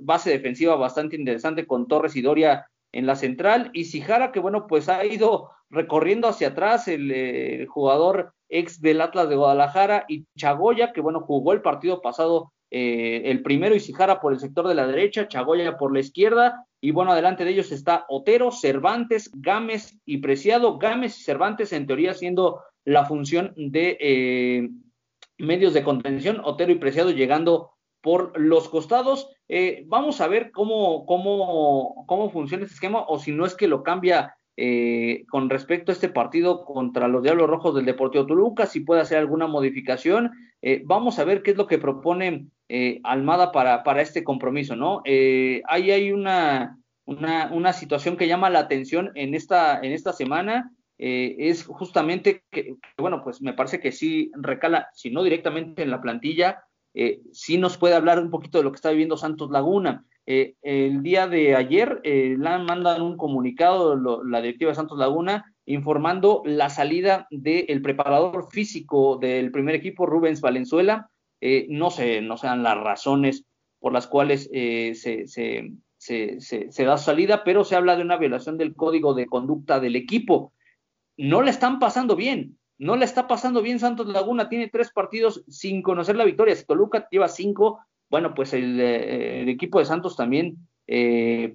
base 0.00 0.30
defensiva 0.30 0.74
bastante 0.74 1.16
interesante 1.16 1.66
con 1.66 1.86
Torres 1.86 2.16
y 2.16 2.22
Doria 2.22 2.66
en 2.92 3.06
la 3.06 3.14
central, 3.14 3.70
y 3.72 3.84
Sijara, 3.84 4.32
que 4.32 4.40
bueno, 4.40 4.66
pues 4.66 4.88
ha 4.88 5.04
ido 5.04 5.50
recorriendo 5.68 6.26
hacia 6.26 6.48
atrás 6.48 6.88
el, 6.88 7.12
el 7.12 7.66
jugador 7.68 8.34
ex 8.48 8.80
del 8.80 9.00
Atlas 9.00 9.28
de 9.28 9.36
Guadalajara, 9.36 10.04
y 10.08 10.26
Chagoya, 10.36 10.92
que 10.92 11.00
bueno, 11.00 11.20
jugó 11.20 11.52
el 11.52 11.62
partido 11.62 12.02
pasado 12.02 12.52
eh, 12.70 13.22
el 13.24 13.42
primero 13.42 13.74
Isijara 13.74 14.20
por 14.20 14.32
el 14.32 14.40
sector 14.40 14.68
de 14.68 14.74
la 14.74 14.86
derecha, 14.86 15.28
Chagoya 15.28 15.76
por 15.76 15.92
la 15.92 16.00
izquierda, 16.00 16.66
y 16.80 16.92
bueno, 16.92 17.12
adelante 17.12 17.44
de 17.44 17.50
ellos 17.50 17.72
está 17.72 18.06
Otero, 18.08 18.50
Cervantes, 18.50 19.30
Gámez 19.34 19.98
y 20.06 20.18
Preciado. 20.18 20.78
Gámez 20.78 21.18
y 21.18 21.22
Cervantes 21.22 21.72
en 21.72 21.86
teoría 21.86 22.14
siendo 22.14 22.62
la 22.84 23.04
función 23.04 23.52
de 23.56 23.98
eh, 24.00 24.70
medios 25.38 25.74
de 25.74 25.82
contención, 25.82 26.40
Otero 26.42 26.72
y 26.72 26.76
Preciado 26.76 27.10
llegando 27.10 27.72
por 28.00 28.38
los 28.38 28.68
costados. 28.68 29.28
Eh, 29.48 29.84
vamos 29.86 30.20
a 30.20 30.28
ver 30.28 30.52
cómo, 30.52 31.04
cómo, 31.04 32.04
cómo 32.06 32.30
funciona 32.30 32.64
este 32.64 32.74
esquema 32.74 33.04
o 33.06 33.18
si 33.18 33.32
no 33.32 33.44
es 33.44 33.54
que 33.54 33.68
lo 33.68 33.82
cambia 33.82 34.34
con 35.28 35.48
respecto 35.48 35.90
a 35.90 35.94
este 35.94 36.08
partido 36.08 36.64
contra 36.64 37.08
los 37.08 37.22
Diablos 37.22 37.48
Rojos 37.48 37.74
del 37.74 37.86
Deportivo 37.86 38.26
Toluca, 38.26 38.66
si 38.66 38.80
puede 38.80 39.00
hacer 39.00 39.18
alguna 39.18 39.46
modificación. 39.46 40.30
vamos 40.84 41.18
a 41.18 41.24
ver 41.24 41.42
qué 41.42 41.52
es 41.52 41.56
lo 41.56 41.66
que 41.66 41.78
propone 41.78 42.48
eh, 42.72 43.00
Almada 43.02 43.50
para, 43.50 43.82
para, 43.82 44.00
este 44.00 44.22
compromiso, 44.22 44.76
¿no? 44.76 45.02
Eh, 45.04 45.60
ahí 45.66 45.90
hay 45.90 46.12
una, 46.12 46.78
una, 47.04 47.72
situación 47.72 48.16
que 48.16 48.28
llama 48.28 48.48
la 48.48 48.60
atención 48.60 49.10
en 49.16 49.34
esta, 49.34 49.80
en 49.80 49.90
esta 49.90 50.12
semana, 50.12 50.70
eh, 50.96 51.34
es 51.36 51.64
justamente 51.64 52.44
que, 52.48 52.76
bueno, 52.96 53.24
pues 53.24 53.42
me 53.42 53.54
parece 53.54 53.80
que 53.80 53.90
sí 53.90 54.30
recala, 54.34 54.88
si 54.94 55.10
no 55.10 55.24
directamente 55.24 55.82
en 55.82 55.90
la 55.90 56.00
plantilla, 56.00 56.62
sí 57.32 57.58
nos 57.58 57.76
puede 57.76 57.94
hablar 57.94 58.18
un 58.20 58.30
poquito 58.30 58.58
de 58.58 58.64
lo 58.64 58.72
que 58.72 58.76
está 58.76 58.90
viviendo 58.90 59.16
Santos 59.16 59.50
Laguna. 59.50 60.04
el 60.26 61.02
día 61.02 61.26
de 61.28 61.56
ayer 61.56 62.00
la 62.04 62.58
mandan 62.58 63.02
un 63.02 63.16
comunicado, 63.16 64.22
la 64.24 64.40
directiva 64.40 64.70
de 64.70 64.76
Santos 64.76 64.98
Laguna, 64.98 65.54
informando 65.66 66.42
la 66.44 66.68
salida 66.68 67.26
del 67.30 67.82
preparador 67.82 68.50
físico 68.50 69.16
del 69.16 69.52
primer 69.52 69.74
equipo, 69.74 70.06
Rubens 70.06 70.40
Valenzuela, 70.40 71.10
eh, 71.40 71.66
no, 71.70 71.90
se, 71.90 72.20
no 72.20 72.36
sean 72.36 72.62
las 72.62 72.76
razones 72.76 73.46
por 73.78 73.92
las 73.92 74.06
cuales 74.06 74.50
eh, 74.52 74.94
se, 74.94 75.26
se, 75.26 76.40
se, 76.40 76.84
da 76.84 76.98
salida, 76.98 77.44
pero 77.44 77.64
se 77.64 77.76
habla 77.76 77.96
de 77.96 78.02
una 78.02 78.18
violación 78.18 78.58
del 78.58 78.74
código 78.74 79.14
de 79.14 79.26
conducta 79.26 79.80
del 79.80 79.96
equipo. 79.96 80.52
No 81.16 81.42
le 81.42 81.50
están 81.50 81.78
pasando 81.78 82.14
bien, 82.14 82.58
no 82.80 82.96
le 82.96 83.04
está 83.04 83.28
pasando 83.28 83.62
bien 83.62 83.78
Santos 83.78 84.08
Laguna, 84.08 84.48
tiene 84.48 84.68
tres 84.68 84.90
partidos 84.90 85.44
sin 85.48 85.82
conocer 85.82 86.16
la 86.16 86.24
victoria, 86.24 86.56
si 86.56 86.66
Toluca 86.66 87.06
lleva 87.10 87.28
cinco, 87.28 87.80
bueno, 88.10 88.34
pues 88.34 88.52
el, 88.52 88.80
eh, 88.80 89.48
equipo 89.48 89.78
de 89.78 89.84
Santos 89.84 90.16
también, 90.16 90.56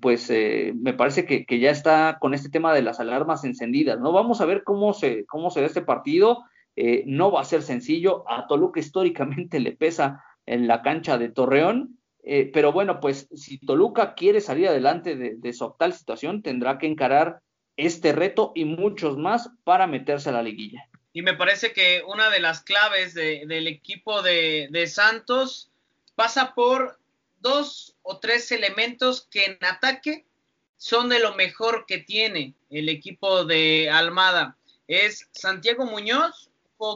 pues 0.02 0.30
me 0.30 0.94
parece 0.94 1.26
que, 1.26 1.60
ya 1.60 1.70
está 1.70 2.20
con 2.22 2.34
este 2.34 2.48
tema 2.48 2.74
de 2.74 2.82
las 2.82 3.02
alarmas 3.02 3.44
encendidas, 3.44 4.00
¿no? 4.00 4.14
Vamos 4.14 4.40
a 4.40 4.46
ver 4.46 4.64
cómo 4.64 4.94
se, 4.94 5.26
cómo 5.26 5.50
se 5.50 5.60
da 5.60 5.68
este 5.68 5.82
partido, 5.82 6.46
eh, 6.76 7.04
no 7.06 7.32
va 7.32 7.42
a 7.42 7.46
ser 7.46 7.62
sencillo. 7.62 8.30
A 8.30 8.48
Toluca 8.48 8.80
históricamente 8.80 9.60
le 9.60 9.72
pesa 9.74 10.24
en 10.46 10.68
la 10.68 10.82
cancha 10.82 11.18
de 11.18 11.30
Torreón. 11.30 12.00
Eh, 12.24 12.50
pero 12.52 12.72
bueno, 12.72 13.00
pues 13.00 13.30
si 13.36 13.60
Toluca 13.60 14.16
quiere 14.16 14.42
salir 14.42 14.68
adelante 14.68 15.16
de, 15.16 15.54
su 15.54 15.64
actual 15.64 15.94
situación, 15.94 16.42
tendrá 16.42 16.80
que 16.80 16.88
encarar 16.88 17.42
este 17.78 18.14
reto 18.14 18.52
y 18.56 18.66
muchos 18.66 19.18
más 19.18 19.52
para 19.64 19.86
meterse 19.86 20.30
a 20.30 20.34
la 20.34 20.42
liguilla. 20.42 20.90
Y 21.16 21.24
me 21.24 21.34
parece 21.34 21.74
que 21.74 22.04
una 22.06 22.30
de 22.30 22.40
las 22.40 22.62
claves 22.62 23.16
del 23.16 23.68
equipo 23.68 24.22
de, 24.22 24.68
de 24.70 24.86
Santos 24.86 25.72
pasa 26.14 26.54
por 26.54 27.00
dos 27.40 27.96
o 28.04 28.20
tres 28.20 28.52
elementos 28.52 29.28
que 29.32 29.46
en 29.46 29.58
ataque 29.62 30.26
son 30.78 31.10
de 31.10 31.20
lo 31.20 31.34
mejor 31.34 31.86
que 31.88 31.98
tiene 31.98 32.54
el 32.70 32.90
equipo 32.90 33.46
de 33.46 33.90
Almada. 33.90 34.58
Es 34.88 35.28
Santiago 35.32 35.86
Muñoz, 35.86 36.52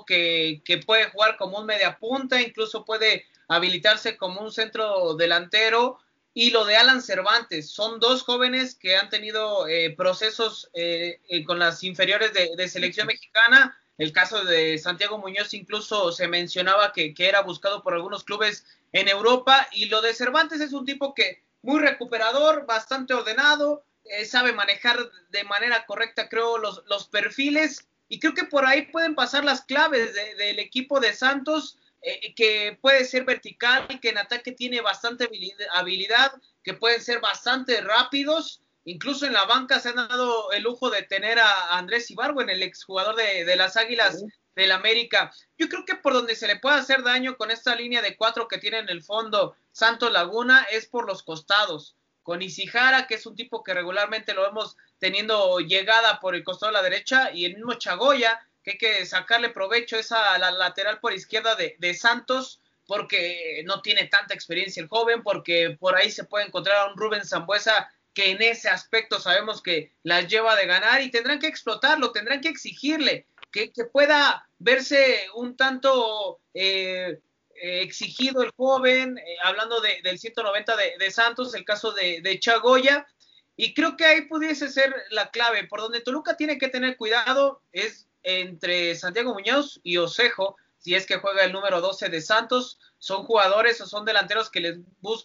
que, 0.06 0.84
puede 0.86 1.10
jugar 1.10 1.38
como 1.38 1.60
un 1.60 1.66
media 1.66 1.98
punta, 1.98 2.42
incluso 2.42 2.86
puede 2.86 3.26
habilitarse 3.48 4.18
como 4.18 4.42
un 4.42 4.52
centro 4.52 5.16
delantero. 5.16 6.00
Y 6.34 6.52
lo 6.52 6.64
de 6.66 6.78
Alan 6.78 7.02
Cervantes, 7.02 7.72
son 7.72 8.00
dos 8.00 8.24
jóvenes 8.24 8.76
que 8.76 8.96
han 8.96 9.10
tenido 9.10 9.68
eh, 9.68 9.94
procesos 9.98 10.70
eh, 10.74 11.20
eh, 11.28 11.44
con 11.44 11.58
las 11.58 11.84
inferiores 11.84 12.32
de, 12.34 12.68
selección 12.68 13.08
mexicana. 13.08 13.76
El 14.00 14.12
caso 14.12 14.44
de 14.44 14.80
Santiago 14.80 15.20
Muñoz 15.20 15.54
incluso 15.54 16.12
se 16.12 16.28
mencionaba 16.28 16.92
que, 16.92 17.14
que, 17.14 17.30
era 17.30 17.42
buscado 17.42 17.84
por 17.84 17.94
algunos 17.94 18.24
clubes 18.24 18.66
en 18.92 19.08
Europa. 19.08 19.68
Y 19.72 19.86
lo 19.86 20.02
de 20.02 20.16
Cervantes 20.16 20.60
es 20.62 20.74
un 20.74 20.86
tipo 20.86 21.14
que 21.14 21.44
muy 21.62 21.80
recuperador, 21.80 22.66
bastante 22.66 23.14
ordenado, 23.14 23.84
sabe 24.26 24.54
manejar 24.54 24.98
de 25.30 25.44
manera 25.44 25.86
correcta, 25.86 26.30
creo, 26.30 26.58
los, 26.58 26.84
los 26.88 27.08
perfiles 27.08 27.88
y 28.10 28.20
creo 28.20 28.34
que 28.34 28.44
por 28.46 28.66
ahí 28.66 28.88
pueden 28.88 29.14
pasar 29.14 29.46
las 29.46 29.62
claves 29.62 30.14
del 30.14 30.58
equipo 30.58 31.00
de 31.00 31.14
Santos 31.14 31.78
eh, 32.02 32.34
que 32.34 32.78
puede 32.82 33.06
ser 33.06 33.24
vertical, 33.24 33.88
que 34.02 34.10
en 34.10 34.18
ataque 34.18 34.52
tiene 34.52 34.82
bastante 34.82 35.30
habilidad, 35.72 36.34
que 36.64 36.74
pueden 36.74 37.02
ser 37.02 37.20
bastante 37.20 37.80
rápidos. 37.82 38.62
Incluso 38.86 39.26
en 39.26 39.34
la 39.34 39.46
banca 39.46 39.80
se 39.80 39.90
han 39.90 39.96
dado 39.96 40.52
el 40.52 40.64
lujo 40.64 40.90
de 40.90 41.04
tener 41.04 41.40
a 41.40 41.78
Andrés 41.78 42.10
Ibargüen, 42.12 42.50
el 42.50 42.64
exjugador 42.64 43.16
de, 43.16 43.46
de 43.46 43.56
las 43.56 43.78
Águilas 43.78 44.24
del 44.56 44.72
América. 44.72 45.32
Yo 45.58 45.70
creo 45.70 45.86
que 45.86 45.96
por 45.96 46.14
donde 46.14 46.36
se 46.36 46.48
le 46.48 46.60
puede 46.60 46.78
hacer 46.78 47.04
daño 47.04 47.38
con 47.38 47.52
esta 47.52 47.76
línea 47.76 48.02
de 48.02 48.18
cuatro 48.18 48.48
que 48.48 48.58
tiene 48.58 48.80
en 48.80 48.90
el 48.90 49.04
fondo 49.04 49.56
Santos 49.72 50.12
Laguna 50.12 50.68
es 50.72 50.86
por 50.88 51.08
los 51.08 51.24
costados. 51.24 51.96
Con 52.24 52.42
Isijara, 52.42 53.08
que 53.08 53.16
es 53.16 53.26
un 53.26 53.36
tipo 53.36 53.64
que 53.64 53.74
regularmente 53.74 54.34
lo 54.34 54.44
vemos 54.44 54.78
teniendo 55.00 55.60
llegada 55.60 56.20
por 56.20 56.36
el 56.36 56.44
costado 56.44 56.72
de 56.72 56.78
la 56.78 56.84
derecha, 56.84 57.32
y 57.32 57.46
el 57.46 57.56
mismo 57.56 57.74
Chagoya, 57.76 58.46
que 58.64 58.72
hay 58.72 58.78
que 58.78 59.06
sacarle 59.06 59.50
provecho 59.50 59.98
esa 59.98 60.38
la 60.38 60.52
lateral 60.52 61.00
por 61.00 61.14
izquierda 61.14 61.56
de, 61.56 61.76
de 61.80 61.94
Santos, 61.94 62.60
porque 62.86 63.64
no 63.66 63.82
tiene 63.82 64.08
tanta 64.08 64.34
experiencia 64.34 64.82
el 64.82 64.90
joven, 64.90 65.24
porque 65.24 65.78
por 65.80 65.96
ahí 65.96 66.12
se 66.12 66.26
puede 66.26 66.46
encontrar 66.46 66.78
a 66.78 66.92
un 66.92 66.98
Rubén 66.98 67.26
Zambuesa 67.26 67.92
que 68.14 68.32
en 68.32 68.42
ese 68.42 68.70
aspecto 68.70 69.20
sabemos 69.20 69.62
que 69.62 69.94
las 70.04 70.28
lleva 70.28 70.56
de 70.56 70.66
ganar 70.66 71.02
y 71.02 71.12
tendrán 71.12 71.40
que 71.40 71.48
explotarlo, 71.48 72.12
tendrán 72.12 72.42
que 72.42 72.50
exigirle 72.50 73.28
que, 73.52 73.72
pueda 73.92 74.48
verse 74.60 75.28
un 75.36 75.56
tanto 75.56 76.40
eh, 76.54 77.20
eh, 77.56 77.82
exigido 77.82 78.42
el 78.44 78.52
joven, 78.52 79.18
eh, 79.18 79.36
hablando 79.44 79.82
del 79.82 80.20
190 80.20 80.76
de, 80.98 81.12
Santos, 81.12 81.56
el 81.56 81.66
caso 81.66 81.92
de, 81.92 82.22
de, 82.22 82.40
Chagoya, 82.40 83.08
y 83.56 83.74
creo 83.74 83.98
que 83.98 84.06
ahí 84.06 84.22
pudiese 84.22 84.70
ser 84.70 84.94
la 85.10 85.32
clave. 85.32 85.66
Por 85.68 85.82
donde 85.82 86.02
Toluca 86.02 86.38
tiene 86.38 86.58
que 86.58 86.70
tener 86.70 86.96
cuidado 86.96 87.62
es 87.72 88.08
entre 88.24 88.96
Santiago 88.96 89.34
Muñoz 89.34 89.80
y 89.84 89.98
Osejo, 89.98 90.56
si 90.80 90.96
es 90.96 91.06
que 91.06 91.18
juega 91.18 91.44
el 91.44 91.54
número 91.54 91.82
12 91.82 92.10
de 92.10 92.22
Santos. 92.22 92.80
Son 92.98 93.24
jugadores 93.24 93.80
o 93.82 93.86
son 93.86 94.06
delanteros 94.06 94.50
que 94.50 94.60
les, 94.60 94.78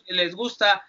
les 0.07 0.34
gusta 0.34 0.84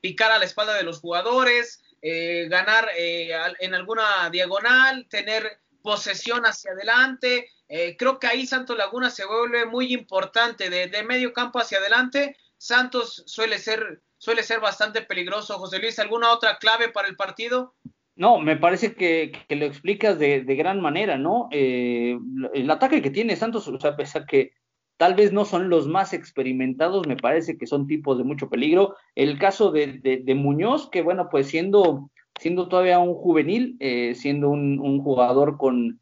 picar 0.00 0.32
a 0.32 0.38
la 0.38 0.44
espalda 0.44 0.74
de 0.74 0.82
los 0.82 1.00
jugadores, 1.00 1.82
ganar 2.02 2.88
en 2.96 3.74
alguna 3.74 4.28
diagonal, 4.30 5.06
tener 5.08 5.60
posesión 5.86 6.44
hacia 6.44 6.72
adelante. 6.72 7.48
Eh, 7.68 7.96
creo 7.96 8.18
que 8.18 8.26
ahí 8.26 8.44
Santos 8.44 8.76
Laguna 8.76 9.08
se 9.08 9.24
vuelve 9.24 9.66
muy 9.66 9.94
importante. 9.94 10.68
De, 10.68 11.02
medio 11.04 11.32
campo 11.32 11.60
hacia 11.60 11.78
adelante, 11.78 12.36
Santos 12.58 13.22
suele 13.26 13.60
ser, 13.60 14.02
suele 14.18 14.42
ser 14.42 14.58
bastante 14.58 15.02
peligroso. 15.02 15.60
José 15.60 15.78
Luis, 15.78 15.98
¿alguna 16.00 16.32
otra 16.32 16.58
clave 16.58 16.88
para 16.88 17.06
el 17.06 17.14
partido? 17.14 17.76
No, 18.16 18.38
me 18.38 18.56
parece 18.56 18.94
que, 18.94 19.32
lo 19.50 19.66
explicas 19.66 20.18
de, 20.18 20.40
gran 20.42 20.80
manera, 20.80 21.18
¿no? 21.18 21.48
Eh, 21.52 22.18
el 22.54 22.70
ataque 22.70 23.02
que 23.02 23.10
tiene 23.10 23.36
Santos, 23.36 23.68
o 23.68 23.78
sea, 23.78 23.90
a 23.90 24.26
que 24.26 24.52
tal 24.96 25.14
vez 25.14 25.32
no 25.32 25.44
son 25.44 25.68
los 25.68 25.86
más 25.86 26.14
experimentados, 26.14 27.06
me 27.06 27.16
parece 27.16 27.58
que 27.58 27.66
son 27.66 27.86
tipos 27.86 28.16
de 28.16 28.24
mucho 28.24 28.48
peligro. 28.48 28.96
El 29.14 29.38
caso 29.38 29.70
de, 29.70 30.00
de 30.02 30.34
Muñoz, 30.34 30.88
que 30.90 31.02
bueno, 31.02 31.28
pues 31.30 31.48
siendo 31.48 32.10
siendo 32.38 32.68
todavía 32.68 32.98
un 32.98 33.14
juvenil, 33.14 33.76
eh, 33.80 34.14
siendo 34.14 34.50
un, 34.50 35.00
jugador 35.00 35.56
con, 35.56 36.00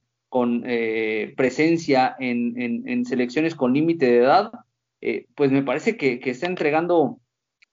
eh, 0.67 1.33
presencia 1.37 2.17
en, 2.19 3.05
selecciones 3.05 3.55
con 3.55 3.73
límite 3.73 4.07
de 4.07 4.19
edad, 4.19 4.53
eh, 5.01 5.27
pues 5.35 5.51
me 5.51 5.63
parece 5.63 5.97
que, 5.97 6.21
está 6.25 6.47
entregando 6.47 7.21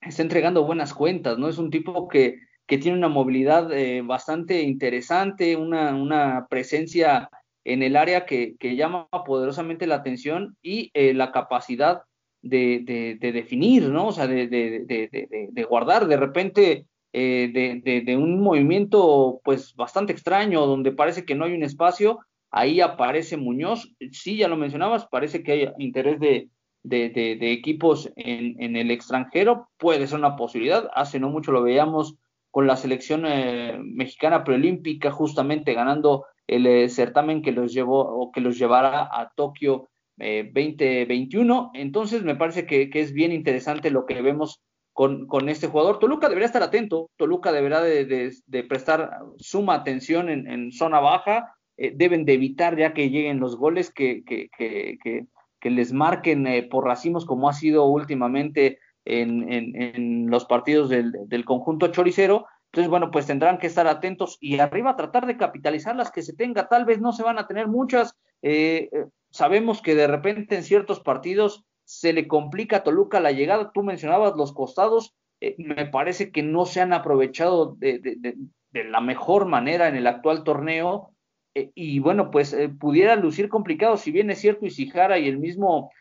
está 0.02 0.24
entregando 0.24 0.66
buenas 0.66 0.96
cuentas, 0.96 1.38
¿no? 1.38 1.48
Es 1.48 1.60
un 1.60 1.70
tipo 1.70 2.08
que, 2.08 2.40
que 2.72 2.78
tiene 2.78 2.98
una 2.98 3.10
movilidad 3.10 3.70
bastante 4.06 4.62
interesante, 4.62 5.58
una, 5.58 5.94
una, 5.94 6.48
presencia 6.50 7.30
en 7.66 7.84
el 7.84 7.98
área 7.98 8.26
que, 8.26 8.56
llama 8.62 9.10
poderosamente 9.26 9.88
la 9.88 9.96
atención 9.96 10.56
y 10.62 10.90
la 10.94 11.34
capacidad 11.34 12.04
de, 12.42 13.18
de, 13.20 13.32
definir, 13.34 13.90
¿no? 13.90 14.08
O 14.08 14.12
sea, 14.14 14.26
de, 14.26 14.48
de, 14.48 15.64
guardar. 15.66 16.08
De 16.08 16.16
repente 16.16 16.86
eh, 17.12 17.82
de, 17.84 18.16
un 18.16 18.40
movimiento 18.40 19.42
pues 19.44 19.76
bastante 19.76 20.14
extraño, 20.14 20.66
donde 20.66 20.94
parece 20.94 21.26
que 21.26 21.36
no 21.36 21.44
hay 21.44 21.54
un 21.54 21.64
espacio, 21.64 22.20
ahí 22.52 22.80
aparece 22.80 23.36
Muñoz, 23.36 23.94
sí, 24.12 24.38
ya 24.38 24.48
lo 24.48 24.56
mencionabas, 24.56 25.08
parece 25.08 25.44
que 25.44 25.52
hay 25.52 25.70
interés 25.78 26.22
de, 26.22 26.50
de 26.84 27.52
equipos 27.52 28.10
en, 28.16 28.78
el 28.78 28.92
extranjero, 28.92 29.70
puede 29.78 30.08
ser 30.08 30.20
una 30.20 30.38
posibilidad, 30.38 30.90
hace 30.94 31.20
no 31.20 31.30
mucho 31.30 31.52
lo 31.52 31.64
veíamos 31.64 32.16
con 32.52 32.68
la 32.68 32.76
selección 32.76 33.26
eh, 33.26 33.80
mexicana 33.82 34.44
preolímpica, 34.44 35.10
justamente 35.10 35.74
ganando 35.74 36.26
el 36.48 36.68
eh, 36.68 36.90
certamen 36.90 37.42
que 37.42 37.54
los 37.54 37.74
llevó 37.74 38.02
o 38.02 38.32
que 38.32 38.42
los 38.42 38.60
llevará 38.60 39.10
a 39.12 39.32
Tokio 39.36 39.88
2021. 40.18 41.72
Entonces, 41.74 42.24
me 42.24 42.36
parece 42.36 42.66
que, 42.66 42.90
es 42.94 43.14
bien 43.14 43.32
interesante 43.32 43.90
lo 43.90 44.06
que 44.06 44.22
vemos 44.22 44.62
con, 44.94 45.50
este 45.50 45.68
jugador. 45.68 46.00
Toluca 46.00 46.30
debería 46.30 46.46
estar 46.46 46.62
atento, 46.62 47.10
Toluca 47.18 47.52
deberá 47.52 47.82
de, 47.82 48.32
prestar 48.68 49.20
suma 49.38 49.76
atención 49.76 50.30
en, 50.30 50.72
zona 50.72 51.00
baja, 51.00 51.56
eh, 51.78 51.94
deben 51.96 52.26
de 52.26 52.34
evitar 52.34 52.78
ya 52.78 52.94
que 52.94 53.10
lleguen 53.10 53.40
los 53.40 53.56
goles 53.56 53.92
que, 53.92 54.24
que, 54.24 54.50
que, 54.58 55.70
les 55.70 55.94
marquen 55.94 56.46
eh, 56.48 56.64
por 56.64 56.86
racimos 56.86 57.26
como 57.26 57.48
ha 57.48 57.54
sido 57.54 57.86
últimamente 57.86 58.80
en, 59.06 59.52
en, 59.52 60.30
los 60.30 60.46
partidos 60.46 60.90
del, 60.90 61.12
del, 61.28 61.46
conjunto 61.46 61.88
choricero. 61.88 62.46
Entonces, 62.66 62.90
bueno, 62.90 63.12
pues 63.12 63.26
tendrán 63.26 63.58
que 63.58 63.68
estar 63.68 63.88
atentos 63.88 64.38
y 64.40 64.60
arriba 64.60 64.96
tratar 64.96 65.26
de 65.26 65.38
capitalizar 65.38 65.96
las 65.96 66.12
que 66.12 66.22
se 66.22 66.34
tenga. 66.34 66.68
Tal 66.68 66.86
vez 66.86 67.02
no 67.02 67.12
se 67.12 67.24
van 67.24 67.38
a 67.38 67.48
tener 67.48 67.68
muchas. 67.68 68.16
Eh, 68.42 68.90
sabemos 69.30 69.82
que 69.82 69.96
de 69.96 70.08
repente 70.08 70.56
en 70.56 70.64
ciertos 70.64 71.00
partidos 71.00 71.66
se 71.84 72.14
le 72.14 72.28
complica 72.28 72.78
a 72.78 72.84
Toluca 72.84 73.20
la 73.20 73.32
llegada. 73.32 73.72
Tú 73.74 73.84
mencionabas 73.84 74.38
los 74.38 74.54
costados, 74.54 75.14
eh, 75.42 75.56
me 75.58 75.86
parece 75.88 76.32
que 76.32 76.44
no 76.44 76.66
se 76.66 76.82
han 76.82 76.94
aprovechado 76.94 77.76
de, 77.80 78.36
la 78.72 79.02
mejor 79.02 79.48
manera 79.48 79.88
en 79.88 79.96
el 79.96 80.08
actual 80.08 80.44
torneo. 80.44 81.12
Eh, 81.54 81.72
y 81.76 82.00
bueno, 82.00 82.32
pues 82.32 82.54
eh, 82.54 82.70
pudiera 82.70 83.16
lucir 83.18 83.50
complicado, 83.50 83.98
si 83.98 84.12
bien 84.12 84.30
es 84.30 84.40
cierto, 84.40 84.66
Isijara 84.66 85.20
y 85.20 85.28
el 85.28 85.38
mismo 85.38 85.92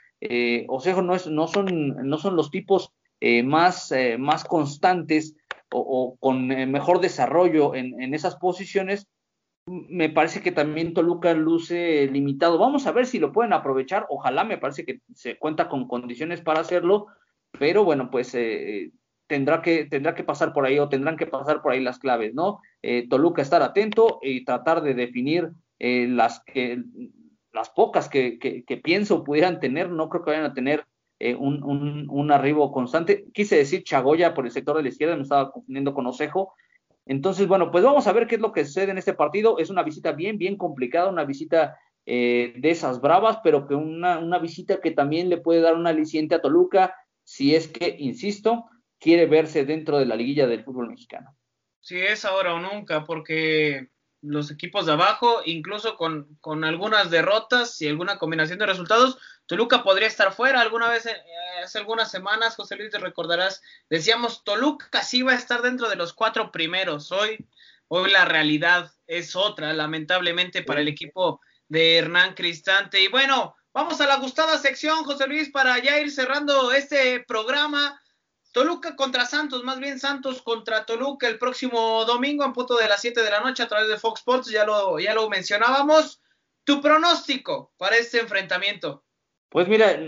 Osejo 0.69 1.03
no, 1.03 1.19
son, 1.49 2.37
los 2.37 2.51
tipos 2.51 2.93
más, 3.45 3.93
más 4.19 4.45
constantes 4.45 5.37
o, 5.73 6.17
con 6.21 6.47
mejor 6.47 7.01
desarrollo 7.01 7.75
en, 7.75 8.15
esas 8.15 8.37
posiciones, 8.37 9.09
me 9.67 10.09
parece 10.09 10.43
que 10.43 10.53
también 10.53 10.95
Toluca 10.95 11.33
luce 11.35 12.09
limitado. 12.11 12.59
Vamos 12.59 12.87
a 12.87 12.93
ver 12.93 13.07
si 13.07 13.19
lo 13.19 13.33
pueden 13.33 13.53
aprovechar. 13.53 14.07
Ojalá, 14.09 14.45
me 14.45 14.59
parece 14.59 14.85
que 14.85 15.01
se 15.15 15.39
cuenta 15.39 15.69
con 15.69 15.87
condiciones 15.87 16.41
para 16.41 16.61
hacerlo, 16.61 17.07
pero 17.59 17.85
bueno, 17.85 18.11
pues 18.11 18.35
eh, 18.35 18.91
tendrá, 19.27 19.63
que, 19.63 19.85
tendrá 19.85 20.15
que 20.15 20.25
pasar 20.25 20.53
por 20.53 20.67
ahí 20.67 20.79
o 20.79 20.89
tendrán 20.89 21.17
que 21.17 21.27
pasar 21.27 21.63
por 21.63 21.73
ahí 21.73 21.81
las 21.81 21.99
claves, 21.99 22.35
¿no? 22.35 22.61
Eh, 22.83 23.07
Toluca 23.09 23.43
estar 23.43 23.63
atento 23.63 24.19
y 24.23 24.45
tratar 24.45 24.83
de 24.83 24.95
definir 24.95 25.51
eh, 25.79 26.09
las, 26.09 26.43
que, 26.45 26.83
las 27.53 27.71
pocas 27.71 28.09
que, 28.09 28.39
que, 28.39 28.77
pienso 28.77 29.25
pudieran 29.25 29.61
tener. 29.61 29.91
No 29.91 30.09
creo 30.09 30.25
que 30.25 30.31
vayan 30.31 30.47
a 30.47 30.55
tener 30.55 30.87
un, 31.39 31.63
un, 31.63 32.07
un, 32.09 32.33
arribo 32.33 32.73
constante. 32.73 33.27
Quise 33.33 33.57
decir 33.57 33.85
Chagoya 33.85 34.33
por 34.35 34.47
el 34.47 34.53
sector 34.53 34.77
de 34.77 34.83
la 34.83 34.89
izquierda, 34.89 35.17
me 35.17 35.23
estaba 35.23 35.51
confundiendo 35.51 35.93
con 35.93 36.07
Osejo. 36.07 36.55
Entonces, 37.07 37.49
bueno, 37.49 37.71
pues 37.71 37.83
vamos 37.83 38.07
a 38.07 38.13
ver 38.13 38.27
qué 38.27 38.37
es 38.37 38.41
lo 38.41 38.53
que 38.53 38.65
sucede 38.65 38.93
en 38.93 38.99
este 38.99 39.15
partido. 39.15 39.59
Es 39.59 39.69
una 39.69 39.83
visita 39.83 40.13
bien, 40.13 40.39
bien 40.39 40.57
complicada, 40.57 41.11
una 41.11 41.25
visita 41.25 41.77
eh, 42.07 42.55
de 42.57 42.71
esas 42.71 43.01
bravas, 43.01 43.39
pero 43.43 43.67
que 43.67 43.75
una, 43.75 44.19
una 44.19 44.39
visita 44.39 44.81
que 44.81 44.91
también 44.91 45.29
le 45.29 45.39
puede 45.39 45.61
dar 45.61 45.75
un 45.75 45.87
aliciente 45.87 46.35
a 46.35 46.41
Toluca 46.41 46.95
si 47.25 47.55
es 47.55 47.69
que, 47.69 47.97
insisto, 47.99 48.67
quiere 48.99 49.27
verse 49.27 49.65
dentro 49.65 49.99
de 49.99 50.07
la 50.07 50.17
liguilla 50.17 50.47
del 50.47 50.65
fútbol 50.65 50.89
mexicano. 50.89 51.37
Sí, 51.81 51.99
es 52.01 52.25
ahora 52.25 52.55
o 52.55 52.61
nunca, 52.61 53.05
porque 53.05 53.91
los 54.23 54.51
equipos 54.51 54.87
de 54.87 54.93
abajo, 54.93 55.41
incluso 55.45 55.97
con, 55.97 56.37
con, 56.41 56.65
algunas 56.65 57.11
derrotas 57.11 57.81
y 57.81 57.89
alguna 57.89 58.19
combinación 58.19 58.59
de 58.59 58.67
resultados, 58.67 59.19
Toluca 59.47 59.83
podría 59.83 60.09
estar 60.09 60.33
fuera. 60.33 60.61
Alguna 60.61 60.89
vez, 60.89 61.07
eh, 61.07 61.17
hace 61.65 61.79
algunas 61.79 62.11
semanas, 62.11 62.57
José 62.57 62.77
Luis, 62.77 62.91
te 62.91 62.99
recordarás, 62.99 63.63
decíamos, 63.89 64.45
Toluca 64.45 65.03
sí 65.03 65.23
va 65.23 65.33
a 65.33 65.37
estar 65.37 65.63
dentro 65.63 65.89
de 65.89 65.97
los 65.97 66.13
cuatro 66.13 66.53
primeros. 66.53 67.11
Hoy, 67.13 67.39
hoy 67.89 68.11
la 68.11 68.25
realidad 68.25 68.93
es 69.07 69.35
otra, 69.35 69.73
lamentablemente, 69.73 70.63
para 70.63 70.81
el 70.81 70.89
equipo 70.89 71.41
de 71.69 71.97
Hernán 71.97 72.35
Cristante. 72.35 73.01
Y 73.01 73.09
bueno, 73.09 73.57
vamos 73.73 74.01
a 74.01 74.07
la 74.07 74.17
gustada 74.17 74.59
sección, 74.59 75.05
José 75.05 75.27
Luis, 75.27 75.51
para 75.51 75.79
ya 75.79 75.99
ir 75.99 76.11
cerrando 76.11 76.73
este 76.73 77.25
programa. 77.27 78.01
Toluca 78.53 78.97
contra 78.97 79.27
Santos, 79.27 79.63
más 79.63 79.79
bien 79.79 79.99
Santos 80.01 80.43
contra 80.43 80.85
Toluca 80.85 81.29
el 81.29 81.39
próximo 81.39 82.05
domingo 82.05 82.45
en 82.45 82.53
punto 82.53 82.77
de 82.77 82.89
las 82.89 83.01
7 83.01 83.23
de 83.23 83.31
la 83.31 83.41
noche 83.41 83.63
a 83.63 83.69
través 83.69 83.89
de 83.89 83.99
Fox 83.99 84.21
Sports, 84.21 84.51
ya 84.51 84.65
lo, 84.65 84.99
ya 84.99 85.15
lo 85.15 85.29
mencionábamos. 85.29 86.21
¿Tu 86.65 86.81
pronóstico 86.81 87.73
para 87.77 87.97
este 87.97 88.21
enfrentamiento? 88.21 89.05
Pues 89.51 89.67
mira, 89.67 89.99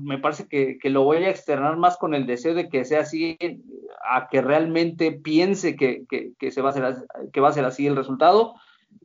me 0.00 0.18
parece 0.18 0.48
que, 0.48 0.78
lo 0.90 1.04
voy 1.04 1.18
a 1.18 1.30
externar 1.30 1.76
más 1.76 1.96
con 1.96 2.14
el 2.14 2.26
deseo 2.26 2.54
de 2.54 2.68
que 2.68 2.84
sea 2.84 3.00
así, 3.00 3.38
a 4.10 4.28
que 4.28 4.42
realmente 4.42 5.12
piense 5.12 5.76
que, 5.76 6.06
se 6.50 6.60
va 6.60 6.70
a 6.70 6.72
ser, 6.72 6.96
que 7.32 7.40
va 7.40 7.50
a 7.50 7.52
ser 7.52 7.64
así 7.64 7.86
el 7.86 7.94
resultado, 7.94 8.54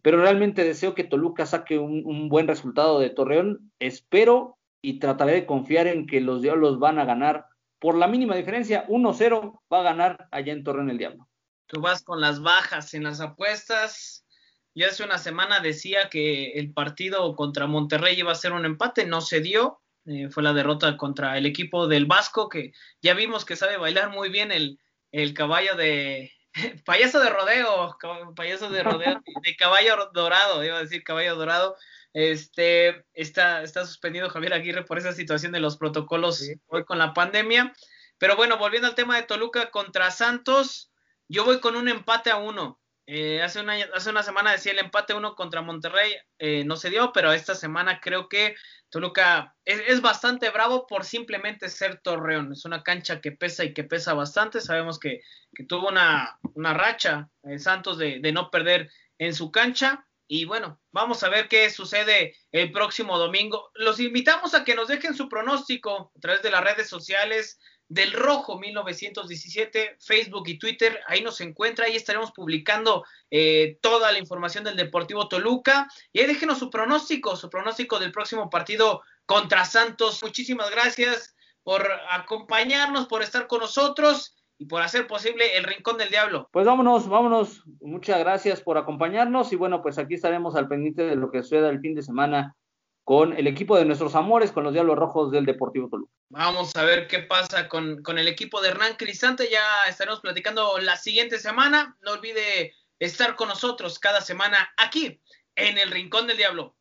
pero 0.01 0.19
realmente 0.19 0.63
deseo 0.63 0.95
que 0.95 1.03
Toluca 1.03 1.45
saque 1.45 1.77
un, 1.77 2.01
un 2.03 2.29
buen 2.29 2.47
resultado 2.47 2.99
de 2.99 3.11
Torreón. 3.11 3.71
Espero 3.77 4.57
y 4.81 4.97
trataré 4.97 5.33
de 5.33 5.45
confiar 5.45 5.85
en 5.85 6.07
que 6.07 6.19
los 6.19 6.41
Diablos 6.41 6.79
van 6.79 6.97
a 6.97 7.05
ganar 7.05 7.45
por 7.83 7.97
la 7.97 8.07
mínima 8.07 8.37
diferencia. 8.37 8.87
1-0 8.87 9.59
va 9.71 9.81
a 9.81 9.83
ganar 9.83 10.29
allá 10.31 10.53
en 10.53 10.63
Torreón 10.63 10.89
el 10.89 10.97
Diablo. 10.97 11.27
Tú 11.67 11.81
vas 11.81 12.01
con 12.01 12.21
las 12.21 12.41
bajas 12.41 12.93
en 12.93 13.03
las 13.03 13.19
apuestas. 13.19 14.25
Yo 14.73 14.87
hace 14.87 15.03
una 15.03 15.17
semana 15.17 15.59
decía 15.59 16.07
que 16.09 16.53
el 16.53 16.71
partido 16.71 17.35
contra 17.35 17.67
Monterrey 17.67 18.17
iba 18.17 18.31
a 18.31 18.35
ser 18.35 18.53
un 18.53 18.63
empate, 18.63 19.05
no 19.05 19.19
se 19.19 19.41
dio. 19.41 19.81
Eh, 20.05 20.29
fue 20.29 20.43
la 20.43 20.53
derrota 20.53 20.95
contra 20.95 21.37
el 21.37 21.45
equipo 21.45 21.89
del 21.89 22.05
Vasco, 22.05 22.47
que 22.47 22.71
ya 23.01 23.15
vimos 23.15 23.43
que 23.43 23.57
sabe 23.57 23.75
bailar 23.75 24.11
muy 24.11 24.29
bien 24.29 24.53
el, 24.53 24.79
el 25.11 25.33
caballo 25.33 25.75
de, 25.75 26.31
payaso 26.85 27.19
de 27.19 27.31
rodeo, 27.31 27.97
payaso 28.33 28.69
de 28.69 28.81
rodeo, 28.81 29.21
de 29.43 29.55
caballo 29.57 30.09
dorado, 30.13 30.63
iba 30.63 30.77
a 30.77 30.83
decir 30.83 31.03
caballo 31.03 31.35
dorado. 31.35 31.75
Este 32.13 33.05
está, 33.13 33.63
está 33.63 33.85
suspendido 33.85 34.29
Javier 34.29 34.53
Aguirre 34.53 34.85
por 34.85 34.99
esa 34.99 35.13
situación 35.13 35.51
de 35.51 35.59
los 35.59 35.77
protocolos 35.77 36.47
hoy 36.67 36.85
con 36.85 36.99
la 36.99 37.13
pandemia. 37.13 37.73
Pero 38.19 38.35
bueno, 38.35 38.57
volviendo 38.57 38.87
al 38.87 38.95
tema 38.95 39.15
de 39.15 39.23
Toluca 39.23 39.71
contra 39.71 40.11
Santos, 40.11 40.91
yo 41.27 41.43
voy 41.43 41.59
con 41.59 41.75
un 41.75 41.89
empate 41.89 42.29
a 42.29 42.37
uno. 42.37 42.79
Eh, 43.05 43.41
hace, 43.41 43.59
una, 43.59 43.73
hace 43.93 44.11
una 44.11 44.23
semana 44.23 44.53
decía 44.53 44.71
el 44.71 44.79
empate 44.79 45.13
uno 45.13 45.35
contra 45.35 45.61
Monterrey, 45.61 46.15
eh, 46.39 46.63
no 46.63 46.77
se 46.77 46.89
dio, 46.89 47.11
pero 47.11 47.33
esta 47.33 47.53
semana 47.53 47.99
creo 47.99 48.29
que 48.29 48.55
Toluca 48.89 49.57
es, 49.65 50.01
bastante 50.01 50.49
bravo 50.51 50.87
por 50.87 51.03
simplemente 51.03 51.67
ser 51.67 51.99
Torreón. 51.99 52.53
Es 52.53 52.63
una 52.63 52.83
cancha 52.83 53.19
que 53.19 53.31
pesa 53.31 53.63
y 53.63 53.73
que 53.73 53.83
pesa 53.83 54.13
bastante. 54.13 54.61
Sabemos 54.61 54.99
que, 54.99 55.21
tuvo 55.67 55.89
una, 55.89 56.39
racha 56.55 57.29
eh, 57.43 57.59
Santos 57.59 57.97
de, 57.97 58.19
de, 58.19 58.31
no 58.31 58.51
perder 58.51 58.91
en 59.17 59.33
su 59.33 59.51
cancha. 59.51 60.05
Y 60.27 60.45
bueno, 60.45 60.79
vamos 60.91 61.23
a 61.23 61.29
ver 61.29 61.47
qué 61.47 61.69
sucede 61.69 62.35
el 62.51 62.71
próximo 62.71 63.17
domingo. 63.17 63.71
Los 63.75 63.99
invitamos 63.99 64.53
a 64.53 64.63
que 64.63 64.75
nos 64.75 64.87
dejen 64.87 65.15
su 65.15 65.27
pronóstico 65.29 66.11
a 66.15 66.19
través 66.19 66.41
de 66.41 66.51
las 66.51 66.63
redes 66.63 66.89
sociales 66.89 67.59
del 67.93 68.13
Rojo 68.13 68.57
1917, 68.57 69.97
Facebook 69.99 70.47
y 70.47 70.57
Twitter, 70.57 70.99
ahí 71.07 71.21
nos 71.21 71.41
encuentra, 71.41 71.85
ahí 71.85 71.95
estaremos 71.95 72.31
publicando 72.31 73.05
eh, 73.29 73.77
toda 73.81 74.11
la 74.11 74.17
información 74.17 74.63
del 74.63 74.75
Deportivo 74.75 75.27
Toluca 75.27 75.87
y 76.11 76.19
ahí 76.19 76.25
déjenos 76.25 76.59
su 76.59 76.69
pronóstico, 76.69 77.35
su 77.35 77.49
pronóstico 77.49 77.99
del 77.99 78.11
próximo 78.11 78.49
partido 78.49 79.03
contra 79.25 79.65
Santos. 79.65 80.23
Muchísimas 80.23 80.71
gracias 80.71 81.35
por 81.63 81.87
acompañarnos, 82.09 83.07
por 83.07 83.21
estar 83.21 83.47
con 83.47 83.59
nosotros 83.59 84.35
y 84.63 84.65
por 84.65 84.81
hacer 84.81 85.07
posible 85.07 85.57
el 85.57 85.65
Rincón 85.65 85.97
del 85.97 86.09
Diablo. 86.09 86.47
Pues 86.51 86.65
vámonos, 86.65 87.09
vámonos. 87.09 87.63
Muchas 87.81 88.19
gracias 88.19 88.61
por 88.61 88.77
acompañarnos 88.77 89.51
y 89.51 89.57
bueno, 89.57 89.81
pues 89.81 89.97
aquí 89.97 90.13
estaremos 90.13 90.55
al 90.55 90.69
pendiente 90.69 91.03
de 91.03 91.17
lo 91.17 91.29
que 91.29 91.43
suceda 91.43 91.69
el 91.69 91.81
fin 91.81 91.95
de 91.95 92.01
semana 92.01 92.55
con 93.03 93.33
el 93.33 93.47
equipo 93.47 93.77
de 93.77 93.83
nuestros 93.83 94.15
amores, 94.15 94.53
con 94.53 94.63
los 94.63 94.71
Diablos 94.71 94.97
Rojos 94.97 95.31
del 95.31 95.45
Deportivo 95.45 95.89
Toluca. 95.89 96.13
Vamos 96.29 96.73
a 96.77 96.85
ver 96.85 97.07
qué 97.07 97.19
pasa 97.19 97.67
con, 97.67 98.01
con 98.01 98.17
el 98.17 98.29
equipo 98.29 98.61
de 98.61 98.69
Hernán 98.69 98.95
Cristante. 98.95 99.49
Ya 99.51 99.83
estaremos 99.89 100.21
platicando 100.21 100.77
la 100.79 100.95
siguiente 100.95 101.37
semana. 101.39 101.97
No 102.01 102.13
olvide 102.13 102.73
estar 102.99 103.35
con 103.35 103.49
nosotros 103.49 103.99
cada 103.99 104.21
semana 104.21 104.73
aquí 104.77 105.19
en 105.55 105.77
el 105.77 105.91
Rincón 105.91 106.25
del 106.27 106.37
Diablo. 106.37 106.77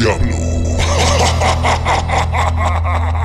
Diablo. 0.00 0.32